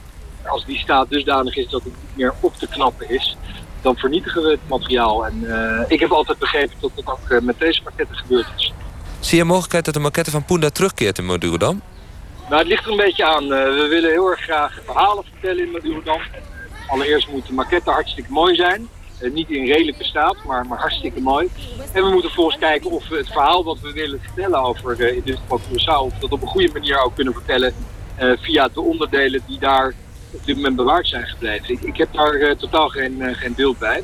Als 0.46 0.66
die 0.66 0.78
staat 0.78 1.10
dusdanig 1.10 1.56
is 1.56 1.70
dat 1.70 1.84
het 1.84 1.94
niet 1.94 2.18
meer 2.18 2.34
op 2.40 2.56
te 2.56 2.68
knappen 2.68 3.10
is, 3.10 3.38
dan 3.82 3.96
vernietigen 3.96 4.44
we 4.44 4.50
het 4.50 4.68
materiaal. 4.68 5.26
En 5.26 5.44
eh, 5.48 5.86
ik 5.88 6.00
heb 6.00 6.12
altijd 6.12 6.38
begrepen 6.38 6.76
dat 6.80 6.92
dat 6.96 7.08
ook 7.08 7.30
eh, 7.30 7.40
met 7.40 7.60
deze 7.60 7.82
maquette 7.84 8.14
gebeurd 8.14 8.48
is. 8.56 8.74
Zie 9.20 9.38
je 9.38 9.44
mogelijkheid 9.44 9.86
dat 9.86 9.94
de 9.94 10.00
maquette 10.00 10.32
van 10.32 10.46
Punda 10.46 10.70
terugkeert 10.70 11.18
in 11.18 11.26
Madurodam? 11.26 11.82
Nou, 12.50 12.60
het 12.60 12.68
ligt 12.68 12.86
er 12.86 12.92
een 12.92 12.98
beetje 12.98 13.26
aan. 13.26 13.44
Eh, 13.44 13.50
we 13.50 13.88
willen 13.90 14.10
heel 14.10 14.30
erg 14.30 14.40
graag 14.40 14.80
verhalen 14.86 15.24
vertellen 15.24 15.64
in 15.64 15.72
Madurodam. 15.72 16.22
Allereerst 16.88 17.28
moet 17.32 17.48
de 17.48 17.54
maquette 17.54 17.90
hartstikke 17.90 18.32
mooi 18.32 18.56
zijn. 18.56 18.88
Niet 19.34 19.50
in 19.50 19.66
redelijke 19.66 20.04
staat, 20.04 20.36
maar, 20.46 20.66
maar 20.66 20.80
hartstikke 20.80 21.22
mooi. 21.22 21.50
En 21.94 22.04
we 22.04 22.10
moeten 22.10 22.32
volgens 22.32 22.58
kijken 22.58 22.92
of 22.92 23.08
we 23.08 23.18
het 23.18 23.28
verhaal 23.28 23.64
wat 23.64 23.80
we 23.80 23.92
willen 23.92 24.20
vertellen 24.22 24.60
over 24.60 25.00
uh, 25.00 25.16
in 25.16 25.22
dit 25.26 25.38
geval 25.38 25.60
Curaçao... 25.60 26.14
of 26.14 26.20
dat 26.20 26.32
op 26.32 26.42
een 26.42 26.48
goede 26.48 26.70
manier 26.74 27.04
ook 27.04 27.16
kunnen 27.16 27.34
vertellen 27.34 27.74
eh, 28.16 28.32
via 28.40 28.68
de 28.74 28.82
onderdelen 28.82 29.42
die 29.48 29.60
daar 29.60 29.94
op 30.32 30.46
dit 30.46 30.56
moment 30.56 30.76
bewaard 30.76 31.08
zijn 31.08 31.28
gebleven. 31.28 31.70
Ik, 31.70 31.82
ik 31.82 31.98
heb 31.98 32.14
daar 32.14 32.34
eh, 32.34 32.56
totaal 32.56 32.90
geen, 32.90 33.22
eh, 33.22 33.36
geen 33.36 33.54
beeld 33.56 33.78
bij. 33.78 34.04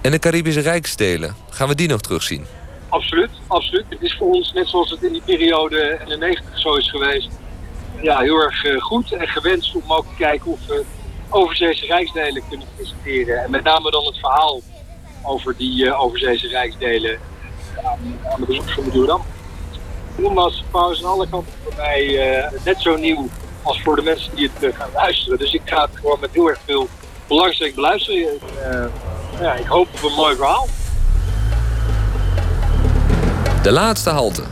En 0.00 0.10
de 0.10 0.18
Caribische 0.18 0.60
Rijksdelen, 0.60 1.36
gaan 1.50 1.68
we 1.68 1.74
die 1.74 1.88
nog 1.88 2.00
terugzien? 2.00 2.46
Absoluut, 2.88 3.30
absoluut. 3.46 3.84
Het 3.88 4.02
is 4.02 4.16
voor 4.16 4.26
ons, 4.26 4.52
net 4.52 4.68
zoals 4.68 4.90
het 4.90 5.02
in 5.02 5.12
die 5.12 5.22
periode 5.24 5.98
in 6.02 6.08
de 6.08 6.16
90 6.16 6.58
zo 6.58 6.74
is 6.74 6.90
geweest, 6.90 7.28
ja, 8.02 8.18
heel 8.18 8.36
erg 8.36 8.64
eh, 8.64 8.80
goed 8.80 9.12
en 9.12 9.28
gewenst 9.28 9.74
om 9.74 9.82
ook 9.86 10.06
te 10.06 10.14
kijken 10.16 10.50
of 10.50 10.66
we 10.66 10.84
overzeese 11.28 11.86
rijksdelen 11.86 12.42
kunnen 12.48 12.66
presenteren. 12.76 13.44
En 13.44 13.50
met 13.50 13.62
name 13.64 13.90
dan 13.90 14.04
het 14.04 14.18
verhaal 14.18 14.60
over 15.22 15.56
die 15.56 15.94
overzeese 15.94 16.48
rijksdelen 16.48 17.18
aan, 17.84 18.18
aan 18.32 18.40
de 18.40 18.46
bezoekers 18.46 18.74
van 18.74 18.84
Madurodam. 18.84 19.22
Nogmaals, 20.16 20.64
pauze 20.70 21.04
aan 21.04 21.10
alle 21.10 21.28
kanten 21.28 21.52
voor 21.62 21.74
mij 21.76 22.50
net 22.64 22.82
zo 22.82 22.96
nieuw 22.96 23.28
als 23.68 23.80
voor 23.82 23.96
de 23.96 24.02
mensen 24.02 24.34
die 24.34 24.50
het 24.52 24.72
eh, 24.72 24.78
gaan 24.78 24.90
luisteren. 24.94 25.38
Dus 25.38 25.52
ik 25.52 25.60
ga 25.64 25.80
het 25.80 25.90
gewoon 25.94 26.20
met 26.20 26.30
heel 26.32 26.48
erg 26.48 26.58
veel 26.66 26.88
belangstelling 27.26 27.74
beluisteren. 27.74 28.28
En, 28.28 28.38
eh, 28.70 29.40
ja, 29.40 29.54
ik 29.54 29.66
hoop 29.66 29.88
op 29.94 30.02
een 30.02 30.16
mooi 30.16 30.36
verhaal. 30.36 30.68
De 33.62 33.72
laatste 33.72 34.10
halte. 34.10 34.42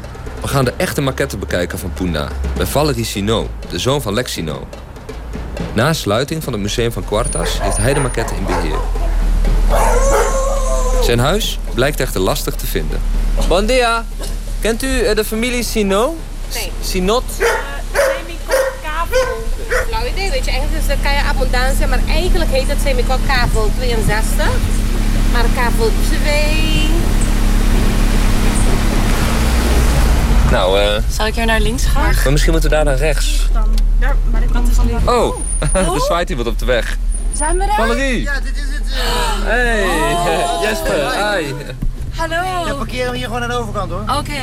We 0.41 0.49
gaan 0.49 0.65
de 0.65 0.73
echte 0.77 1.01
maquette 1.01 1.37
bekijken 1.37 1.79
van 1.79 1.93
Punda. 1.93 2.29
Bij 2.57 2.67
Valerie 2.67 3.05
Sino, 3.05 3.49
de 3.69 3.79
zoon 3.79 4.03
van 4.03 4.15
Lex 4.15 4.33
Sino. 4.33 4.67
Na 5.73 5.93
sluiting 5.93 6.45
van 6.45 6.53
het 6.53 6.63
museum 6.63 6.93
van 6.93 7.05
Quartas 7.05 7.61
heeft 7.63 7.77
hij 7.77 7.95
de 7.95 8.01
maquette 8.01 8.35
in 8.35 8.45
beheer. 8.45 8.79
Zijn 11.03 11.19
huis 11.19 11.59
blijkt 11.75 12.01
echter 12.01 12.21
lastig 12.21 12.55
te 12.55 12.67
vinden. 12.67 13.01
Bon 13.49 13.67
dia. 13.67 14.05
Kent 14.61 14.83
u 14.83 15.01
eh, 15.01 15.17
de 15.17 15.25
familie 15.25 15.63
Sino? 15.63 16.17
Nee. 16.55 16.71
Sinot? 16.83 17.25
Idee, 20.27 20.39
weet 20.39 20.45
je. 20.45 20.51
Eigenlijk 20.51 20.83
is 20.83 20.95
de 20.95 21.03
Kaya 21.03 21.23
Abundancia, 21.23 21.87
maar 21.87 22.01
eigenlijk 22.09 22.51
heet 22.51 22.69
het 22.69 22.79
Semicol 22.85 23.17
kavel 23.27 23.71
62. 23.79 24.47
Maar 25.33 25.45
kavel 25.55 25.91
2... 26.23 26.89
Nou, 30.51 30.81
eh... 30.81 31.03
Zal 31.09 31.27
ik 31.27 31.35
hier 31.35 31.47
naar 31.47 31.61
links 31.61 31.85
gaan? 31.85 32.03
maar 32.03 32.33
misschien 32.33 32.53
moeten 32.53 32.71
we 32.71 32.77
daar 32.77 32.85
naar 32.85 32.97
rechts. 32.97 33.49
Daar, 33.99 34.17
maar 34.31 34.43
ik 34.43 34.49
die... 34.53 35.11
Oh, 35.11 35.37
er 35.73 36.01
zwaait 36.01 36.31
iemand 36.31 36.49
op 36.49 36.59
de 36.59 36.65
weg. 36.65 36.97
Zijn 37.33 37.59
we 37.59 37.65
er? 37.65 37.75
Valerie! 37.75 38.23
Ja, 38.23 38.41
dit 38.41 38.57
is 38.57 38.63
het. 38.63 38.85
Hey, 39.45 39.85
Oh. 39.85 40.63
Jesper, 40.65 40.95
hi. 40.95 41.53
Hallo. 42.17 42.67
Ja, 42.67 42.75
parkeren 42.75 43.11
we 43.11 43.17
hier 43.17 43.27
gewoon 43.27 43.43
aan 43.43 43.49
de 43.49 43.55
overkant 43.55 43.91
hoor. 43.91 44.03
Oké. 44.19 44.41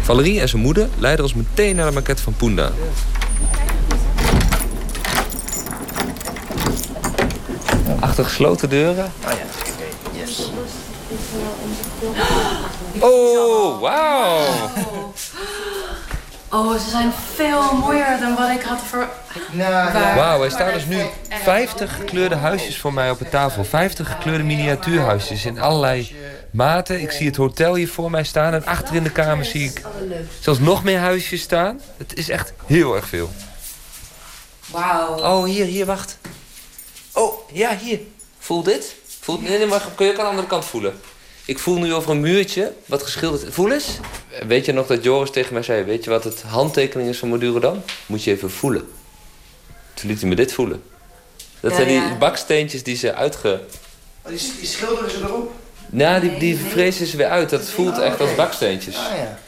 Valerie 0.00 0.40
en 0.40 0.48
zijn 0.48 0.62
moeder 0.62 0.88
leiden 0.98 1.24
ons 1.24 1.34
meteen 1.34 1.76
naar 1.76 1.86
de 1.86 1.92
maquette 1.92 2.22
van 2.22 2.34
Punda. 2.34 2.70
Achter 8.02 8.24
gesloten 8.24 8.68
deuren. 8.68 9.12
Oh 9.24 9.30
ja, 9.30 9.38
oké. 9.60 10.18
Yes. 10.18 10.50
Oh, 13.00 13.80
wauw. 13.80 14.70
Oh, 16.50 16.72
ze 16.78 16.90
zijn 16.90 17.12
veel 17.34 17.72
mooier 17.74 18.18
dan 18.20 18.34
wat 18.36 18.48
ik 18.50 18.62
had 18.62 18.78
voor... 18.90 19.08
Waar- 19.56 20.14
Wauw, 20.16 20.44
er 20.44 20.50
staan 20.50 20.72
dus 20.72 20.86
nu 20.86 21.02
50 21.42 21.96
gekleurde 21.96 22.34
huisjes 22.34 22.78
voor 22.78 22.92
mij 22.92 23.10
op 23.10 23.18
de 23.18 23.28
tafel. 23.28 23.64
50 23.64 24.08
gekleurde 24.12 24.44
miniatuurhuisjes 24.44 25.44
in 25.44 25.60
allerlei 25.60 26.16
maten. 26.50 27.00
Ik 27.00 27.10
zie 27.10 27.26
het 27.26 27.36
hotel 27.36 27.74
hier 27.74 27.88
voor 27.88 28.10
mij 28.10 28.24
staan. 28.24 28.52
En 28.54 28.64
achter 28.66 28.94
in 28.94 29.02
de 29.02 29.10
kamer 29.10 29.44
zie 29.44 29.64
ik 29.70 29.82
zelfs 30.40 30.58
nog 30.58 30.84
meer 30.84 30.98
huisjes 30.98 31.40
staan. 31.42 31.80
Het 31.96 32.16
is 32.16 32.28
echt 32.28 32.52
heel 32.66 32.94
erg 32.96 33.08
veel. 33.08 33.30
Wauw. 34.66 35.18
Oh, 35.18 35.44
hier, 35.44 35.64
hier, 35.64 35.86
wacht. 35.86 36.18
Oh, 37.12 37.50
ja, 37.52 37.76
hier. 37.76 38.00
Voel 38.38 38.62
dit? 38.62 38.94
Voel, 39.20 39.40
nee, 39.40 39.58
nee, 39.58 39.66
maar 39.66 39.82
kun 39.94 40.06
je 40.06 40.12
ook 40.12 40.18
aan 40.18 40.24
de 40.24 40.30
andere 40.30 40.48
kant 40.48 40.64
voelen. 40.64 41.00
Ik 41.44 41.58
voel 41.58 41.78
nu 41.78 41.94
over 41.94 42.10
een 42.10 42.20
muurtje 42.20 42.72
wat 42.86 43.02
geschilderd 43.02 43.42
is. 43.42 43.54
Voel 43.54 43.72
eens. 43.72 43.86
Weet 44.46 44.64
je 44.64 44.72
nog 44.72 44.86
dat 44.86 45.04
Joris 45.04 45.30
tegen 45.30 45.52
mij 45.52 45.62
zei... 45.62 45.82
weet 45.82 46.04
je 46.04 46.10
wat 46.10 46.24
het 46.24 46.42
handtekening 46.42 47.08
is 47.08 47.18
van 47.18 47.28
Madurodam? 47.28 47.82
Moet 48.06 48.24
je 48.24 48.30
even 48.30 48.50
voelen. 48.50 48.88
Toen 49.94 50.08
liet 50.10 50.20
hij 50.20 50.28
me 50.28 50.34
dit 50.34 50.52
voelen. 50.52 50.82
Dat 51.60 51.70
Ja, 51.70 51.76
zijn 51.76 51.88
die 51.88 51.96
ja. 51.96 52.16
baksteentjes 52.18 52.82
die 52.82 52.96
ze 52.96 53.14
uitge... 53.14 53.60
Oh, 54.22 54.28
die, 54.28 54.52
die 54.58 54.68
schilderen 54.68 55.10
ze 55.10 55.18
erop? 55.18 55.52
Nou, 55.90 56.20
die, 56.20 56.38
die 56.38 56.56
vrezen 56.56 57.06
ze 57.06 57.16
weer 57.16 57.28
uit. 57.28 57.50
Dat 57.50 57.68
voelt 57.68 57.98
echt 57.98 58.20
als 58.20 58.34
baksteentjes. 58.34 58.96
Ah 58.96 59.16
ja. 59.16 59.38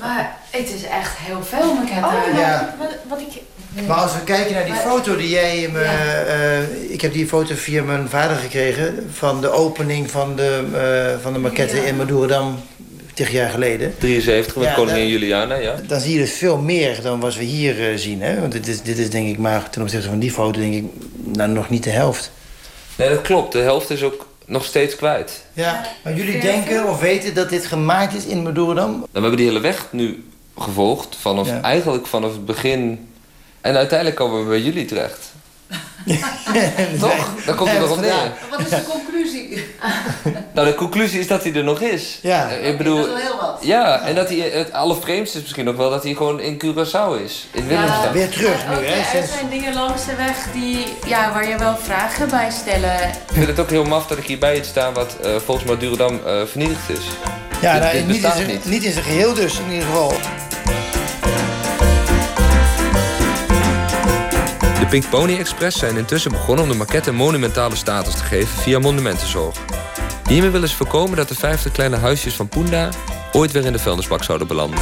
Maar 0.00 0.38
het 0.50 0.70
is 0.70 0.82
echt 0.82 1.16
heel 1.18 1.42
veel 1.42 1.74
maquetten. 1.74 2.04
Oh, 2.04 2.38
ja. 2.38 2.76
Wat, 2.78 2.88
wat 3.08 3.20
ik... 3.20 3.42
Maar 3.86 3.96
als 3.96 4.12
we 4.14 4.20
kijken 4.24 4.54
naar 4.54 4.64
die 4.64 4.74
foto 4.74 5.16
die 5.16 5.28
jij 5.28 5.68
me... 5.72 5.80
eh, 5.82 6.92
ik 6.92 7.00
heb 7.00 7.12
die 7.12 7.26
foto 7.26 7.54
via 7.54 7.82
mijn 7.82 8.08
vader 8.08 8.36
gekregen... 8.36 9.06
van 9.12 9.40
de 9.40 9.50
opening 9.50 10.10
van 10.10 10.36
de, 10.36 10.62
eh, 11.16 11.22
van 11.22 11.32
de 11.32 11.38
maquette 11.38 11.86
in 11.86 11.96
Madurodam 11.96 12.58
tig 13.14 13.30
jaar 13.30 13.50
geleden. 13.50 13.94
73 13.98 14.56
met 14.56 14.64
Ja, 14.64 14.74
koningin 14.74 15.08
Juliana, 15.08 15.54
ja. 15.54 15.74
Dan 15.86 16.00
zie 16.00 16.12
je 16.12 16.18
dus 16.18 16.32
veel 16.32 16.58
meer 16.58 17.02
dan 17.02 17.20
wat 17.20 17.34
we 17.34 17.44
hier 17.44 17.90
eh, 17.90 17.96
zien. 17.96 18.22
Hè? 18.22 18.40
Want 18.40 18.52
dit 18.52 18.68
is, 18.68 18.82
dit 18.82 18.98
is 18.98 19.10
denk 19.10 19.28
ik 19.28 19.38
maar 19.38 19.70
ten 19.70 19.82
opzichte 19.82 20.08
van 20.08 20.18
die 20.18 20.30
foto 20.32 20.60
denk 20.60 20.74
ik 20.74 20.84
nou, 21.24 21.50
nog 21.50 21.68
niet 21.70 21.84
de 21.84 21.90
helft. 21.90 22.30
Nee, 22.96 23.08
dat 23.08 23.20
klopt. 23.22 23.52
De 23.52 23.58
helft 23.58 23.90
is 23.90 24.02
ook 24.02 24.26
nog 24.46 24.64
steeds 24.64 24.96
kwijt. 24.96 25.44
Ja, 25.52 25.86
maar 26.04 26.14
jullie 26.14 26.40
denken 26.40 26.88
of 26.88 27.00
weten 27.00 27.34
dat 27.34 27.48
dit 27.50 27.66
gemaakt 27.66 28.14
is 28.14 28.24
in 28.24 28.42
Madurodam? 28.42 28.90
Nou, 28.90 29.02
we 29.12 29.20
hebben 29.20 29.36
die 29.36 29.46
hele 29.46 29.60
weg 29.60 29.86
nu 29.90 30.24
gevolgd. 30.58 31.16
Vanaf, 31.20 31.46
Ja. 31.48 31.60
Eigenlijk 31.62 32.06
vanaf 32.06 32.32
het 32.32 32.46
begin. 32.46 33.06
En 33.62 33.76
uiteindelijk 33.76 34.18
komen 34.18 34.42
we 34.42 34.48
bij 34.48 34.60
jullie 34.60 34.84
terecht. 34.84 35.18
Toch? 37.00 37.28
Daar 37.46 37.54
komt 37.54 37.70
het 37.70 37.78
nog 37.80 37.90
op 37.90 38.00
neer. 38.00 38.32
Wat 38.50 38.60
is 38.60 38.68
de 38.68 38.82
conclusie? 38.90 39.64
Nou, 40.54 40.66
de 40.66 40.74
conclusie 40.74 41.20
is 41.20 41.26
dat 41.26 41.42
hij 41.44 41.54
er 41.54 41.64
nog 41.64 41.80
is. 41.80 42.18
Ja. 42.22 42.48
Ik 42.48 42.78
bedoel, 42.78 42.96
Dat 42.96 43.06
is 43.06 43.12
wel 43.12 43.22
heel 43.22 43.36
wat. 43.40 43.58
ja, 43.60 44.00
en 44.00 44.14
dat 44.14 44.28
hij, 44.28 44.38
het 44.38 44.72
allervreemdste 44.72 45.36
is 45.36 45.42
misschien 45.42 45.68
ook 45.68 45.76
wel 45.76 45.90
dat 45.90 46.02
hij 46.02 46.14
gewoon 46.14 46.40
in 46.40 46.62
Curaçao 46.64 47.22
is. 47.24 47.46
In 47.50 47.66
Willemstad. 47.66 48.12
Weer 48.12 48.28
terug 48.28 48.68
nu, 48.68 48.86
hè? 48.86 49.18
er 49.18 49.26
zijn 49.26 49.48
dingen 49.50 49.74
langs 49.74 50.04
de 50.04 50.14
weg 50.16 50.46
die, 50.52 50.84
ja, 51.06 51.32
waar 51.32 51.48
je 51.48 51.58
wel 51.58 51.76
vragen 51.76 52.28
bij 52.28 52.50
stellen. 52.50 53.00
Ik 53.08 53.32
vind 53.32 53.46
het 53.46 53.60
ook 53.60 53.70
heel 53.70 53.84
maf 53.84 54.06
dat 54.06 54.18
ik 54.18 54.24
hier 54.26 54.38
bij 54.38 54.54
het 54.54 54.66
staan 54.66 54.92
wat 54.94 55.16
eh, 55.22 55.30
volgens 55.44 55.66
Madurodam 55.70 56.20
eh 56.26 56.42
vernietigd 56.46 56.88
is. 56.90 57.04
Ja, 57.60 57.72
Dit- 57.72 57.82
nou, 57.82 57.92
dit 57.92 58.06
niet, 58.06 58.16
in 58.16 58.20
bestaat 58.20 58.36
zijn, 58.36 58.46
niet. 58.48 58.64
niet 58.64 58.82
in 58.84 58.92
zijn 58.92 59.04
geheel 59.04 59.34
dus, 59.34 59.58
in 59.58 59.70
ieder 59.72 59.86
geval. 59.86 60.12
Pink 64.92 65.08
Pony 65.10 65.38
Express 65.38 65.78
zijn 65.78 65.96
intussen 65.96 66.30
begonnen 66.30 66.64
om 66.64 66.70
de 66.70 66.76
maquette 66.76 67.12
monumentale 67.12 67.76
status 67.76 68.14
te 68.14 68.24
geven 68.24 68.62
via 68.62 68.78
monumentenzorg. 68.78 69.56
Hiermee 70.28 70.50
willen 70.50 70.68
ze 70.68 70.76
voorkomen 70.76 71.16
dat 71.16 71.28
de 71.28 71.34
50 71.34 71.72
kleine 71.72 71.96
huisjes 71.96 72.34
van 72.34 72.48
Punda 72.48 72.88
ooit 73.32 73.52
weer 73.52 73.64
in 73.64 73.72
de 73.72 73.78
vuilnisbak 73.78 74.24
zouden 74.24 74.46
belanden. 74.46 74.80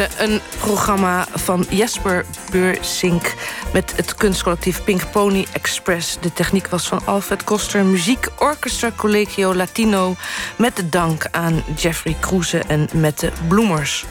Een 0.00 0.40
programma 0.58 1.26
van 1.34 1.66
Jesper 1.68 2.24
Beursink... 2.50 3.34
met 3.72 3.92
het 3.96 4.14
kunstcollectief 4.14 4.84
Pink 4.84 5.10
Pony 5.10 5.46
Express. 5.52 6.18
De 6.20 6.32
techniek 6.32 6.66
was 6.66 6.88
van 6.88 7.00
Alfred 7.04 7.44
Koster. 7.44 7.84
Muziek 7.84 8.28
Orchestra 8.38 8.90
Collegio 8.96 9.54
Latino... 9.54 10.14
met 10.56 10.76
de 10.76 10.88
dank 10.88 11.28
aan 11.30 11.62
Jeffrey 11.76 12.16
Kroeze 12.20 12.58
en 12.58 12.88
Mette 12.92 13.30
Bloemers. 13.48 14.04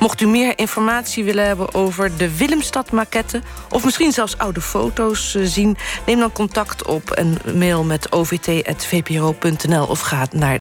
Mocht 0.00 0.20
u 0.20 0.26
meer 0.26 0.58
informatie 0.58 1.24
willen 1.24 1.46
hebben 1.46 1.74
over 1.74 2.16
de 2.16 2.36
Willemstad-maquette... 2.36 3.42
of 3.68 3.84
misschien 3.84 4.12
zelfs 4.12 4.38
oude 4.38 4.60
foto's 4.60 5.34
eh, 5.34 5.42
zien... 5.44 5.76
neem 6.06 6.18
dan 6.18 6.32
contact 6.32 6.86
op 6.86 7.10
en 7.10 7.38
mail 7.54 7.84
met 7.84 8.12
ovt.vpro.nl... 8.12 9.86
of 9.86 10.00
ga 10.00 10.26
naar 10.30 10.56